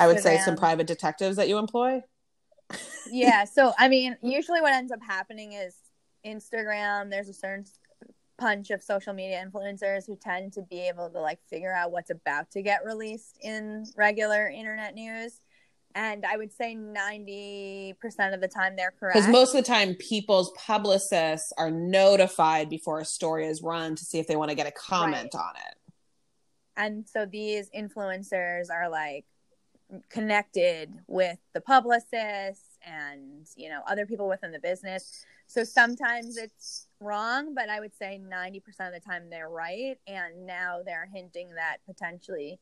i 0.00 0.08
would 0.08 0.18
say 0.18 0.36
some 0.38 0.56
private 0.56 0.88
detectives 0.88 1.36
that 1.36 1.48
you 1.48 1.58
employ. 1.58 2.02
Yeah 3.08 3.44
so 3.44 3.72
i 3.78 3.86
mean 3.86 4.16
usually 4.20 4.60
what 4.60 4.72
ends 4.72 4.90
up 4.90 4.98
happening 5.00 5.52
is 5.52 5.76
instagram 6.26 7.08
there's 7.08 7.28
a 7.28 7.32
certain 7.32 7.64
punch 8.36 8.70
of 8.70 8.82
social 8.82 9.12
media 9.12 9.40
influencers 9.46 10.04
who 10.08 10.16
tend 10.16 10.52
to 10.54 10.62
be 10.62 10.80
able 10.88 11.08
to 11.08 11.20
like 11.20 11.38
figure 11.48 11.72
out 11.72 11.92
what's 11.92 12.10
about 12.10 12.50
to 12.50 12.62
get 12.62 12.84
released 12.84 13.38
in 13.42 13.86
regular 13.96 14.48
internet 14.48 14.96
news 14.96 15.40
and 15.94 16.24
i 16.26 16.36
would 16.36 16.52
say 16.52 16.74
90% 16.76 17.94
of 18.34 18.40
the 18.40 18.48
time 18.48 18.76
they're 18.76 18.92
correct. 18.98 19.14
because 19.14 19.28
most 19.28 19.54
of 19.54 19.64
the 19.64 19.66
time 19.66 19.94
people's 19.94 20.52
publicists 20.52 21.52
are 21.56 21.70
notified 21.70 22.68
before 22.68 23.00
a 23.00 23.04
story 23.04 23.46
is 23.46 23.62
run 23.62 23.94
to 23.94 24.04
see 24.04 24.18
if 24.18 24.26
they 24.26 24.36
want 24.36 24.50
to 24.50 24.54
get 24.54 24.66
a 24.66 24.72
comment 24.72 25.34
on 25.34 25.54
it. 25.56 25.76
And 26.76 27.08
so 27.08 27.26
these 27.26 27.70
influencers 27.70 28.70
are 28.70 28.88
like 28.88 29.24
connected 30.08 30.92
with 31.06 31.38
the 31.52 31.60
publicists 31.60 32.78
and 32.84 33.46
you 33.56 33.68
know 33.68 33.80
other 33.86 34.06
people 34.06 34.28
within 34.28 34.50
the 34.50 34.58
business. 34.58 35.24
So 35.46 35.62
sometimes 35.62 36.36
it's 36.36 36.88
wrong 37.00 37.54
but 37.54 37.68
i 37.68 37.80
would 37.80 37.94
say 37.94 38.18
90% 38.18 38.56
of 38.80 38.94
the 38.94 39.00
time 39.00 39.28
they're 39.30 39.48
right. 39.48 39.96
And 40.06 40.46
now 40.46 40.80
they're 40.84 41.08
hinting 41.12 41.54
that 41.54 41.78
potentially 41.86 42.58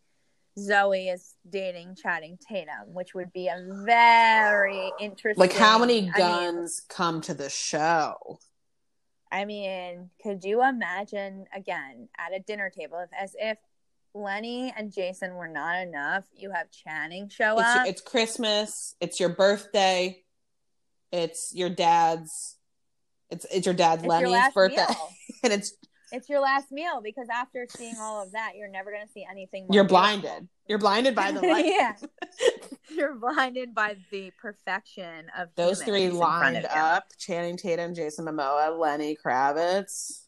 zoe 0.59 1.09
is 1.09 1.34
dating 1.48 1.96
Channing 2.03 2.38
Tatum 2.48 2.92
which 2.92 3.14
would 3.14 3.32
be 3.32 3.48
a 3.48 3.66
very 3.84 4.92
interesting 5.00 5.40
like 5.40 5.53
how 5.53 5.78
many 5.78 5.98
I 5.98 6.03
mean, 6.03 6.12
guns 6.12 6.82
come 6.88 7.20
to 7.22 7.34
the 7.34 7.48
show 7.48 8.38
I 9.32 9.46
mean, 9.46 10.11
could 10.22 10.44
you 10.44 10.62
imagine 10.62 11.46
again 11.57 12.11
at 12.18 12.34
a 12.34 12.40
dinner 12.40 12.70
table 12.70 12.98
if 12.98 13.09
as 13.18 13.34
if 13.38 13.57
Lenny 14.14 14.72
and 14.76 14.92
Jason 14.92 15.34
were 15.34 15.48
not 15.48 15.80
enough, 15.80 16.24
you 16.34 16.50
have 16.50 16.70
Channing 16.70 17.30
show 17.30 17.59
It's, 17.59 17.68
up. 17.68 17.86
it's 17.86 18.00
Christmas. 18.03 18.94
It's 19.00 19.18
your 19.18 19.30
birthday. 19.30 20.22
It's 21.11 21.55
your 21.55 21.70
dad's. 21.70 22.57
It's 23.30 23.46
it's 23.50 23.66
your 23.66 23.74
dad's 23.74 24.03
It's 24.03 24.09
Lenny's 24.09 24.32
last 24.32 24.55
birthday, 24.55 24.84
and 25.42 25.53
it's 25.55 25.74
It's 26.13 26.29
your 26.29 26.41
last 26.41 26.71
meal 26.71 27.01
because 27.03 27.29
after 27.33 27.67
seeing 27.71 27.97
all 27.99 28.23
of 28.23 28.33
that, 28.33 28.53
you're 28.57 28.69
never 28.69 28.91
going 28.91 29.07
to 29.07 29.13
see 29.13 29.27
anything 29.29 29.63
more. 29.63 29.75
you're 29.75 29.85
beautiful. 29.85 30.21
blinded. 30.21 30.49
You're 30.69 30.79
blinded 30.79 31.15
by 31.15 31.33
the 31.33 31.41
light. 31.49 31.65
yeah. 31.67 31.95
You're 32.95 33.15
blinded 33.15 33.75
by 33.75 33.97
the 34.11 34.33
perfection 34.39 35.27
of 35.39 35.49
Those 35.55 35.83
three 35.83 36.11
lined 36.11 36.67
up: 36.67 37.05
Channing 37.19 37.57
Tatum, 37.57 37.95
Jason 37.95 38.27
Momoa, 38.27 38.79
Lenny 38.79 39.17
Kravitz. 39.17 40.25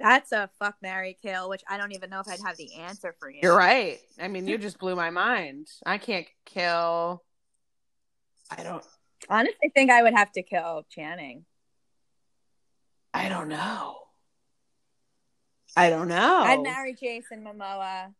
That's 0.00 0.32
a 0.32 0.50
fuck 0.58 0.74
Mary 0.82 1.16
kill, 1.22 1.48
which 1.48 1.62
I 1.68 1.76
don't 1.78 1.92
even 1.92 2.10
know 2.10 2.18
if 2.18 2.28
I'd 2.28 2.40
have 2.44 2.56
the 2.56 2.74
answer 2.74 3.14
for 3.20 3.30
you. 3.30 3.38
You're 3.42 3.56
right. 3.56 4.00
I 4.20 4.26
mean, 4.26 4.48
you 4.48 4.58
just 4.58 4.78
blew 4.78 4.96
my 4.96 5.10
mind. 5.10 5.68
I 5.86 5.98
can't 5.98 6.26
kill. 6.44 7.22
I 8.50 8.62
don't. 8.64 8.84
Honestly, 9.30 9.70
think 9.74 9.90
I 9.92 10.02
would 10.02 10.14
have 10.14 10.32
to 10.32 10.42
kill 10.42 10.84
Channing. 10.90 11.44
I 13.12 13.28
don't 13.28 13.48
know. 13.48 13.98
I 15.76 15.90
don't 15.90 16.08
know. 16.08 16.42
I'd 16.44 16.62
marry 16.62 16.94
Jason 16.94 17.44
Momoa. 17.44 18.14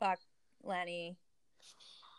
Fuck 0.00 0.18
Lenny. 0.62 1.16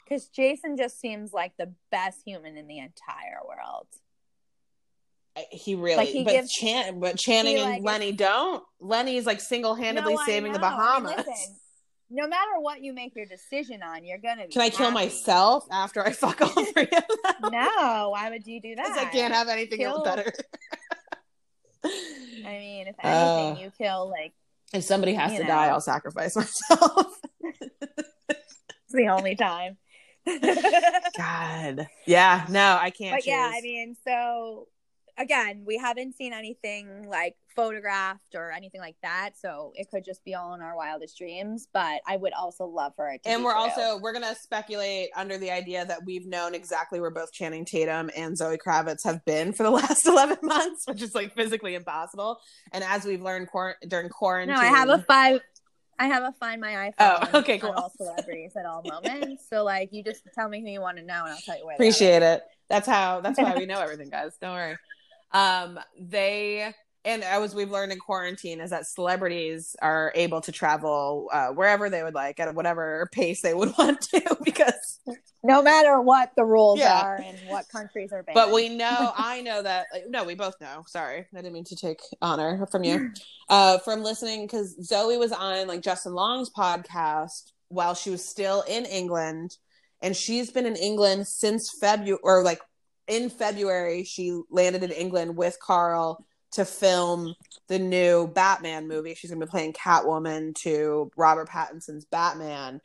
Because 0.03 0.27
Jason 0.29 0.77
just 0.77 0.99
seems 1.01 1.33
like 1.33 1.51
the 1.57 1.73
best 1.91 2.21
human 2.25 2.55
in 2.57 2.67
the 2.67 2.77
entire 2.79 3.39
world. 3.45 3.87
He 5.51 5.75
really, 5.75 5.97
Like, 5.97 6.07
he 6.07 6.23
but 6.23 6.31
gives- 6.31 6.51
Chan, 6.51 6.99
but 6.99 7.17
Channing 7.17 7.57
he, 7.57 7.61
and 7.63 7.71
like, 7.73 7.83
Lenny 7.83 8.11
don't. 8.11 8.63
Lenny's 8.79 9.25
like 9.25 9.39
single 9.41 9.75
handedly 9.75 10.15
No, 10.15 10.21
saving 10.25 10.53
the 10.53 10.59
know. 10.59 10.65
I 10.67 10.69
mean, 10.99 11.03
Bahamas. 11.03 11.27
listen, 11.27 11.55
no 12.09 12.27
matter 12.27 12.59
what 12.59 12.81
you 12.81 12.93
make 12.93 13.15
your 13.15 13.25
decision 13.27 13.83
on, 13.83 14.03
you're 14.05 14.17
gonna 14.17 14.47
be. 14.47 14.53
Can 14.53 14.61
I 14.63 14.69
kill 14.71 14.89
myself 14.89 15.65
after 15.71 16.03
I 16.03 16.11
fuck 16.13 16.41
all 16.41 16.47
three 16.73 16.83
of 16.83 16.89
them? 16.89 17.51
No, 17.51 18.09
why 18.13 18.29
would 18.31 18.47
you 18.47 18.59
do 18.61 18.75
that? 18.75 18.85
Because 18.87 18.97
I 18.97 19.05
can't 19.09 19.33
have 19.33 19.47
anything 19.49 19.83
else 19.83 20.01
better. 20.03 20.31
I 21.83 21.89
mean, 22.45 22.87
if 22.87 22.95
Uh, 23.03 23.47
anything, 23.49 23.63
you 23.63 23.71
kill 23.77 24.09
like 24.09 24.33
if 24.73 24.83
somebody 24.83 25.13
has 25.13 25.31
You 25.31 25.39
to 25.39 25.43
know. 25.43 25.49
die, 25.49 25.67
I'll 25.67 25.81
sacrifice 25.81 26.35
myself. 26.35 27.19
it's 28.29 28.93
the 28.93 29.07
only 29.07 29.35
time. 29.35 29.77
God. 31.17 31.87
Yeah, 32.05 32.45
no, 32.49 32.77
I 32.79 32.89
can't. 32.89 33.15
but 33.17 33.25
yeah, 33.25 33.51
I 33.53 33.61
mean, 33.61 33.95
so 34.05 34.67
again, 35.17 35.63
we 35.65 35.77
haven't 35.77 36.15
seen 36.15 36.33
anything 36.33 37.07
like 37.07 37.35
photographed 37.55 38.35
or 38.35 38.51
anything 38.51 38.79
like 38.81 38.95
that, 39.01 39.31
so 39.35 39.71
it 39.75 39.87
could 39.91 40.05
just 40.05 40.23
be 40.23 40.35
all 40.35 40.53
in 40.53 40.61
our 40.61 40.75
wildest 40.75 41.17
dreams. 41.17 41.67
But 41.73 42.01
I 42.07 42.17
would 42.17 42.33
also 42.33 42.65
love 42.65 42.93
for 42.95 43.09
it 43.09 43.23
to. 43.23 43.29
and 43.29 43.43
we're 43.43 43.51
true. 43.53 43.61
also 43.61 43.99
we're 43.99 44.13
gonna 44.13 44.35
speculate 44.35 45.09
under 45.15 45.37
the 45.37 45.51
idea 45.51 45.85
that 45.85 45.99
we've 46.05 46.25
known 46.27 46.53
exactly 46.55 46.99
where 46.99 47.11
both 47.11 47.31
Channing 47.33 47.65
Tatum 47.65 48.09
and 48.15 48.37
Zoe 48.37 48.57
Kravitz 48.57 49.03
have 49.05 49.23
been 49.25 49.53
for 49.53 49.63
the 49.63 49.71
last 49.81 50.05
eleven 50.07 50.37
months, 50.43 50.83
which 50.87 51.01
is 51.01 51.13
like 51.15 51.33
physically 51.33 51.75
impossible. 51.75 52.37
And 52.71 52.83
as 52.83 53.05
we've 53.05 53.21
learned 53.21 53.47
quar- 53.47 53.77
during 53.87 54.09
quarantine, 54.09 54.55
No, 54.55 54.61
I 54.61 54.65
have 54.65 54.89
a 54.89 54.99
five. 54.99 55.41
I 55.99 56.05
have 56.05 56.21
a 56.23 56.31
find 56.39 56.61
my 56.61 56.91
iPhone. 56.91 57.29
Oh, 57.33 57.39
okay, 57.39 57.57
cool. 57.57 57.71
all 57.71 57.91
celebrities 57.97 58.51
at 58.55 58.67
all 58.67 58.83
moments. 58.83 59.45
So 59.49 59.63
like, 59.63 59.89
you 59.91 60.03
just 60.03 60.21
tell 60.35 60.47
me 60.47 60.61
who 60.61 60.67
you 60.69 60.79
want 60.79 60.97
to 60.97 61.03
know, 61.03 61.23
and 61.23 61.31
I'll 61.33 61.39
tell 61.43 61.57
you 61.57 61.65
where. 61.65 61.73
appreciate 61.73 62.21
it. 62.21 62.43
That's 62.69 62.85
how. 62.87 63.21
That's 63.21 63.39
why 63.39 63.55
we 63.57 63.65
know 63.65 63.81
everything, 63.81 64.09
guys. 64.11 64.33
Don't 64.39 64.51
worry. 64.53 64.77
Um, 65.31 65.79
they 65.99 66.73
and 67.05 67.23
as 67.23 67.55
we've 67.55 67.71
learned 67.71 67.93
in 67.93 67.99
quarantine 67.99 68.59
is 68.59 68.71
that 68.71 68.85
celebrities 68.85 69.75
are 69.81 70.11
able 70.15 70.41
to 70.41 70.51
travel 70.51 71.29
uh, 71.31 71.47
wherever 71.49 71.89
they 71.89 72.03
would 72.03 72.13
like 72.15 72.37
at 72.39 72.53
whatever 72.53 73.07
pace 73.13 73.41
they 73.41 73.53
would 73.53 73.71
want 73.77 74.01
to 74.01 74.37
because 74.43 74.99
No 75.43 75.61
matter 75.61 76.01
what 76.01 76.31
the 76.35 76.43
rules 76.43 76.79
Yeah. 76.79 77.01
are 77.01 77.15
and 77.23 77.37
what 77.47 77.69
countries 77.69 78.11
are 78.11 78.23
banned. 78.23 78.33
But 78.35 78.51
we 78.51 78.67
know, 78.67 79.13
I 79.17 79.41
know 79.41 79.61
that. 79.61 79.85
like, 79.93 80.03
No, 80.09 80.25
we 80.25 80.35
both 80.35 80.55
know. 80.59 80.83
Sorry, 80.87 81.19
I 81.33 81.37
didn't 81.37 81.53
mean 81.53 81.63
to 81.65 81.75
take 81.77 81.99
honor 82.21 82.65
from 82.71 82.83
you. 82.83 83.11
Uh, 83.49 83.77
from 83.77 84.03
listening 84.03 84.45
because 84.45 84.75
Zoe 84.85 85.15
was 85.15 85.31
on 85.31 85.67
like 85.69 85.81
Justin 85.81 86.11
Long's 86.13 86.49
podcast 86.49 87.53
while 87.69 87.93
she 87.93 88.09
was 88.09 88.21
still 88.25 88.61
in 88.67 88.83
England, 88.83 89.55
and 90.01 90.13
she's 90.17 90.51
been 90.51 90.65
in 90.65 90.75
England 90.75 91.29
since 91.29 91.71
February, 91.79 92.19
or 92.23 92.43
like 92.43 92.59
in 93.07 93.29
February, 93.29 94.03
she 94.03 94.39
landed 94.49 94.83
in 94.83 94.91
England 94.91 95.35
with 95.35 95.57
Karl 95.59 96.23
to 96.51 96.65
film 96.65 97.35
the 97.67 97.79
new 97.79 98.27
Batman 98.27 98.87
movie. 98.87 99.13
She's 99.13 99.31
gonna 99.31 99.45
be 99.45 99.49
playing 99.49 99.73
Catwoman 99.73 100.55
to 100.55 101.11
Robert 101.15 101.49
Pattinson's 101.49 102.05
Batman, 102.05 102.81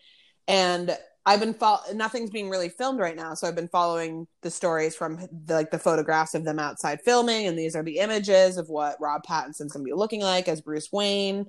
and 0.48 0.96
I've 1.24 1.40
been 1.40 1.54
fol- 1.54 1.84
nothing's 1.94 2.30
being 2.30 2.50
really 2.50 2.68
filmed 2.68 2.98
right 2.98 3.14
now, 3.14 3.34
so 3.34 3.46
I've 3.46 3.54
been 3.54 3.68
following 3.68 4.26
the 4.42 4.50
stories 4.50 4.96
from 4.96 5.18
the, 5.46 5.54
like 5.54 5.70
the 5.70 5.78
photographs 5.78 6.34
of 6.34 6.44
them 6.44 6.58
outside 6.58 7.00
filming, 7.04 7.46
and 7.46 7.56
these 7.56 7.76
are 7.76 7.84
the 7.84 7.98
images 7.98 8.56
of 8.56 8.68
what 8.68 9.00
Rob 9.00 9.22
Pattinson's 9.24 9.72
gonna 9.72 9.84
be 9.84 9.92
looking 9.92 10.20
like 10.20 10.48
as 10.48 10.60
Bruce 10.60 10.90
Wayne, 10.90 11.46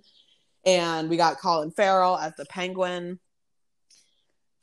and 0.66 1.10
we 1.10 1.18
got 1.18 1.40
Colin 1.40 1.72
Farrell 1.72 2.18
as 2.18 2.34
the 2.36 2.46
Penguin. 2.46 3.20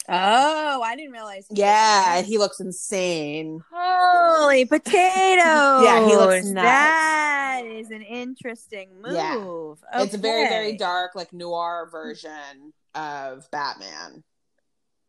Oh, 0.09 0.83
I 0.83 0.97
didn't 0.97 1.13
realize. 1.13 1.47
Yeah, 1.51 2.23
he 2.23 2.39
looks 2.39 2.59
insane. 2.61 3.63
Holy 3.73 4.65
potatoes! 4.65 4.91
Yeah, 5.85 6.07
he 6.07 6.17
looks 6.17 6.47
nuts. 6.47 6.65
That 6.65 7.63
is 7.67 7.91
an 7.91 8.03
interesting 8.03 8.91
move. 9.03 9.13
Yeah. 9.15 10.03
It's 10.03 10.15
a 10.15 10.19
very 10.19 10.49
very 10.49 10.77
dark 10.77 11.15
like 11.15 11.33
noir 11.33 11.89
version 11.91 12.73
of 12.95 13.49
Batman. 13.51 14.25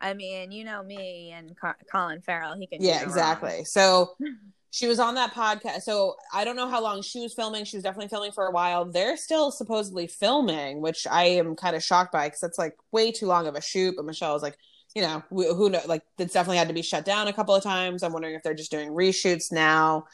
I 0.00 0.14
mean, 0.14 0.50
you 0.52 0.64
know 0.64 0.82
me 0.82 1.32
and 1.34 1.56
Car- 1.56 1.76
Colin 1.90 2.20
Farrell. 2.20 2.56
He 2.58 2.66
can. 2.66 2.82
Yeah, 2.82 3.02
exactly. 3.02 3.64
So 3.64 4.14
she 4.70 4.86
was 4.88 4.98
on 4.98 5.14
that 5.14 5.32
podcast. 5.32 5.82
So 5.82 6.16
I 6.32 6.44
don't 6.44 6.56
know 6.56 6.68
how 6.68 6.82
long 6.82 7.02
she 7.02 7.20
was 7.20 7.34
filming. 7.34 7.64
She 7.64 7.76
was 7.76 7.84
definitely 7.84 8.08
filming 8.08 8.32
for 8.32 8.46
a 8.46 8.50
while. 8.50 8.84
They're 8.84 9.16
still 9.16 9.50
supposedly 9.50 10.06
filming, 10.06 10.80
which 10.80 11.06
I 11.08 11.24
am 11.24 11.54
kind 11.56 11.76
of 11.76 11.82
shocked 11.82 12.12
by 12.12 12.26
because 12.26 12.40
that's 12.40 12.58
like 12.58 12.76
way 12.90 13.12
too 13.12 13.26
long 13.26 13.46
of 13.46 13.54
a 13.54 13.60
shoot. 13.62 13.94
But 13.96 14.04
Michelle 14.06 14.32
was 14.34 14.42
like, 14.42 14.58
you 14.94 15.02
know, 15.02 15.22
wh- 15.30 15.54
who 15.54 15.70
know, 15.70 15.80
like 15.86 16.02
it's 16.18 16.34
definitely 16.34 16.58
had 16.58 16.68
to 16.68 16.74
be 16.74 16.82
shut 16.82 17.04
down 17.04 17.28
a 17.28 17.32
couple 17.32 17.54
of 17.54 17.62
times. 17.62 18.02
I'm 18.02 18.12
wondering 18.12 18.34
if 18.34 18.42
they're 18.42 18.54
just 18.54 18.70
doing 18.70 18.90
reshoots 18.90 19.50
now. 19.50 20.04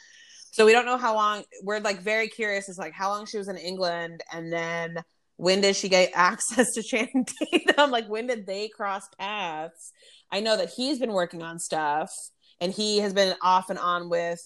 So 0.52 0.64
we 0.64 0.72
don't 0.72 0.86
know 0.86 0.96
how 0.96 1.14
long. 1.14 1.44
We're 1.62 1.80
like 1.80 2.00
very 2.00 2.28
curious 2.28 2.68
as 2.68 2.78
like 2.78 2.92
how 2.92 3.10
long 3.10 3.26
she 3.26 3.38
was 3.38 3.48
in 3.48 3.56
England, 3.56 4.22
and 4.32 4.52
then 4.52 5.02
when 5.36 5.60
did 5.60 5.76
she 5.76 5.88
get 5.88 6.10
access 6.14 6.72
to 6.74 6.82
Channing 6.82 7.26
Tatum? 7.52 7.90
Like 7.90 8.08
when 8.08 8.26
did 8.26 8.46
they 8.46 8.68
cross 8.68 9.02
paths? 9.18 9.92
I 10.30 10.40
know 10.40 10.56
that 10.56 10.70
he's 10.70 10.98
been 10.98 11.12
working 11.12 11.42
on 11.42 11.58
stuff, 11.58 12.12
and 12.60 12.72
he 12.72 12.98
has 12.98 13.12
been 13.12 13.34
off 13.42 13.70
and 13.70 13.78
on 13.78 14.08
with 14.10 14.40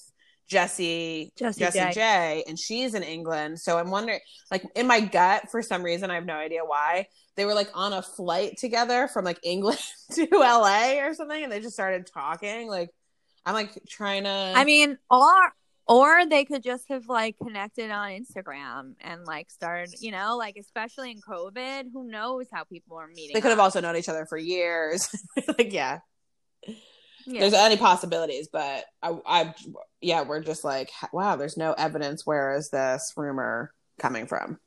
Jesse 0.53 1.32
Jessie 1.36 1.61
Jessie 1.61 1.78
J. 1.78 1.90
J, 1.92 2.44
and 2.46 2.59
she's 2.59 2.94
in 2.94 3.03
England. 3.03 3.59
So 3.59 3.78
I'm 3.78 3.90
wondering, 3.90 4.20
like 4.50 4.62
in 4.76 4.86
my 4.86 5.00
gut, 5.00 5.50
for 5.50 5.62
some 5.62 5.82
reason, 5.82 6.11
I 6.11 6.14
have 6.14 6.26
no 6.26 6.36
idea 6.36 6.61
why 6.64 7.07
they 7.36 7.44
were 7.44 7.55
like 7.55 7.70
on 7.74 7.92
a 7.92 8.03
flight 8.03 8.59
together 8.59 9.09
from 9.09 9.24
like 9.24 9.38
England 9.42 9.78
to 10.12 10.28
LA 10.30 11.00
or 11.00 11.14
something, 11.14 11.42
and 11.42 11.50
they 11.50 11.61
just 11.61 11.74
started 11.74 12.07
talking. 12.07 12.68
Like 12.68 12.90
I'm 13.46 13.55
like 13.55 13.78
trying 13.88 14.24
to. 14.24 14.53
I 14.55 14.64
mean, 14.64 14.98
or 15.11 15.53
or 15.88 16.26
they 16.26 16.44
could 16.44 16.62
just 16.62 16.88
have 16.88 17.09
like 17.09 17.36
connected 17.42 17.90
on 17.90 18.11
Instagram 18.11 18.94
and 19.00 19.24
like 19.24 19.50
started, 19.50 19.94
you 20.00 20.12
know, 20.12 20.36
like 20.36 20.57
especially 20.57 21.11
in 21.11 21.20
COVID, 21.20 21.86
who 21.92 22.05
knows 22.09 22.46
how 22.53 22.64
people 22.64 22.96
are 22.98 23.09
meeting. 23.09 23.32
they 23.34 23.40
could 23.40 23.50
have 23.50 23.59
also 23.59 23.80
known 23.80 23.96
each 23.96 24.09
other 24.09 24.26
for 24.26 24.38
years. 24.38 25.09
like 25.59 25.72
yeah, 25.72 25.98
Yeah. 27.26 27.40
there's 27.40 27.55
any 27.55 27.76
possibilities, 27.76 28.48
but 28.53 28.84
I, 29.03 29.18
I, 29.26 29.55
yeah, 30.03 30.22
we're 30.22 30.42
just 30.42 30.64
like, 30.64 30.90
wow, 31.12 31.36
there's 31.36 31.57
no 31.57 31.72
evidence. 31.72 32.26
Where 32.26 32.55
is 32.55 32.70
this 32.70 33.12
rumor 33.16 33.72
coming 33.98 34.26
from? 34.26 34.59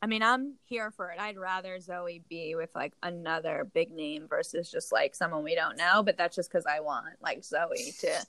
I 0.00 0.06
mean, 0.06 0.22
I'm 0.22 0.54
here 0.64 0.90
for 0.90 1.10
it. 1.10 1.20
I'd 1.20 1.38
rather 1.38 1.78
Zoe 1.78 2.24
be 2.28 2.56
with 2.56 2.70
like 2.74 2.92
another 3.02 3.68
big 3.72 3.92
name 3.92 4.26
versus 4.28 4.68
just 4.70 4.90
like 4.90 5.14
someone 5.14 5.44
we 5.44 5.54
don't 5.54 5.76
know. 5.76 6.02
But 6.02 6.16
that's 6.16 6.34
just 6.34 6.50
because 6.50 6.66
I 6.66 6.80
want 6.80 7.06
like 7.22 7.44
Zoe 7.44 7.92
to 8.00 8.26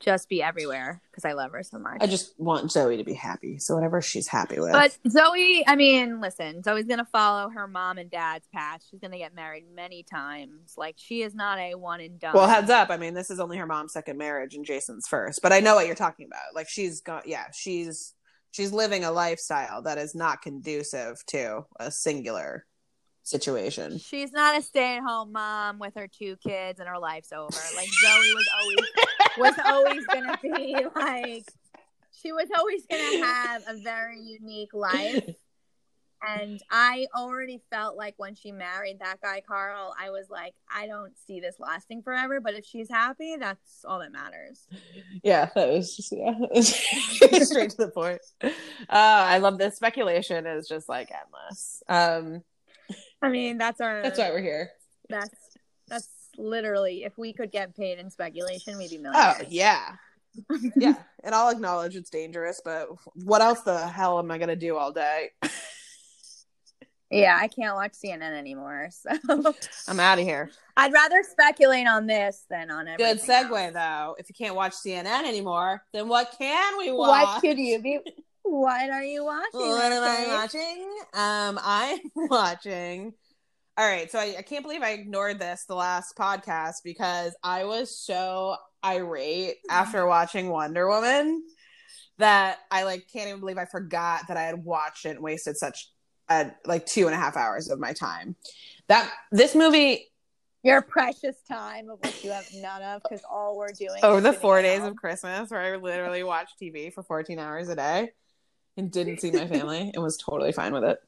just 0.00 0.28
be 0.28 0.42
everywhere 0.42 1.00
because 1.10 1.24
I 1.24 1.32
love 1.32 1.52
her 1.52 1.62
so 1.62 1.78
much. 1.78 1.98
I 2.00 2.06
just 2.06 2.38
want 2.38 2.70
Zoe 2.70 2.96
to 2.96 3.04
be 3.04 3.14
happy. 3.14 3.58
So 3.58 3.74
whatever 3.74 4.00
she's 4.00 4.28
happy 4.28 4.60
with. 4.60 4.72
But 4.72 4.96
Zoe, 5.08 5.64
I 5.66 5.74
mean, 5.76 6.20
listen, 6.20 6.62
Zoe's 6.62 6.86
gonna 6.86 7.04
follow 7.10 7.48
her 7.50 7.66
mom 7.66 7.98
and 7.98 8.10
dad's 8.10 8.46
path. 8.54 8.82
She's 8.88 9.00
gonna 9.00 9.18
get 9.18 9.34
married 9.34 9.64
many 9.74 10.02
times. 10.04 10.74
Like 10.76 10.94
she 10.98 11.22
is 11.22 11.34
not 11.34 11.58
a 11.58 11.74
one 11.74 12.00
and 12.00 12.18
done. 12.18 12.34
well, 12.34 12.46
heads 12.48 12.70
up. 12.70 12.90
I 12.90 12.96
mean, 12.96 13.14
this 13.14 13.30
is 13.30 13.40
only 13.40 13.56
her 13.58 13.66
mom's 13.66 13.92
second 13.92 14.18
marriage 14.18 14.54
and 14.54 14.64
Jason's 14.64 15.06
first. 15.08 15.40
But 15.42 15.52
I 15.52 15.60
know 15.60 15.74
what 15.74 15.86
you're 15.86 15.96
talking 15.96 16.26
about. 16.26 16.54
Like 16.54 16.68
she's 16.68 17.00
gone. 17.00 17.22
Yeah, 17.26 17.46
she's 17.52 18.14
she's 18.52 18.72
living 18.72 19.04
a 19.04 19.10
lifestyle 19.10 19.82
that 19.82 19.98
is 19.98 20.14
not 20.14 20.42
conducive 20.42 21.16
to 21.28 21.62
a 21.80 21.90
singular 21.90 22.64
situation. 23.24 23.98
She's 23.98 24.32
not 24.32 24.56
a 24.58 24.62
stay-at-home 24.62 25.32
mom 25.32 25.78
with 25.78 25.94
her 25.96 26.08
two 26.08 26.36
kids 26.36 26.80
and 26.80 26.88
her 26.88 26.98
life's 26.98 27.30
over. 27.32 27.48
Like 27.76 27.88
Zoe 28.02 28.34
was 28.34 28.48
always 28.62 28.76
was 29.38 29.54
always 29.64 30.04
gonna 30.06 30.38
be 30.42 30.76
like 30.94 31.44
she 32.22 32.32
was 32.32 32.48
always 32.56 32.84
gonna 32.90 33.24
have 33.24 33.62
a 33.68 33.80
very 33.82 34.20
unique 34.20 34.74
life. 34.74 35.34
And 36.26 36.60
I 36.68 37.06
already 37.16 37.60
felt 37.70 37.96
like 37.96 38.14
when 38.16 38.34
she 38.34 38.50
married 38.50 38.98
that 39.00 39.20
guy, 39.22 39.40
Karl, 39.46 39.94
I 39.98 40.10
was 40.10 40.28
like, 40.28 40.54
I 40.68 40.86
don't 40.88 41.12
see 41.26 41.38
this 41.38 41.56
lasting 41.60 42.02
forever. 42.02 42.40
But 42.40 42.54
if 42.54 42.66
she's 42.66 42.90
happy, 42.90 43.36
that's 43.36 43.84
all 43.84 44.00
that 44.00 44.10
matters. 44.10 44.66
Yeah, 45.22 45.48
that 45.54 45.68
was 45.68 45.94
just 45.96 46.12
yeah, 46.12 46.32
straight 47.44 47.70
to 47.70 47.76
the 47.76 47.92
point. 47.94 48.20
Uh, 48.42 48.48
I 48.88 49.38
love 49.38 49.58
this 49.58 49.76
speculation 49.76 50.46
is 50.46 50.66
just 50.66 50.88
like 50.88 51.10
endless. 51.12 51.82
Um, 51.88 52.42
I 53.22 53.28
mean, 53.28 53.58
that's 53.58 53.80
our. 53.80 54.02
that's 54.02 54.18
why 54.18 54.30
we're 54.30 54.42
here. 54.42 54.70
That's 55.08 55.30
that's 55.86 56.08
literally 56.38 57.04
if 57.04 57.18
we 57.18 57.32
could 57.32 57.52
get 57.52 57.76
paid 57.76 57.98
in 57.98 58.10
speculation, 58.10 58.78
we'd 58.78 58.90
be 58.90 58.98
millionaires. 58.98 59.36
Oh 59.40 59.44
yeah, 59.48 59.96
yeah. 60.76 60.94
And 61.24 61.34
I'll 61.34 61.50
acknowledge 61.50 61.96
it's 61.96 62.10
dangerous, 62.10 62.62
but 62.64 62.88
what 63.14 63.42
else 63.42 63.60
the 63.60 63.86
hell 63.86 64.18
am 64.18 64.30
I 64.30 64.38
gonna 64.38 64.56
do 64.56 64.76
all 64.76 64.92
day? 64.92 65.30
Yeah, 67.10 67.38
I 67.40 67.48
can't 67.48 67.74
watch 67.74 67.92
CNN 67.92 68.36
anymore. 68.36 68.90
So 69.26 69.54
I'm 69.88 69.98
out 70.00 70.18
of 70.18 70.24
here. 70.24 70.50
I'd 70.76 70.92
rather 70.92 71.22
speculate 71.22 71.86
on 71.86 72.06
this 72.06 72.44
than 72.50 72.70
on 72.70 72.86
everything. 72.86 73.16
Good 73.16 73.24
segue 73.24 73.64
else. 73.64 73.74
though. 73.74 74.16
If 74.18 74.28
you 74.28 74.34
can't 74.34 74.54
watch 74.54 74.72
CNN 74.74 75.26
anymore, 75.26 75.82
then 75.92 76.06
what 76.08 76.34
can 76.38 76.76
we 76.78 76.92
watch? 76.92 77.26
What 77.26 77.40
could 77.40 77.58
you 77.58 77.80
be? 77.80 78.00
What 78.42 78.90
are 78.90 79.02
you 79.02 79.24
watching? 79.24 79.60
What 79.60 79.92
am 79.92 80.02
I 80.02 80.26
watching? 80.28 80.90
Um, 81.14 81.60
I'm 81.62 81.98
watching. 82.14 83.14
All 83.78 83.86
right, 83.86 84.10
so 84.10 84.18
I, 84.18 84.34
I 84.36 84.42
can't 84.42 84.64
believe 84.64 84.82
I 84.82 84.90
ignored 84.90 85.38
this 85.38 85.64
the 85.68 85.76
last 85.76 86.16
podcast 86.18 86.78
because 86.82 87.36
I 87.44 87.64
was 87.64 87.96
so 87.96 88.56
irate 88.84 89.58
mm-hmm. 89.58 89.70
after 89.70 90.04
watching 90.04 90.48
Wonder 90.48 90.88
Woman 90.88 91.44
that 92.18 92.58
I 92.72 92.82
like 92.82 93.06
can't 93.12 93.28
even 93.28 93.38
believe 93.38 93.56
I 93.56 93.66
forgot 93.66 94.26
that 94.26 94.36
I 94.36 94.42
had 94.42 94.64
watched 94.64 95.06
it 95.06 95.10
and 95.10 95.20
wasted 95.20 95.56
such 95.56 95.92
a 96.28 96.50
like 96.66 96.86
two 96.86 97.06
and 97.06 97.14
a 97.14 97.16
half 97.16 97.36
hours 97.36 97.70
of 97.70 97.78
my 97.78 97.92
time. 97.92 98.34
That 98.88 99.08
this 99.30 99.54
movie 99.54 100.08
Your 100.64 100.82
precious 100.82 101.36
time 101.48 101.88
of 101.88 102.00
which 102.00 102.24
you 102.24 102.32
have 102.32 102.48
none 102.56 102.82
of 102.82 103.02
because 103.04 103.24
all 103.30 103.56
we're 103.56 103.68
doing 103.68 104.00
over 104.02 104.20
the 104.20 104.32
four 104.32 104.60
days 104.60 104.80
home. 104.80 104.88
of 104.88 104.96
Christmas 104.96 105.52
where 105.52 105.60
I 105.60 105.76
literally 105.76 106.24
watched 106.24 106.58
TV 106.60 106.92
for 106.92 107.04
14 107.04 107.38
hours 107.38 107.68
a 107.68 107.76
day 107.76 108.10
and 108.76 108.90
didn't 108.90 109.20
see 109.20 109.30
my 109.30 109.46
family 109.46 109.92
and 109.94 110.02
was 110.02 110.16
totally 110.16 110.50
fine 110.50 110.72
with 110.72 110.82
it. 110.82 110.98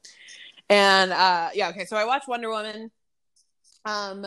And 0.71 1.13
uh 1.13 1.51
yeah, 1.53 1.69
okay, 1.71 1.85
so 1.85 1.97
I 1.97 2.05
watched 2.07 2.29
Wonder 2.29 2.49
Woman. 2.49 2.91
Um 3.85 4.27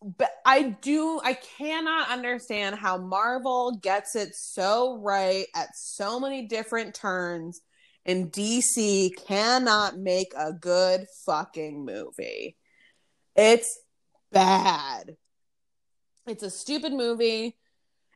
but 0.00 0.30
I 0.46 0.76
do 0.80 1.20
I 1.22 1.34
cannot 1.34 2.08
understand 2.08 2.76
how 2.76 2.96
Marvel 2.96 3.72
gets 3.82 4.16
it 4.16 4.34
so 4.34 4.98
right 5.02 5.46
at 5.54 5.76
so 5.76 6.18
many 6.18 6.46
different 6.46 6.94
turns 6.94 7.60
and 8.06 8.32
DC 8.32 9.10
cannot 9.26 9.98
make 9.98 10.32
a 10.36 10.52
good 10.52 11.06
fucking 11.26 11.84
movie. 11.84 12.56
It's 13.36 13.78
bad. 14.32 15.16
It's 16.26 16.42
a 16.42 16.50
stupid 16.50 16.92
movie. 16.92 17.56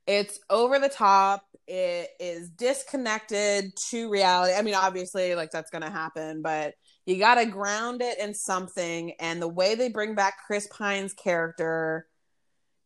It's 0.06 0.38
over 0.48 0.78
the 0.78 0.88
top. 0.88 1.44
It 1.66 2.10
is 2.20 2.50
disconnected 2.50 3.74
to 3.90 4.08
reality. 4.08 4.54
I 4.54 4.62
mean, 4.62 4.76
obviously, 4.76 5.34
like 5.34 5.50
that's 5.50 5.70
going 5.70 5.82
to 5.82 5.90
happen, 5.90 6.42
but 6.42 6.74
you 7.06 7.18
got 7.18 7.36
to 7.36 7.46
ground 7.46 8.02
it 8.02 8.18
in 8.20 8.34
something. 8.34 9.12
And 9.18 9.42
the 9.42 9.48
way 9.48 9.74
they 9.74 9.88
bring 9.88 10.14
back 10.14 10.34
Chris 10.46 10.68
Pine's 10.70 11.12
character 11.12 12.06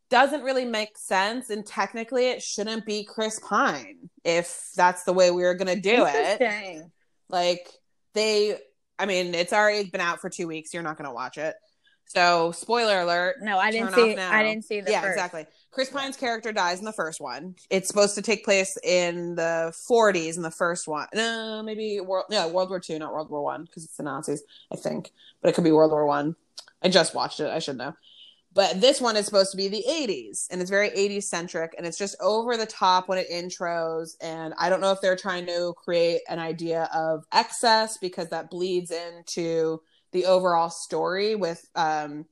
doesn't 0.08 0.42
really 0.42 0.64
make 0.64 0.96
sense. 0.96 1.50
And 1.50 1.64
technically, 1.66 2.30
it 2.30 2.42
shouldn't 2.42 2.86
be 2.86 3.04
Chris 3.04 3.38
Pine 3.38 4.08
if 4.24 4.70
that's 4.74 5.04
the 5.04 5.12
way 5.12 5.30
we 5.30 5.42
were 5.42 5.54
going 5.54 5.74
to 5.74 5.80
do 5.80 6.06
it. 6.08 6.82
Like 7.28 7.68
they, 8.14 8.58
I 8.98 9.06
mean, 9.06 9.34
it's 9.34 9.52
already 9.52 9.90
been 9.90 10.00
out 10.00 10.20
for 10.20 10.30
two 10.30 10.48
weeks. 10.48 10.72
You're 10.72 10.82
not 10.82 10.96
going 10.96 11.08
to 11.08 11.14
watch 11.14 11.36
it. 11.38 11.54
So, 12.12 12.50
spoiler 12.50 13.02
alert. 13.02 13.36
No, 13.40 13.56
I 13.56 13.70
didn't 13.70 13.94
see. 13.94 14.16
I 14.16 14.42
didn't 14.42 14.64
see 14.64 14.80
the 14.80 14.90
yeah, 14.90 15.00
first. 15.00 15.12
exactly. 15.12 15.46
Chris 15.70 15.90
Pine's 15.90 16.16
character 16.16 16.50
dies 16.50 16.80
in 16.80 16.84
the 16.84 16.92
first 16.92 17.20
one. 17.20 17.54
It's 17.70 17.86
supposed 17.86 18.16
to 18.16 18.22
take 18.22 18.44
place 18.44 18.76
in 18.82 19.36
the 19.36 19.72
40s 19.88 20.34
in 20.34 20.42
the 20.42 20.50
first 20.50 20.88
one. 20.88 21.06
No, 21.14 21.62
maybe 21.64 22.00
world. 22.00 22.24
No, 22.28 22.48
World 22.48 22.68
War 22.68 22.80
Two, 22.80 22.98
not 22.98 23.12
World 23.12 23.30
War 23.30 23.44
One, 23.44 23.62
because 23.62 23.84
it's 23.84 23.96
the 23.96 24.02
Nazis, 24.02 24.42
I 24.72 24.76
think. 24.76 25.12
But 25.40 25.50
it 25.50 25.52
could 25.54 25.62
be 25.62 25.70
World 25.70 25.92
War 25.92 26.04
One. 26.04 26.34
I. 26.82 26.88
I 26.88 26.90
just 26.90 27.14
watched 27.14 27.38
it. 27.38 27.48
I 27.48 27.60
should 27.60 27.76
know. 27.76 27.94
But 28.54 28.80
this 28.80 29.00
one 29.00 29.16
is 29.16 29.24
supposed 29.24 29.52
to 29.52 29.56
be 29.56 29.68
the 29.68 29.84
80s, 29.88 30.48
and 30.50 30.60
it's 30.60 30.68
very 30.68 30.90
80s 30.90 31.22
centric, 31.22 31.76
and 31.78 31.86
it's 31.86 31.96
just 31.96 32.16
over 32.20 32.56
the 32.56 32.66
top 32.66 33.08
when 33.08 33.18
it 33.18 33.30
intros. 33.30 34.16
And 34.20 34.52
I 34.58 34.68
don't 34.68 34.80
know 34.80 34.90
if 34.90 35.00
they're 35.00 35.14
trying 35.14 35.46
to 35.46 35.74
create 35.76 36.22
an 36.28 36.40
idea 36.40 36.90
of 36.92 37.24
excess 37.32 37.98
because 37.98 38.30
that 38.30 38.50
bleeds 38.50 38.90
into 38.90 39.80
the 40.12 40.26
overall 40.26 40.70
story 40.70 41.34
with 41.34 41.64
um, 41.74 42.26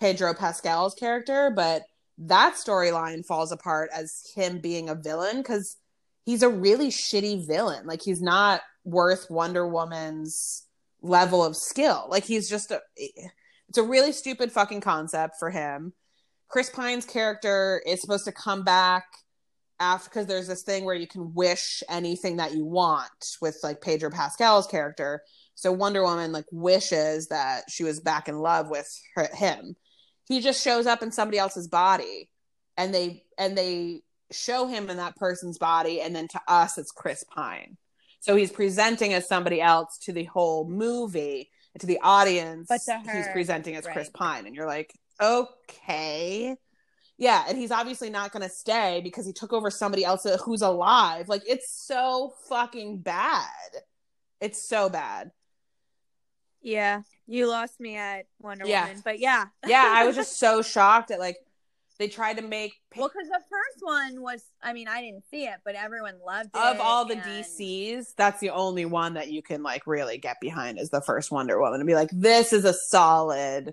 Pedro 0.00 0.34
Pascal's 0.34 0.94
character, 0.94 1.52
but 1.54 1.82
that 2.18 2.54
storyline 2.54 3.24
falls 3.24 3.52
apart 3.52 3.90
as 3.94 4.22
him 4.34 4.58
being 4.58 4.88
a 4.88 4.94
villain 4.94 5.38
because 5.38 5.76
he's 6.24 6.42
a 6.42 6.48
really 6.48 6.88
shitty 6.88 7.46
villain. 7.46 7.86
Like 7.86 8.02
he's 8.02 8.22
not 8.22 8.62
worth 8.84 9.30
Wonder 9.30 9.66
Woman's 9.66 10.64
level 11.02 11.44
of 11.44 11.56
skill. 11.56 12.06
Like 12.10 12.24
he's 12.24 12.48
just 12.48 12.70
a 12.70 12.80
it's 12.96 13.78
a 13.78 13.82
really 13.82 14.12
stupid 14.12 14.52
fucking 14.52 14.80
concept 14.80 15.36
for 15.38 15.50
him. 15.50 15.92
Chris 16.48 16.70
Pine's 16.70 17.04
character 17.04 17.82
is 17.84 18.00
supposed 18.00 18.24
to 18.24 18.32
come 18.32 18.62
back 18.62 19.04
after 19.80 20.08
because 20.08 20.26
there's 20.26 20.46
this 20.46 20.62
thing 20.62 20.84
where 20.84 20.94
you 20.94 21.06
can 21.06 21.34
wish 21.34 21.82
anything 21.88 22.36
that 22.36 22.54
you 22.54 22.64
want 22.64 23.36
with 23.40 23.58
like 23.62 23.80
Pedro 23.80 24.10
Pascal's 24.10 24.66
character. 24.66 25.22
So 25.56 25.72
Wonder 25.72 26.02
Woman 26.02 26.32
like 26.32 26.44
wishes 26.52 27.28
that 27.28 27.64
she 27.70 27.82
was 27.82 27.98
back 27.98 28.28
in 28.28 28.38
love 28.38 28.68
with 28.68 28.88
her, 29.14 29.28
him. 29.34 29.74
He 30.28 30.40
just 30.40 30.62
shows 30.62 30.86
up 30.86 31.02
in 31.02 31.10
somebody 31.10 31.38
else's 31.38 31.66
body, 31.66 32.28
and 32.76 32.94
they 32.94 33.24
and 33.38 33.56
they 33.56 34.02
show 34.30 34.66
him 34.66 34.90
in 34.90 34.98
that 34.98 35.16
person's 35.16 35.56
body, 35.58 36.00
and 36.02 36.14
then 36.14 36.28
to 36.28 36.40
us 36.46 36.78
it's 36.78 36.90
Chris 36.90 37.24
Pine. 37.24 37.78
So 38.20 38.36
he's 38.36 38.52
presenting 38.52 39.14
as 39.14 39.26
somebody 39.26 39.60
else 39.60 39.98
to 40.02 40.12
the 40.12 40.24
whole 40.24 40.68
movie, 40.68 41.50
and 41.72 41.80
to 41.80 41.86
the 41.86 42.00
audience. 42.02 42.66
But 42.68 42.82
to 42.86 43.10
he's 43.10 43.28
presenting 43.28 43.76
as 43.76 43.86
Chris. 43.86 44.10
Pine, 44.10 44.46
and 44.46 44.54
you're 44.54 44.66
like, 44.66 44.92
okay. 45.22 46.54
Yeah, 47.18 47.44
and 47.48 47.56
he's 47.56 47.70
obviously 47.70 48.10
not 48.10 48.30
going 48.30 48.42
to 48.42 48.54
stay 48.54 49.00
because 49.02 49.24
he 49.24 49.32
took 49.32 49.54
over 49.54 49.70
somebody 49.70 50.04
else 50.04 50.26
who's 50.44 50.60
alive. 50.60 51.30
Like 51.30 51.44
it's 51.46 51.72
so 51.86 52.34
fucking 52.50 52.98
bad. 52.98 53.46
It's 54.38 54.68
so 54.68 54.90
bad. 54.90 55.30
Yeah, 56.62 57.02
you 57.26 57.46
lost 57.48 57.78
me 57.80 57.96
at 57.96 58.26
Wonder 58.40 58.66
Yeah. 58.66 58.86
Woman, 58.86 59.02
but 59.04 59.18
yeah, 59.20 59.46
Yeah, 59.66 59.84
I 59.88 60.04
was 60.06 60.16
just 60.16 60.38
so 60.38 60.62
shocked 60.62 61.10
at 61.10 61.18
like 61.20 61.36
they 61.98 62.08
tried 62.08 62.36
to 62.36 62.42
make 62.42 62.74
well, 62.94 63.08
because 63.08 63.28
the 63.28 63.40
first 63.48 63.78
one 63.80 64.20
was. 64.20 64.42
I 64.62 64.74
mean, 64.74 64.86
I 64.86 65.00
didn't 65.00 65.24
see 65.30 65.44
it, 65.46 65.56
but 65.64 65.74
everyone 65.76 66.18
loved 66.26 66.50
it. 66.54 66.58
of 66.58 66.78
all 66.80 67.06
the 67.06 67.14
and- 67.14 67.22
DCs, 67.22 68.08
that's 68.16 68.38
the 68.40 68.50
only 68.50 68.84
one 68.84 69.14
that 69.14 69.28
you 69.30 69.42
can 69.42 69.62
like 69.62 69.86
really 69.86 70.18
get 70.18 70.36
behind 70.40 70.78
is 70.78 70.90
the 70.90 71.00
first 71.00 71.30
Wonder 71.30 71.58
Woman 71.58 71.80
and 71.80 71.86
be 71.86 71.94
like, 71.94 72.10
this 72.12 72.52
is 72.52 72.64
a 72.66 72.74
solid 72.74 73.72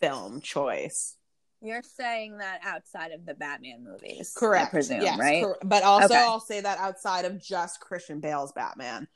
film 0.00 0.40
choice. 0.40 1.16
You're 1.60 1.82
saying 1.82 2.38
that 2.38 2.60
outside 2.64 3.12
of 3.12 3.24
the 3.24 3.34
Batman 3.34 3.84
movies, 3.84 4.34
Correct. 4.36 4.66
I 4.66 4.70
presume, 4.70 5.00
yes, 5.02 5.18
right? 5.18 5.42
cor- 5.44 5.58
but 5.64 5.82
also 5.82 6.06
Okay. 6.06 6.16
I'll 6.22 6.40
say 6.40 6.60
that 6.60 6.78
outside 6.78 7.24
of 7.24 7.40
just 7.42 7.80
Christian 7.80 8.20
Bale's 8.20 8.52
Batman, 8.52 9.06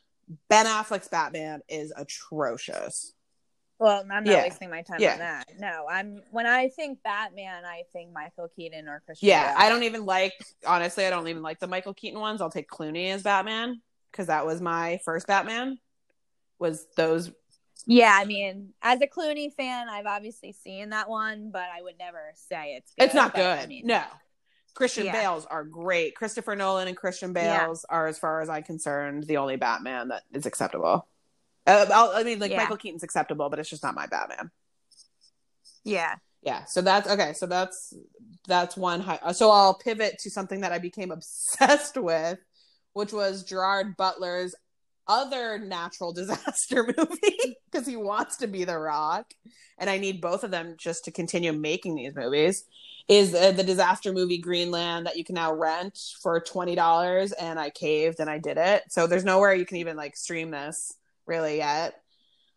Ben 0.48 0.66
Affleck's 0.66 1.08
Batman 1.08 1.60
is 1.68 1.92
atrocious. 1.96 3.12
Well, 3.78 4.00
I'm 4.00 4.08
not 4.08 4.26
Yeah. 4.26 4.42
wasting 4.42 4.70
my 4.70 4.82
time 4.82 5.00
Yeah. 5.00 5.12
on 5.12 5.18
that. 5.20 5.46
No, 5.58 5.86
I'm 5.88 6.20
when 6.30 6.46
I 6.46 6.68
think 6.68 7.02
Batman, 7.02 7.64
I 7.64 7.84
think 7.92 8.12
Michael 8.12 8.48
Keaton 8.48 8.88
or 8.88 9.00
Christian. 9.06 9.28
Yeah, 9.28 9.48
Bale. 9.54 9.54
I 9.56 9.68
don't 9.68 9.84
even 9.84 10.04
like 10.04 10.32
honestly, 10.66 11.06
I 11.06 11.10
don't 11.10 11.28
even 11.28 11.42
like 11.42 11.60
the 11.60 11.68
Michael 11.68 11.94
Keaton 11.94 12.18
ones. 12.18 12.40
I'll 12.40 12.50
take 12.50 12.68
Clooney 12.68 13.10
as 13.12 13.22
Batman 13.22 13.80
because 14.10 14.26
that 14.26 14.44
was 14.44 14.60
my 14.60 14.98
first 15.04 15.26
Batman. 15.28 15.78
Was 16.58 16.86
those 16.96 17.30
Yeah, 17.86 18.12
I 18.20 18.24
mean, 18.24 18.74
as 18.82 19.00
a 19.00 19.06
Clooney 19.06 19.54
fan, 19.54 19.88
I've 19.88 20.06
obviously 20.06 20.50
seen 20.52 20.90
that 20.90 21.08
one, 21.08 21.50
but 21.52 21.62
I 21.72 21.80
would 21.80 21.96
never 21.98 22.32
say 22.34 22.74
it's 22.74 22.92
good. 22.98 23.04
it's 23.04 23.14
not 23.14 23.32
good. 23.32 23.60
I 23.60 23.66
mean, 23.66 23.86
no. 23.86 24.02
Christian 24.78 25.06
Yeah. 25.06 25.12
Bale's 25.12 25.44
are 25.46 25.64
great. 25.64 26.14
Christopher 26.14 26.54
Nolan 26.54 26.86
and 26.86 26.96
Christian 26.96 27.34
Yeah. 27.34 27.66
Bale's 27.66 27.84
are, 27.90 28.06
as 28.06 28.16
far 28.16 28.40
as 28.40 28.48
I'm 28.48 28.62
concerned, 28.62 29.24
the 29.24 29.38
only 29.38 29.56
Batman 29.56 30.08
that 30.08 30.22
is 30.32 30.46
acceptable. 30.46 31.08
Uh, 31.66 32.12
I 32.14 32.22
mean, 32.22 32.38
like 32.38 32.52
Yeah. 32.52 32.58
Michael 32.58 32.76
Keaton's 32.76 33.02
acceptable, 33.02 33.50
but 33.50 33.58
it's 33.58 33.68
just 33.68 33.82
not 33.82 33.96
my 33.96 34.06
Batman. 34.06 34.52
yeah, 35.84 36.14
Yeah, 36.42 36.64
so 36.66 36.80
that's 36.80 37.08
okay. 37.08 37.32
So 37.32 37.46
that's 37.46 37.92
that's 38.46 38.76
one. 38.76 39.00
High, 39.00 39.32
so 39.32 39.50
I'll 39.50 39.74
pivot 39.74 40.18
to 40.20 40.30
something 40.30 40.60
that 40.60 40.70
I 40.72 40.78
became 40.78 41.10
obsessed 41.18 41.96
with, 41.96 42.38
which 42.92 43.12
was 43.12 43.42
Gerard 43.42 43.96
Butler's 43.96 44.54
other 45.08 45.58
natural 45.58 46.12
disaster 46.14 46.84
movie 46.96 47.56
because 47.70 47.86
he 47.86 47.96
wants 47.96 48.36
to 48.36 48.46
be 48.46 48.64
the 48.64 48.78
rock 48.78 49.32
and 49.78 49.88
i 49.88 49.98
need 49.98 50.20
both 50.20 50.44
of 50.44 50.50
them 50.50 50.74
just 50.78 51.04
to 51.04 51.10
continue 51.10 51.52
making 51.52 51.94
these 51.94 52.14
movies 52.14 52.64
is 53.08 53.34
uh, 53.34 53.52
the 53.52 53.64
disaster 53.64 54.12
movie 54.12 54.38
greenland 54.38 55.06
that 55.06 55.16
you 55.16 55.24
can 55.24 55.34
now 55.34 55.52
rent 55.52 55.98
for 56.22 56.40
$20 56.40 57.32
and 57.40 57.58
i 57.58 57.70
caved 57.70 58.20
and 58.20 58.28
i 58.28 58.38
did 58.38 58.58
it. 58.58 58.82
So 58.90 59.06
there's 59.06 59.24
nowhere 59.24 59.54
you 59.54 59.66
can 59.66 59.78
even 59.78 59.96
like 59.96 60.16
stream 60.16 60.50
this 60.50 60.94
really 61.26 61.58
yet. 61.58 61.94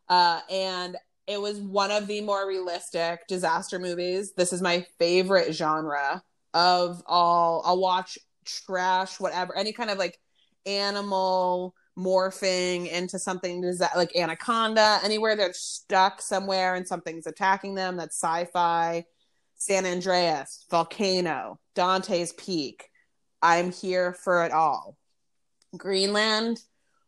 Uh, 0.09 0.41
and 0.49 0.97
it 1.27 1.39
was 1.39 1.59
one 1.59 1.91
of 1.91 2.07
the 2.07 2.21
more 2.21 2.47
realistic 2.47 3.27
disaster 3.27 3.79
movies. 3.79 4.33
This 4.33 4.51
is 4.51 4.61
my 4.61 4.85
favorite 4.97 5.53
genre 5.53 6.21
of 6.53 7.01
all. 7.05 7.61
I'll 7.65 7.79
watch 7.79 8.17
trash 8.43 9.19
whatever 9.19 9.55
any 9.55 9.71
kind 9.71 9.89
of 9.89 9.97
like 9.97 10.19
animal 10.65 11.75
morphing 11.97 12.89
into 12.89 13.19
something 13.19 13.63
like 13.95 14.15
anaconda 14.15 14.99
anywhere 15.03 15.35
they're 15.35 15.53
stuck 15.53 16.21
somewhere 16.21 16.75
and 16.75 16.87
something's 16.87 17.27
attacking 17.27 17.75
them 17.75 17.97
that's 17.97 18.17
sci-fi. 18.17 19.03
San 19.55 19.85
andreas 19.85 20.65
volcano 20.71 21.59
dante's 21.75 22.33
peak. 22.33 22.87
I'm 23.41 23.71
here 23.71 24.13
for 24.13 24.45
it 24.45 24.51
all. 24.51 24.97
Greenland 25.77 26.61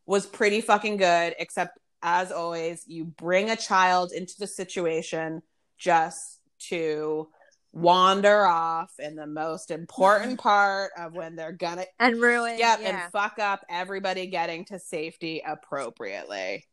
was 0.06 0.26
pretty 0.26 0.62
fucking 0.62 0.98
good 0.98 1.34
except 1.40 1.80
as 2.02 2.32
always 2.32 2.84
you 2.86 3.06
bring 3.06 3.50
a 3.50 3.56
child 3.56 4.12
into 4.12 4.34
the 4.38 4.48
situation 4.48 5.42
just 5.78 6.42
to 6.60 7.28
wander 7.74 8.46
off 8.46 8.92
in 9.00 9.16
the 9.16 9.26
most 9.26 9.72
important 9.72 10.40
part 10.40 10.92
of 10.96 11.14
when 11.14 11.36
they're 11.36 11.52
gonna 11.52 11.86
and 12.00 12.22
ruin 12.22 12.58
yep 12.60 12.80
yeah. 12.82 13.04
and 13.04 13.12
fuck 13.12 13.40
up 13.40 13.66
everybody 13.68 14.28
getting 14.28 14.64
to 14.64 14.78
safety 14.78 15.42
appropriately 15.46 16.64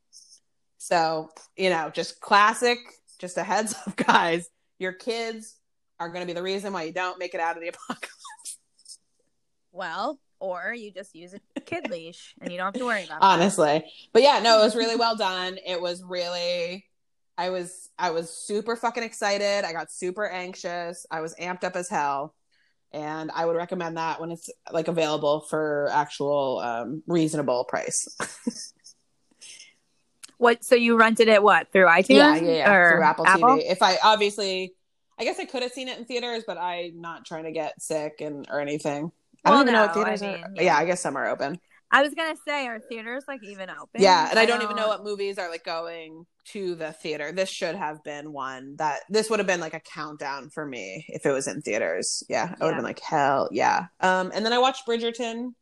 so 0.76 1.30
you 1.56 1.70
know 1.70 1.90
just 1.92 2.20
classic 2.20 2.78
just 3.18 3.38
a 3.38 3.42
heads 3.42 3.74
up 3.86 3.96
guys 4.06 4.50
your 4.78 4.92
kids 4.92 5.56
are 5.98 6.08
going 6.08 6.20
to 6.20 6.26
be 6.26 6.32
the 6.32 6.42
reason 6.42 6.72
why 6.72 6.82
you 6.82 6.92
don't 6.92 7.18
make 7.18 7.34
it 7.34 7.40
out 7.40 7.56
of 7.56 7.62
the 7.62 7.68
apocalypse 7.88 8.58
well 9.72 10.20
or 10.38 10.74
you 10.74 10.90
just 10.90 11.14
use 11.14 11.34
a 11.56 11.60
kid 11.60 11.88
leash 11.90 12.34
and 12.42 12.50
you 12.50 12.58
don't 12.58 12.66
have 12.66 12.74
to 12.74 12.84
worry 12.84 13.04
about 13.04 13.16
it. 13.16 13.24
honestly 13.24 13.64
that. 13.66 13.84
but 14.12 14.22
yeah 14.22 14.40
no 14.42 14.60
it 14.60 14.64
was 14.64 14.76
really 14.76 14.96
well 14.96 15.16
done 15.16 15.56
it 15.66 15.80
was 15.80 16.02
really 16.02 16.84
I 17.40 17.48
was 17.48 17.88
I 17.98 18.10
was 18.10 18.28
super 18.28 18.76
fucking 18.76 19.02
excited. 19.02 19.64
I 19.64 19.72
got 19.72 19.90
super 19.90 20.28
anxious. 20.28 21.06
I 21.10 21.22
was 21.22 21.34
amped 21.36 21.64
up 21.64 21.74
as 21.74 21.88
hell. 21.88 22.34
And 22.92 23.30
I 23.34 23.46
would 23.46 23.56
recommend 23.56 23.96
that 23.96 24.20
when 24.20 24.30
it's 24.30 24.50
like 24.70 24.88
available 24.88 25.40
for 25.48 25.88
actual 25.90 26.58
um, 26.58 27.02
reasonable 27.06 27.64
price. 27.64 28.14
what 30.36 30.62
so 30.62 30.74
you 30.74 30.98
rented 30.98 31.28
it 31.28 31.42
what 31.42 31.72
through 31.72 31.86
iTunes? 31.86 32.08
Yeah, 32.10 32.36
yeah, 32.36 32.52
yeah. 32.52 32.74
Or 32.74 32.90
through 32.90 33.04
Apple, 33.04 33.26
Apple 33.26 33.48
TV. 33.48 33.70
If 33.70 33.80
I 33.80 33.96
obviously 34.04 34.74
I 35.18 35.24
guess 35.24 35.40
I 35.40 35.46
could 35.46 35.62
have 35.62 35.72
seen 35.72 35.88
it 35.88 35.98
in 35.98 36.04
theaters, 36.04 36.44
but 36.46 36.58
I'm 36.58 37.00
not 37.00 37.24
trying 37.24 37.44
to 37.44 37.52
get 37.52 37.80
sick 37.80 38.20
and 38.20 38.46
or 38.50 38.60
anything. 38.60 39.12
I 39.46 39.50
don't 39.50 39.62
even 39.62 39.72
no, 39.72 39.80
know 39.80 39.86
what 39.86 39.94
theaters 39.94 40.22
I 40.22 40.26
mean, 40.26 40.44
are. 40.44 40.50
yeah. 40.56 40.62
Yeah, 40.62 40.76
I 40.76 40.84
guess 40.84 41.00
some 41.00 41.16
are 41.16 41.26
open. 41.26 41.58
I 41.90 42.02
was 42.02 42.12
gonna 42.12 42.36
say, 42.46 42.66
are 42.66 42.80
theaters 42.80 43.24
like 43.26 43.42
even 43.42 43.70
open? 43.70 44.02
Yeah, 44.02 44.28
and 44.28 44.38
I 44.38 44.44
don't 44.44 44.62
even 44.62 44.76
know 44.76 44.88
what 44.88 45.02
movies 45.02 45.38
are 45.38 45.48
like 45.48 45.64
going 45.64 46.26
to 46.52 46.74
the 46.74 46.92
theater. 46.92 47.32
This 47.32 47.48
should 47.48 47.74
have 47.74 48.02
been 48.04 48.32
one 48.32 48.76
that 48.76 49.00
this 49.08 49.30
would 49.30 49.38
have 49.38 49.46
been 49.46 49.60
like 49.60 49.74
a 49.74 49.80
countdown 49.80 50.50
for 50.50 50.64
me 50.64 51.04
if 51.08 51.26
it 51.26 51.32
was 51.32 51.46
in 51.46 51.62
theaters. 51.62 52.22
Yeah, 52.28 52.54
I 52.60 52.64
would 52.64 52.72
have 52.72 52.78
been 52.78 52.84
like 52.84 53.00
hell 53.00 53.48
yeah. 53.52 53.86
Um, 54.00 54.30
and 54.34 54.44
then 54.44 54.52
I 54.52 54.58
watched 54.58 54.86
Bridgerton, 54.86 55.54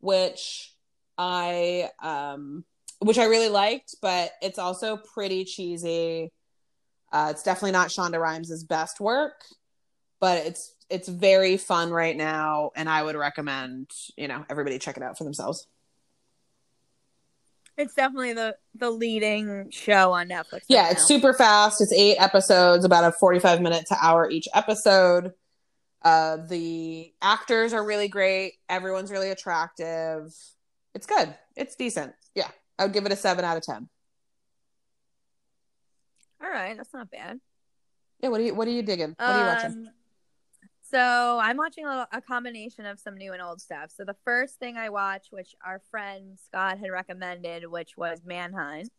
which 0.00 0.72
I 1.18 1.90
um, 2.02 2.64
which 3.00 3.18
I 3.18 3.24
really 3.24 3.48
liked, 3.48 3.96
but 4.00 4.32
it's 4.40 4.58
also 4.58 4.96
pretty 4.96 5.44
cheesy. 5.44 6.32
Uh, 7.12 7.28
it's 7.30 7.42
definitely 7.42 7.72
not 7.72 7.88
Shonda 7.88 8.18
Rhimes' 8.18 8.64
best 8.64 9.00
work, 9.00 9.44
but 10.20 10.46
it's 10.46 10.74
it's 10.88 11.08
very 11.08 11.56
fun 11.56 11.90
right 11.90 12.16
now, 12.16 12.70
and 12.76 12.88
I 12.88 13.02
would 13.02 13.16
recommend 13.16 13.90
you 14.16 14.28
know 14.28 14.44
everybody 14.48 14.78
check 14.78 14.96
it 14.96 15.02
out 15.02 15.18
for 15.18 15.24
themselves. 15.24 15.66
It's 17.76 17.94
definitely 17.94 18.34
the 18.34 18.56
the 18.74 18.90
leading 18.90 19.70
show 19.70 20.12
on 20.12 20.28
Netflix. 20.28 20.52
right 20.52 20.62
Yeah, 20.68 20.90
it's 20.90 21.06
super 21.06 21.32
fast. 21.32 21.80
It's 21.80 21.92
eight 21.92 22.16
episodes, 22.18 22.84
about 22.84 23.04
a 23.04 23.12
45 23.12 23.60
minute 23.62 23.86
to 23.88 23.96
hour 24.00 24.28
each 24.30 24.46
episode. 24.54 25.32
Uh, 26.02 26.38
the 26.48 27.12
actors 27.22 27.72
are 27.72 27.84
really 27.84 28.08
great. 28.08 28.54
Everyone's 28.68 29.10
really 29.10 29.30
attractive. 29.30 30.34
It's 30.94 31.06
good. 31.06 31.34
It's 31.56 31.76
decent. 31.76 32.12
Yeah, 32.34 32.48
I 32.78 32.84
would 32.84 32.92
give 32.92 33.06
it 33.06 33.12
a 33.12 33.16
seven 33.16 33.44
out 33.44 33.56
of 33.56 33.62
ten. 33.62 33.88
All 36.42 36.50
right, 36.50 36.76
that's 36.76 36.92
not 36.92 37.10
bad. 37.10 37.40
Yeah, 38.20 38.28
what 38.30 38.40
are 38.40 38.44
you 38.44 38.54
What 38.54 38.68
are 38.68 38.72
you 38.72 38.82
digging? 38.82 39.14
What 39.18 39.28
are 39.30 39.38
you 39.40 39.46
watching? 39.46 39.88
So 40.92 41.38
I'm 41.42 41.56
watching 41.56 41.86
a, 41.86 42.06
a 42.12 42.20
combination 42.20 42.84
of 42.84 43.00
some 43.00 43.16
new 43.16 43.32
and 43.32 43.40
old 43.40 43.60
stuff. 43.62 43.90
So 43.96 44.04
the 44.04 44.16
first 44.24 44.58
thing 44.58 44.76
I 44.76 44.90
watched, 44.90 45.32
which 45.32 45.54
our 45.64 45.80
friend 45.90 46.38
Scott 46.44 46.78
had 46.78 46.90
recommended, 46.90 47.66
which 47.66 47.96
was 47.96 48.20
Manhunt, 48.24 48.90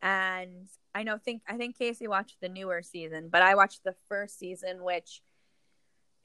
and 0.00 0.66
I 0.94 1.02
know 1.02 1.18
think 1.18 1.42
I 1.46 1.56
think 1.56 1.76
Casey 1.76 2.08
watched 2.08 2.40
the 2.40 2.48
newer 2.48 2.82
season, 2.82 3.28
but 3.30 3.42
I 3.42 3.54
watched 3.54 3.84
the 3.84 3.94
first 4.08 4.38
season, 4.38 4.82
which 4.82 5.22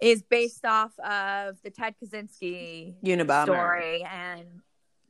is 0.01 0.23
based 0.23 0.63
off 0.63 0.97
of 0.99 1.61
the 1.61 1.71
Ted 1.71 1.95
Kaczynski 2.01 2.95
Unabomber. 3.03 3.43
story 3.43 4.03
and 4.03 4.47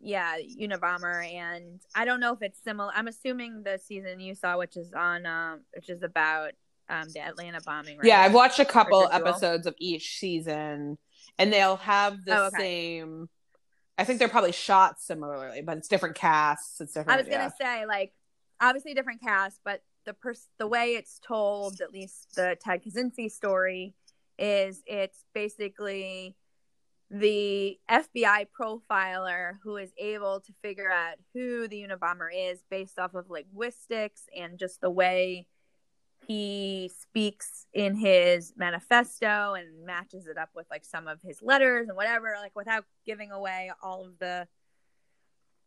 yeah 0.01 0.37
unabomber 0.61 1.29
and 1.33 1.81
i 1.93 2.05
don't 2.05 2.21
know 2.21 2.31
if 2.31 2.41
it's 2.41 2.57
similar 2.63 2.89
i'm 2.95 3.09
assuming 3.09 3.63
the 3.63 3.77
season 3.77 4.21
you 4.21 4.33
saw 4.33 4.57
which 4.57 4.77
is 4.77 4.93
on 4.93 5.25
um 5.25 5.59
which 5.75 5.89
is 5.89 6.03
about 6.03 6.53
um 6.89 7.07
the 7.13 7.19
atlanta 7.21 7.59
bombing 7.65 7.97
right 7.97 8.05
Yeah, 8.07 8.21
I've 8.21 8.33
watched 8.33 8.59
a 8.59 8.65
couple 8.65 9.07
episodes 9.11 9.65
of 9.67 9.75
each 9.79 10.17
season, 10.17 10.97
and 11.37 11.53
they'll 11.53 11.77
have 11.77 12.23
the 12.25 12.37
Oh, 12.37 12.45
okay. 12.47 12.57
same. 12.57 13.29
I 13.97 14.05
think 14.05 14.19
they're 14.19 14.29
probably 14.29 14.53
shot 14.53 14.99
similarly, 15.01 15.61
but 15.61 15.77
it's 15.77 15.87
different 15.89 16.15
casts. 16.15 16.79
It's 16.81 16.93
different. 16.93 17.19
i 17.19 17.21
was 17.21 17.29
gonna 17.29 17.53
say 17.59 17.85
like 17.85 18.13
obviously 18.61 18.93
different 18.93 19.21
cast 19.21 19.59
but 19.63 19.81
the 20.05 20.13
pers- 20.13 20.49
the 20.57 20.67
way 20.67 20.95
it's 20.95 21.19
told 21.25 21.79
at 21.81 21.91
least 21.93 22.35
the 22.35 22.57
ted 22.61 22.83
kaczynski 22.83 23.29
story 23.31 23.93
is 24.37 24.81
it's 24.85 25.23
basically 25.33 26.35
the 27.11 27.77
FBI 27.89 28.45
profiler 28.59 29.53
who 29.63 29.77
is 29.77 29.91
able 29.97 30.39
to 30.41 30.53
figure 30.61 30.91
out 30.91 31.15
who 31.33 31.67
the 31.67 31.81
Unabomber 31.87 32.29
is 32.33 32.61
based 32.69 32.99
off 32.99 33.15
of 33.15 33.29
linguistics 33.29 34.23
and 34.37 34.59
just 34.59 34.79
the 34.81 34.91
way 34.91 35.47
he 36.29 36.91
speaks 36.95 37.65
in 37.73 37.95
his 37.95 38.53
manifesto 38.55 39.55
and 39.55 39.83
matches 39.83 40.27
it 40.27 40.37
up 40.37 40.49
with 40.53 40.67
like 40.69 40.85
some 40.85 41.07
of 41.07 41.19
his 41.23 41.41
letters 41.41 41.87
and 41.87 41.97
whatever 41.97 42.35
like 42.39 42.55
without 42.55 42.85
giving 43.03 43.31
away 43.31 43.71
all 43.81 44.05
of 44.05 44.19
the 44.19 44.47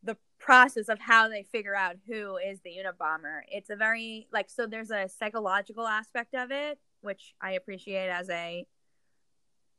the 0.05 0.17
process 0.39 0.89
of 0.89 1.01
how 1.01 1.29
they 1.29 1.43
figure 1.43 1.75
out 1.75 1.97
who 2.07 2.37
is 2.37 2.61
the 2.61 2.71
Unabomber. 2.71 3.41
It's 3.49 3.71
a 3.71 3.77
very 3.77 4.29
like 4.33 4.49
so 4.49 4.69
there's 4.69 4.93
a 4.93 5.09
psychological 5.09 5.85
aspect 5.85 6.33
of 6.33 6.53
it 6.53 6.79
which 7.01 7.35
I 7.41 7.55
appreciate 7.55 8.09
as 8.09 8.31
a 8.31 8.65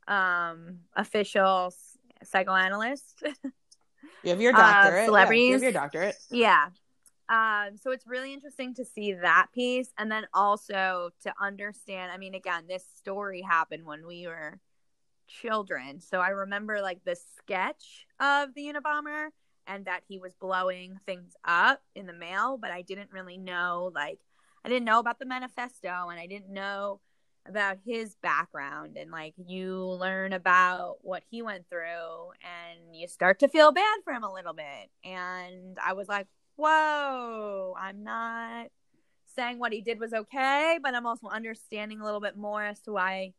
um 0.06 0.80
official 0.94 1.72
psychoanalyst. 2.22 3.22
you 4.22 4.30
have 4.30 4.40
your 4.40 4.54
uh, 4.54 4.58
doctorate. 4.58 5.10
Yeah, 5.10 5.30
you 5.32 5.52
have 5.54 5.62
your 5.62 5.72
doctorate. 5.72 6.16
yeah. 6.30 6.66
Um 7.28 7.76
so 7.76 7.90
it's 7.90 8.06
really 8.06 8.32
interesting 8.32 8.74
to 8.74 8.84
see 8.84 9.14
that 9.14 9.46
piece 9.54 9.92
and 9.98 10.10
then 10.10 10.26
also 10.34 11.10
to 11.22 11.32
understand 11.40 12.12
I 12.12 12.18
mean 12.18 12.34
again 12.34 12.64
this 12.68 12.84
story 12.96 13.42
happened 13.42 13.86
when 13.86 14.06
we 14.06 14.26
were 14.26 14.60
children. 15.26 16.00
So 16.00 16.20
I 16.20 16.28
remember 16.28 16.80
like 16.80 17.04
the 17.04 17.16
sketch 17.36 18.06
of 18.20 18.54
the 18.54 18.72
Unabomber 18.72 19.28
and 19.66 19.86
that 19.86 20.02
he 20.06 20.18
was 20.18 20.34
blowing 20.34 21.00
things 21.06 21.32
up 21.44 21.82
in 21.94 22.06
the 22.06 22.12
mail, 22.12 22.58
but 22.60 22.70
I 22.70 22.82
didn't 22.82 23.10
really 23.12 23.38
know 23.38 23.90
like 23.94 24.18
I 24.64 24.68
didn't 24.68 24.84
know 24.84 24.98
about 24.98 25.18
the 25.18 25.26
manifesto 25.26 26.08
and 26.08 26.18
I 26.18 26.26
didn't 26.26 26.52
know 26.52 27.00
about 27.46 27.76
his 27.84 28.14
background 28.22 28.96
and 28.96 29.10
like 29.10 29.34
you 29.36 29.76
learn 29.78 30.32
about 30.32 30.96
what 31.02 31.22
he 31.30 31.42
went 31.42 31.68
through 31.68 32.30
and 32.42 32.96
you 32.96 33.06
start 33.06 33.38
to 33.40 33.48
feel 33.48 33.72
bad 33.72 33.98
for 34.02 34.14
him 34.14 34.24
a 34.24 34.32
little 34.32 34.54
bit. 34.54 34.90
And 35.04 35.76
I 35.84 35.92
was 35.92 36.08
like, 36.08 36.26
whoa, 36.56 37.74
I'm 37.78 38.04
not 38.04 38.68
saying 39.34 39.58
what 39.58 39.72
he 39.72 39.80
did 39.80 39.98
was 39.98 40.12
okay, 40.12 40.78
but 40.82 40.94
I'm 40.94 41.06
also 41.06 41.28
understanding 41.28 42.00
a 42.00 42.04
little 42.04 42.20
bit 42.20 42.36
more 42.36 42.62
as 42.62 42.80
to 42.82 42.92
why 42.92 43.32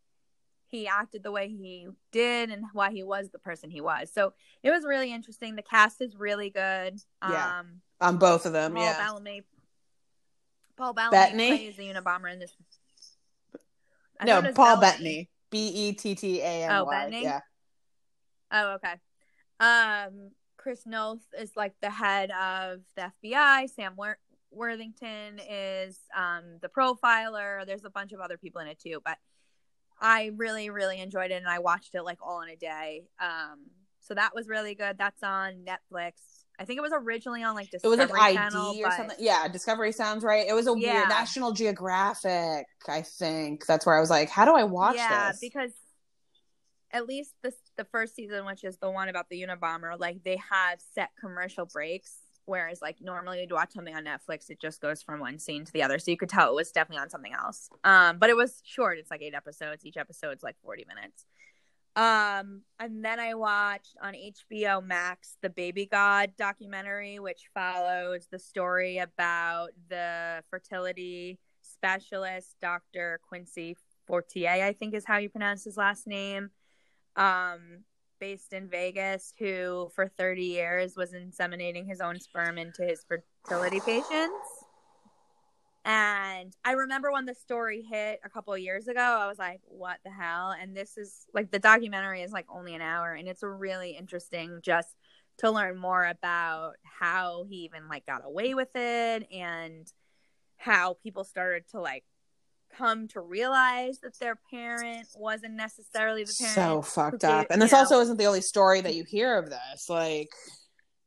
he 0.68 0.88
acted 0.88 1.24
the 1.24 1.32
way 1.32 1.47
he 1.47 1.88
did 2.11 2.49
and 2.49 2.66
why 2.74 2.91
he 2.91 3.03
was 3.03 3.30
the 3.30 3.39
person 3.39 3.70
he 3.70 3.82
was. 3.82 4.11
So 4.13 4.34
it 4.63 4.72
was 4.72 4.84
really 4.84 5.13
interesting. 5.13 5.55
The 5.55 5.61
cast 5.61 6.01
is 6.01 6.16
really 6.16 6.49
good. 6.49 6.99
Yeah. 7.28 7.59
Um, 7.59 7.82
On 8.01 8.18
both 8.18 8.45
of 8.45 8.53
them, 8.53 8.74
Paul 8.74 8.84
yeah. 8.84 8.97
Bellamy. 8.97 9.43
Paul 10.76 10.93
Bellamy 10.93 11.11
Bettany? 11.11 11.47
plays 11.49 11.78
the 11.78 11.84
Unabomber 11.84 12.32
in 12.32 12.39
this. 12.39 12.53
I 14.20 14.26
no, 14.26 14.36
thought 14.36 14.43
it 14.43 14.47
was 14.47 14.55
Paul. 14.55 14.82
Bettany. 14.82 15.30
B 15.49 15.68
E 15.68 15.93
T 15.93 16.16
T 16.16 16.41
A 16.41 16.66
N 16.66 16.72
Oh, 16.72 16.89
Bettany? 16.89 17.24
Yeah. 17.24 17.39
Oh, 18.51 18.76
okay. 18.76 18.93
Um, 19.59 20.32
Chris 20.66 20.88
Noth 20.88 21.22
is 21.39 21.51
like 21.55 21.76
the 21.80 21.91
head 21.91 22.32
of 22.32 22.80
the 22.95 23.11
FBI. 23.24 23.70
Sam 23.70 23.93
Wor- 23.95 24.18
Worthington 24.49 25.39
is 25.47 25.99
um, 26.18 26.57
the 26.59 26.70
profiler. 26.70 27.63
There's 27.68 27.86
a 27.86 27.91
bunch 27.91 28.13
of 28.13 28.20
other 28.20 28.36
people 28.36 28.61
in 28.61 28.68
it 28.68 28.80
too, 28.80 28.99
but 29.05 29.20
I 30.01 30.32
really, 30.36 30.72
really 30.72 30.99
enjoyed 30.99 31.30
it, 31.30 31.36
and 31.36 31.47
I 31.47 31.59
watched 31.59 31.93
it 31.93 32.01
like 32.01 32.18
all 32.20 32.41
in 32.41 32.49
a 32.49 32.55
day. 32.55 33.03
Um, 33.22 33.68
so 33.99 34.16
that 34.16 34.32
was 34.34 34.47
really 34.47 34.74
good. 34.74 34.97
That's 34.97 35.22
on 35.22 35.66
Netflix. 35.68 36.13
I 36.57 36.66
think 36.66 36.80
it 36.80 36.82
was 36.82 36.93
originally 36.95 37.43
on 37.43 37.53
like 37.53 37.70
Discovery. 37.70 37.97
It 37.99 38.09
was 38.09 38.09
like 38.09 38.36
Channel, 38.36 38.72
ID 38.72 38.82
or 38.82 38.88
but- 38.88 38.97
something. 38.97 39.18
Yeah, 39.20 39.47
Discovery 39.47 39.91
sounds 39.91 40.24
right. 40.24 40.47
It 40.47 40.53
was 40.53 40.66
a 40.66 40.74
Yeah. 40.76 40.95
weird 40.95 41.09
National 41.09 41.51
Geographic, 41.51 42.66
I 42.88 43.03
think. 43.03 43.68
That's 43.68 43.86
where 43.86 43.95
I 43.95 43.99
was 43.99 44.09
like, 44.09 44.30
how 44.32 44.45
do 44.45 44.55
I 44.55 44.63
watch 44.63 44.95
yeah, 44.95 45.30
this? 45.30 45.39
because 45.41 45.74
at 46.96 47.06
least 47.08 47.34
the 47.43 47.54
the 47.78 47.84
first 47.84 48.16
season, 48.16 48.46
which 48.46 48.64
is 48.64 48.78
the 48.78 48.89
one 48.89 49.10
about 49.10 49.30
the 49.30 49.41
Unabomber, 49.41 50.00
like 50.00 50.24
they 50.24 50.38
have 50.50 50.80
set 50.93 51.10
commercial 51.20 51.66
breaks. 51.66 52.16
Whereas, 52.46 52.80
like 52.82 52.98
normally 53.02 53.41
you'd 53.41 53.52
watch 53.52 53.74
something 53.74 53.96
on 53.96 54.06
Netflix, 54.06 54.50
it 54.50 54.62
just 54.62 54.80
goes 54.80 55.02
from 55.02 55.20
one 55.20 55.39
scene 55.39 55.66
to 55.66 55.74
the 55.74 55.82
other, 55.82 55.98
so 55.98 56.12
you 56.12 56.18
could 56.18 56.30
tell 56.30 56.50
it 56.50 56.56
was 56.56 56.72
definitely 56.72 57.02
on 57.02 57.10
something 57.10 57.34
else. 57.34 57.70
Um, 57.84 58.20
but 58.20 58.30
it 58.30 58.38
was 58.38 58.62
short; 58.64 58.98
it's 58.98 59.12
like 59.12 59.22
eight 59.22 59.34
episodes. 59.34 59.84
Each 59.84 59.98
episode's 59.98 60.43
like 60.43 60.56
forty 60.64 60.86
minutes. 60.88 61.26
Um, 61.98 62.62
and 62.80 63.04
then 63.04 63.20
I 63.20 63.34
watched 63.36 63.96
on 64.02 64.14
HBO 64.14 64.86
Max 64.86 65.38
the 65.41 65.50
Baby 65.50 65.86
God 65.86 66.32
documentary, 66.38 67.20
which 67.20 67.50
follows 67.54 68.28
the 68.30 68.39
story 68.39 69.00
about 69.00 69.70
the 69.89 70.43
fertility 70.50 71.39
specialist, 71.62 72.56
Dr. 72.62 73.20
Quincy 73.28 73.76
Fortier, 74.08 74.64
I 74.64 74.74
think 74.74 74.93
is 74.93 75.06
how 75.06 75.18
you 75.18 75.30
pronounce 75.30 75.64
his 75.64 75.78
last 75.78 76.06
name, 76.06 76.52
um, 77.16 77.84
based 78.20 78.53
in 78.53 78.70
Vegas, 78.70 79.34
who 79.38 79.89
for 79.93 80.07
30 80.07 80.43
years 80.43 80.95
was 80.95 81.13
inseminating 81.13 81.88
his 81.88 82.01
own 82.01 82.20
sperm 82.20 82.57
into 82.57 82.84
his 82.84 83.03
fertility 83.03 83.80
patients. 83.80 84.66
And 85.86 86.51
I 86.66 86.72
remember 86.72 87.11
when 87.11 87.26
the 87.26 87.36
story 87.36 87.84
hit 87.84 88.20
a 88.26 88.30
couple 88.30 88.57
years 88.57 88.88
ago, 88.88 88.99
I 88.99 89.28
was 89.28 89.38
like, 89.38 89.61
what 89.66 89.99
the 90.03 90.09
hell? 90.09 90.55
And 90.59 90.76
this 90.76 90.97
is 90.97 91.28
like 91.32 91.51
the 91.51 91.59
documentary 91.59 92.24
is 92.24 92.32
like 92.32 92.47
only 92.49 92.74
an 92.74 92.82
hour 92.82 93.13
and 93.13 93.28
it's 93.28 93.43
really 93.43 93.91
interesting 93.91 94.61
just 94.63 94.95
to 95.38 95.51
learn 95.51 95.78
more 95.78 96.05
about 96.05 96.74
how 96.84 97.45
he 97.47 97.57
even 97.57 97.88
like 97.88 98.05
got 98.07 98.26
away 98.26 98.55
with 98.55 98.76
it 98.76 99.28
and 99.32 99.91
how 100.57 100.97
people 101.03 101.24
started 101.24 101.68
to 101.70 101.80
like 101.80 102.03
come 102.78 103.07
to 103.09 103.21
realize 103.21 103.99
that 103.99 104.17
their 104.19 104.38
parent 104.49 105.07
wasn't 105.15 105.53
necessarily 105.53 106.23
the 106.23 106.36
parent. 106.38 106.55
so 106.55 106.82
fucked 106.82 107.23
up. 107.23 107.47
And 107.49 107.61
this 107.61 107.71
know. 107.71 107.80
also 107.80 107.99
isn't 108.01 108.17
the 108.17 108.26
only 108.26 108.41
story 108.41 108.82
that 108.82 108.95
you 108.95 109.03
hear 109.03 109.38
of 109.38 109.49
this. 109.49 109.89
Like, 109.89 110.30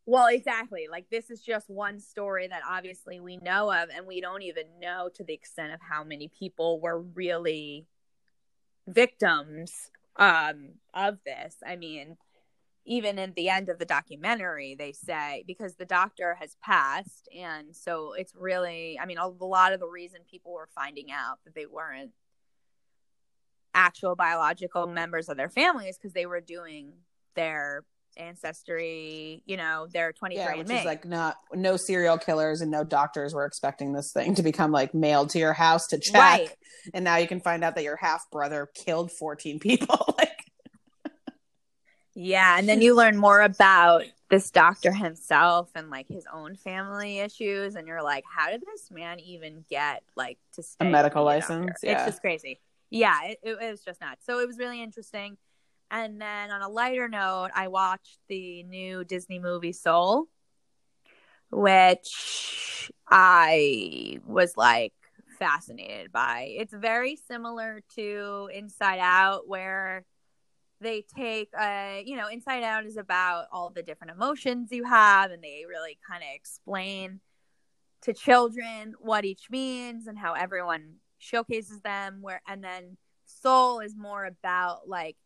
Well, 0.06 0.28
exactly. 0.28 0.86
Like 0.90 1.06
this 1.10 1.30
is 1.30 1.40
just 1.40 1.68
one 1.68 2.00
story 2.00 2.48
that 2.48 2.62
obviously 2.68 3.20
we 3.20 3.36
know 3.36 3.70
of, 3.70 3.88
and 3.94 4.06
we 4.06 4.20
don't 4.20 4.42
even 4.42 4.64
know 4.80 5.10
to 5.14 5.24
the 5.24 5.34
extent 5.34 5.72
of 5.72 5.80
how 5.80 6.04
many 6.04 6.30
people 6.38 6.80
were 6.80 7.00
really 7.00 7.86
victims 8.86 9.90
um, 10.16 10.70
of 10.94 11.18
this. 11.24 11.56
I 11.66 11.76
mean, 11.76 12.16
even 12.88 13.18
in 13.18 13.34
the 13.36 13.50
end 13.50 13.68
of 13.68 13.78
the 13.78 13.84
documentary, 13.84 14.74
they 14.74 14.92
say 14.92 15.44
because 15.46 15.76
the 15.76 15.84
doctor 15.84 16.36
has 16.40 16.56
passed, 16.64 17.28
and 17.38 17.76
so 17.76 18.14
it's 18.14 18.32
really. 18.34 18.98
I 19.00 19.06
mean, 19.06 19.18
a 19.18 19.28
lot 19.28 19.72
of 19.72 19.80
the 19.80 19.86
reason 19.86 20.20
people 20.28 20.52
were 20.52 20.68
finding 20.74 21.12
out 21.12 21.38
that 21.44 21.54
they 21.54 21.66
weren't 21.66 22.12
actual 23.74 24.16
biological 24.16 24.86
members 24.86 25.28
of 25.28 25.36
their 25.36 25.50
families 25.50 25.98
because 25.98 26.14
they 26.14 26.26
were 26.26 26.40
doing 26.40 26.94
their 27.36 27.84
ancestry, 28.16 29.42
you 29.46 29.56
know, 29.56 29.86
their 29.92 30.12
23 30.12 30.42
yeah, 30.42 30.56
which 30.56 30.70
is 30.70 30.84
like 30.84 31.04
not 31.04 31.36
no 31.54 31.76
serial 31.76 32.18
killers 32.18 32.62
and 32.62 32.70
no 32.70 32.84
doctors 32.84 33.34
were 33.34 33.44
expecting 33.44 33.92
this 33.92 34.12
thing 34.12 34.34
to 34.34 34.42
become 34.42 34.72
like 34.72 34.94
mailed 34.94 35.30
to 35.30 35.38
your 35.38 35.52
house 35.52 35.86
to 35.88 35.98
check. 35.98 36.14
Right. 36.14 36.50
And 36.94 37.04
now 37.04 37.16
you 37.16 37.28
can 37.28 37.40
find 37.40 37.62
out 37.62 37.74
that 37.74 37.84
your 37.84 37.96
half 37.96 38.28
brother 38.30 38.68
killed 38.74 39.12
14 39.12 39.60
people. 39.60 40.14
like, 40.18 40.37
Yeah, 42.20 42.58
and 42.58 42.68
then 42.68 42.82
you 42.82 42.96
learn 42.96 43.16
more 43.16 43.40
about 43.42 44.02
this 44.28 44.50
doctor 44.50 44.92
himself 44.92 45.70
and 45.76 45.88
like 45.88 46.08
his 46.08 46.26
own 46.32 46.56
family 46.56 47.20
issues 47.20 47.76
and 47.76 47.86
you're 47.86 48.02
like 48.02 48.24
how 48.28 48.50
did 48.50 48.60
this 48.60 48.90
man 48.90 49.20
even 49.20 49.64
get 49.70 50.02
like 50.16 50.36
to 50.54 50.62
stay 50.62 50.90
medical 50.90 51.26
a 51.28 51.38
doctor? 51.38 51.60
license? 51.60 51.78
Yeah. 51.80 51.92
It's 51.92 52.04
just 52.04 52.20
crazy. 52.20 52.60
Yeah, 52.90 53.14
it, 53.24 53.38
it, 53.44 53.58
it 53.62 53.70
was 53.70 53.82
just 53.82 54.00
nuts. 54.00 54.26
So 54.26 54.40
it 54.40 54.48
was 54.48 54.58
really 54.58 54.82
interesting. 54.82 55.36
And 55.92 56.20
then 56.20 56.50
on 56.50 56.60
a 56.60 56.68
lighter 56.68 57.08
note, 57.08 57.50
I 57.54 57.68
watched 57.68 58.18
the 58.28 58.64
new 58.64 59.04
Disney 59.04 59.38
movie 59.38 59.72
Soul, 59.72 60.26
which 61.52 62.90
I 63.08 64.18
was 64.26 64.56
like 64.56 64.92
fascinated 65.38 66.10
by. 66.10 66.52
It's 66.58 66.74
very 66.74 67.14
similar 67.14 67.80
to 67.94 68.50
Inside 68.52 68.98
Out, 68.98 69.46
where 69.46 70.04
they 70.80 71.04
take 71.16 71.50
uh 71.58 71.96
you 72.04 72.16
know 72.16 72.28
inside 72.28 72.62
out 72.62 72.86
is 72.86 72.96
about 72.96 73.46
all 73.52 73.70
the 73.70 73.82
different 73.82 74.12
emotions 74.12 74.70
you 74.70 74.84
have 74.84 75.30
and 75.30 75.42
they 75.42 75.64
really 75.68 75.98
kind 76.08 76.22
of 76.22 76.28
explain 76.34 77.20
to 78.00 78.12
children 78.12 78.94
what 79.00 79.24
each 79.24 79.50
means 79.50 80.06
and 80.06 80.18
how 80.18 80.34
everyone 80.34 80.94
showcases 81.18 81.80
them 81.80 82.18
where 82.20 82.40
and 82.46 82.62
then 82.62 82.96
soul 83.24 83.80
is 83.80 83.96
more 83.96 84.24
about 84.24 84.88
like 84.88 85.16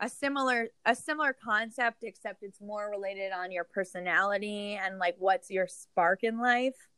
a 0.00 0.08
similar 0.08 0.68
a 0.84 0.94
similar 0.94 1.32
concept 1.32 2.02
except 2.02 2.42
it's 2.42 2.60
more 2.60 2.90
related 2.90 3.30
on 3.32 3.52
your 3.52 3.64
personality 3.64 4.78
and 4.82 4.98
like 4.98 5.14
what's 5.18 5.50
your 5.50 5.68
spark 5.68 6.24
in 6.24 6.38
life 6.38 6.88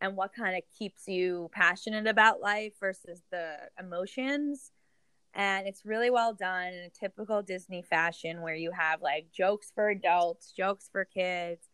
and 0.00 0.16
what 0.16 0.32
kind 0.34 0.56
of 0.56 0.62
keeps 0.78 1.08
you 1.08 1.50
passionate 1.52 2.06
about 2.06 2.40
life 2.40 2.74
versus 2.78 3.22
the 3.32 3.56
emotions 3.80 4.70
and 5.34 5.66
it's 5.66 5.84
really 5.84 6.10
well 6.10 6.34
done 6.34 6.68
in 6.68 6.84
a 6.84 6.90
typical 6.90 7.42
Disney 7.42 7.82
fashion 7.82 8.42
where 8.42 8.54
you 8.54 8.70
have 8.72 9.02
like 9.02 9.26
jokes 9.32 9.70
for 9.74 9.88
adults, 9.88 10.52
jokes 10.52 10.88
for 10.90 11.04
kids. 11.04 11.68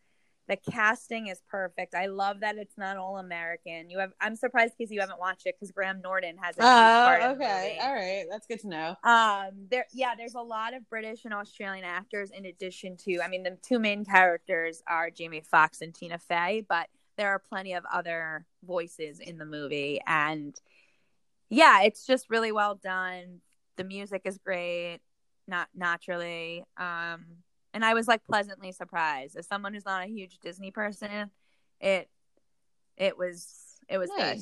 The 0.47 0.57
casting 0.71 1.25
is 1.25 1.41
perfect. 1.49 1.95
I 1.95 2.05
love 2.05 2.41
that 2.41 2.57
it's 2.57 2.77
not 2.77 2.97
all 2.97 3.17
American. 3.17 3.89
You 3.89 3.97
have 3.97 4.11
I'm 4.21 4.35
surprised 4.35 4.73
because 4.77 4.91
you 4.91 4.99
haven't 4.99 5.19
watched 5.19 5.47
it 5.47 5.55
because 5.59 5.71
Graham 5.71 6.01
Norton 6.03 6.37
has 6.37 6.55
a 6.59 6.61
oh, 6.61 7.31
okay. 7.31 7.79
All 7.81 7.93
right. 7.93 8.25
That's 8.29 8.45
good 8.45 8.59
to 8.59 8.67
know. 8.67 8.95
Um, 9.03 9.67
there, 9.71 9.85
yeah, 9.91 10.13
there's 10.15 10.35
a 10.35 10.41
lot 10.41 10.75
of 10.75 10.87
British 10.87 11.25
and 11.25 11.33
Australian 11.33 11.83
actors 11.83 12.29
in 12.29 12.45
addition 12.45 12.95
to, 12.97 13.21
I 13.21 13.27
mean, 13.27 13.41
the 13.41 13.57
two 13.67 13.79
main 13.79 14.05
characters 14.05 14.83
are 14.87 15.09
Jamie 15.09 15.41
Foxx 15.41 15.81
and 15.81 15.95
Tina 15.95 16.19
Fey, 16.19 16.63
but 16.69 16.89
there 17.17 17.29
are 17.29 17.39
plenty 17.39 17.73
of 17.73 17.83
other 17.91 18.45
voices 18.63 19.19
in 19.19 19.37
the 19.37 19.45
movie, 19.45 20.01
and 20.05 20.55
yeah, 21.49 21.83
it's 21.83 22.05
just 22.05 22.29
really 22.29 22.51
well 22.51 22.75
done. 22.75 23.41
The 23.77 23.83
music 23.83 24.21
is 24.25 24.37
great, 24.37 24.99
not 25.47 25.67
naturally, 25.75 26.63
um, 26.77 27.25
and 27.73 27.83
I 27.83 27.93
was 27.93 28.07
like 28.07 28.23
pleasantly 28.23 28.71
surprised 28.71 29.35
as 29.35 29.47
someone 29.47 29.73
who's 29.73 29.85
not 29.85 30.03
a 30.03 30.07
huge 30.07 30.37
Disney 30.39 30.71
person. 30.71 31.29
It, 31.81 32.09
it 32.95 33.17
was, 33.17 33.47
it 33.89 33.97
was 33.97 34.09
good. 34.15 34.39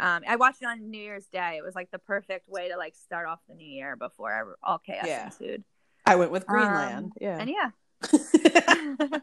Um, 0.00 0.22
I 0.28 0.36
watched 0.36 0.62
it 0.62 0.66
on 0.66 0.88
New 0.90 1.00
Year's 1.00 1.26
Day. 1.26 1.56
It 1.56 1.64
was 1.64 1.74
like 1.74 1.90
the 1.90 1.98
perfect 1.98 2.48
way 2.48 2.68
to 2.68 2.76
like 2.76 2.94
start 2.94 3.26
off 3.26 3.40
the 3.48 3.54
new 3.56 3.66
year 3.66 3.96
before 3.96 4.56
all 4.62 4.78
chaos 4.78 5.06
Yeah. 5.08 5.24
ensued. 5.26 5.64
I 6.06 6.14
went 6.14 6.30
with 6.30 6.46
Greenland. 6.46 7.06
Um, 7.06 7.12
yeah. 7.20 7.38
And 7.40 7.50
yeah, 7.50 7.70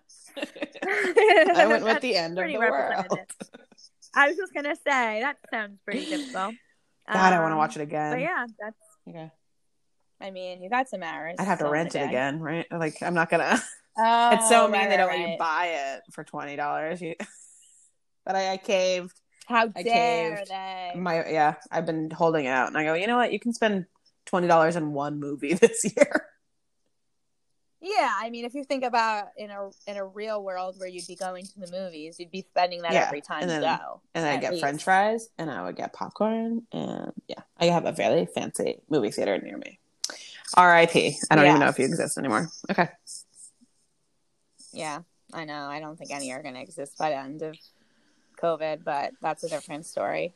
I 1.55 1.65
went 1.67 1.83
with 1.85 2.01
the 2.01 2.15
end 2.15 2.37
of 2.37 2.47
the 2.47 2.57
world. 2.57 3.05
I 4.13 4.27
was 4.27 4.37
just 4.37 4.53
gonna 4.53 4.75
say 4.75 5.21
that 5.21 5.37
sounds 5.51 5.79
pretty 5.85 6.05
typical. 6.05 6.51
God, 7.11 7.33
I 7.33 7.39
want 7.39 7.51
to 7.51 7.53
Um, 7.53 7.57
watch 7.57 7.75
it 7.77 7.81
again. 7.81 8.13
But 8.13 8.21
yeah, 8.21 8.45
that's. 8.59 8.77
Okay. 9.07 9.31
I 10.21 10.31
mean, 10.31 10.61
you 10.61 10.69
got 10.69 10.89
some 10.89 11.03
hours. 11.03 11.35
I'd 11.39 11.45
have 11.45 11.59
to 11.59 11.69
rent 11.69 11.95
it 11.95 11.99
day. 11.99 12.05
again, 12.05 12.39
right? 12.39 12.65
Like, 12.71 13.01
I'm 13.01 13.13
not 13.13 13.29
gonna. 13.29 13.61
Oh, 13.97 14.31
it's 14.33 14.49
so 14.49 14.63
mean 14.67 14.73
right, 14.73 14.89
they 14.89 14.97
don't 14.97 15.07
right, 15.07 15.21
let 15.21 15.29
you 15.29 15.37
buy 15.37 15.67
it 15.67 16.01
for 16.11 16.25
twenty 16.25 16.57
dollars. 16.57 17.01
You... 17.01 17.15
but 18.25 18.35
I, 18.35 18.51
I 18.51 18.57
caved. 18.57 19.17
How 19.45 19.69
I 19.73 19.83
dare 19.83 20.35
caved. 20.35 20.49
they? 20.49 20.91
My 20.99 21.25
yeah, 21.29 21.55
I've 21.71 21.85
been 21.85 22.11
holding 22.11 22.45
out, 22.45 22.67
and 22.67 22.77
I 22.77 22.83
go. 22.83 22.93
You 22.93 23.07
know 23.07 23.15
what? 23.15 23.31
You 23.31 23.39
can 23.39 23.53
spend 23.53 23.85
twenty 24.25 24.47
dollars 24.47 24.75
on 24.75 24.91
one 24.91 25.17
movie 25.21 25.53
this 25.61 25.85
year. 25.95 26.25
Yeah, 27.79 28.11
I 28.19 28.31
mean, 28.31 28.45
if 28.45 28.53
you 28.53 28.63
think 28.63 28.83
about 28.83 29.27
in 29.37 29.49
a 29.51 29.69
in 29.87 29.95
a 29.95 30.05
real 30.05 30.43
world 30.43 30.75
where 30.77 30.89
you'd 30.89 31.07
be 31.07 31.15
going 31.15 31.45
to 31.45 31.59
the 31.59 31.71
movies, 31.71 32.19
you'd 32.19 32.31
be 32.31 32.41
spending 32.49 32.81
that 32.81 32.91
Yeah, 32.91 33.05
every 33.05 33.21
time 33.21 33.43
and 33.43 33.51
you 33.51 33.59
go. 33.61 34.01
And 34.13 34.25
I 34.25 34.37
get 34.37 34.51
least. 34.51 34.61
French 34.61 34.83
fries, 34.83 35.29
and 35.37 35.49
I 35.49 35.63
would 35.63 35.77
get 35.77 35.93
popcorn, 35.93 36.63
and 36.73 37.13
yeah, 37.29 37.43
I 37.57 37.67
have 37.67 37.85
a 37.85 37.93
very 37.93 38.25
fancy 38.25 38.79
movie 38.89 39.11
theater 39.11 39.37
near 39.37 39.57
me. 39.57 39.79
R.I.P. 40.53 41.17
I 41.29 41.35
don't 41.35 41.45
even 41.45 41.59
know 41.59 41.67
if 41.67 41.79
you 41.79 41.85
exist 41.85 42.17
anymore. 42.17 42.49
Okay. 42.69 42.89
Yeah, 44.71 44.99
I 45.33 45.45
know. 45.45 45.65
I 45.65 45.79
don't 45.79 45.97
think 45.97 46.11
any 46.11 46.31
are 46.31 46.43
going 46.43 46.55
to 46.55 46.61
exist 46.61 46.97
by 46.97 47.09
the 47.09 47.17
end 47.17 47.41
of 47.41 47.55
COVID, 48.41 48.83
but 48.83 49.13
that's 49.21 49.43
a 49.43 49.49
different 49.49 49.85
story. 49.85 50.35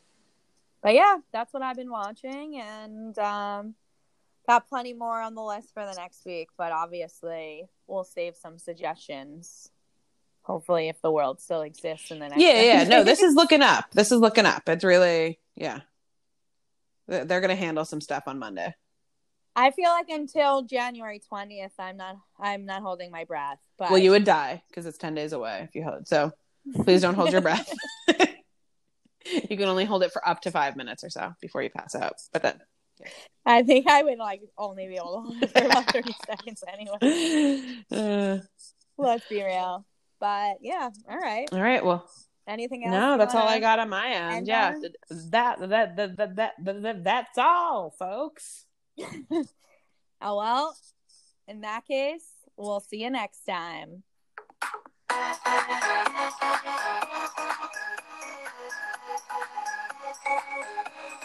But 0.82 0.94
yeah, 0.94 1.18
that's 1.32 1.52
what 1.52 1.62
I've 1.62 1.76
been 1.76 1.90
watching, 1.90 2.58
and 2.58 3.18
um, 3.18 3.74
got 4.48 4.68
plenty 4.68 4.94
more 4.94 5.20
on 5.20 5.34
the 5.34 5.42
list 5.42 5.74
for 5.74 5.84
the 5.84 5.94
next 5.94 6.24
week. 6.24 6.48
But 6.56 6.72
obviously, 6.72 7.68
we'll 7.86 8.04
save 8.04 8.36
some 8.36 8.58
suggestions. 8.58 9.70
Hopefully, 10.42 10.88
if 10.88 11.00
the 11.02 11.12
world 11.12 11.40
still 11.40 11.60
exists 11.60 12.10
in 12.10 12.18
the 12.18 12.28
next. 12.28 12.40
Yeah, 12.40 12.62
yeah. 12.62 12.84
No, 12.84 13.04
this 13.04 13.22
is 13.22 13.34
looking 13.34 13.62
up. 13.62 13.90
This 13.92 14.10
is 14.10 14.18
looking 14.18 14.46
up. 14.46 14.68
It's 14.68 14.84
really, 14.84 15.38
yeah. 15.54 15.80
They're 17.06 17.26
they're 17.26 17.40
gonna 17.42 17.56
handle 17.56 17.84
some 17.84 18.00
stuff 18.00 18.24
on 18.26 18.38
Monday. 18.38 18.74
I 19.60 19.70
feel 19.72 19.90
like 19.90 20.08
until 20.08 20.62
January 20.62 21.18
twentieth, 21.18 21.72
I'm 21.78 21.98
not. 21.98 22.16
I'm 22.38 22.64
not 22.64 22.80
holding 22.80 23.10
my 23.10 23.24
breath. 23.24 23.58
But 23.78 23.90
Well, 23.90 23.98
you 23.98 24.10
would 24.12 24.24
die 24.24 24.62
because 24.68 24.86
it's 24.86 24.96
ten 24.96 25.14
days 25.14 25.34
away 25.34 25.66
if 25.68 25.74
you 25.74 25.84
hold. 25.84 26.08
So 26.08 26.32
please 26.84 27.02
don't 27.02 27.14
hold 27.14 27.30
your 27.30 27.42
breath. 27.42 27.70
you 28.08 29.56
can 29.58 29.64
only 29.68 29.84
hold 29.84 30.02
it 30.02 30.12
for 30.12 30.26
up 30.26 30.40
to 30.42 30.50
five 30.50 30.76
minutes 30.76 31.04
or 31.04 31.10
so 31.10 31.34
before 31.42 31.62
you 31.62 31.68
pass 31.68 31.94
out. 31.94 32.14
But 32.32 32.42
then, 32.42 32.58
I 33.44 33.62
think 33.62 33.86
I 33.86 34.02
would 34.02 34.16
like 34.16 34.40
only 34.56 34.88
be 34.88 34.96
able 34.96 35.12
to 35.12 35.20
hold 35.20 35.42
it 35.42 35.50
for 35.50 35.66
about 35.66 35.92
thirty 35.92 36.14
seconds 36.26 36.64
anyway. 36.66 37.60
uh, 37.92 38.38
Let's 38.96 39.28
be 39.28 39.42
real. 39.42 39.84
But 40.20 40.56
yeah, 40.62 40.88
all 41.06 41.18
right. 41.18 41.48
all 41.52 41.60
right. 41.60 41.84
Well, 41.84 42.08
Anything 42.48 42.84
else? 42.86 42.92
no, 42.92 43.18
that's 43.18 43.34
all 43.34 43.46
I 43.46 43.60
got 43.60 43.78
on 43.78 43.90
my 43.90 44.08
end. 44.08 44.46
Yeah, 44.46 44.72
on? 44.74 44.82
that 45.30 45.60
that, 45.60 45.96
that 45.96 45.96
that 45.96 46.36
that 46.36 46.54
that 46.64 46.82
that 46.82 47.04
that's 47.04 47.38
all, 47.38 47.90
folks. 47.98 48.64
oh, 50.20 50.36
well, 50.36 50.76
in 51.48 51.60
that 51.62 51.86
case, 51.86 52.26
we'll 52.56 52.80
see 52.80 53.02
you 53.02 53.10
next 53.10 53.40
time. 53.44 54.02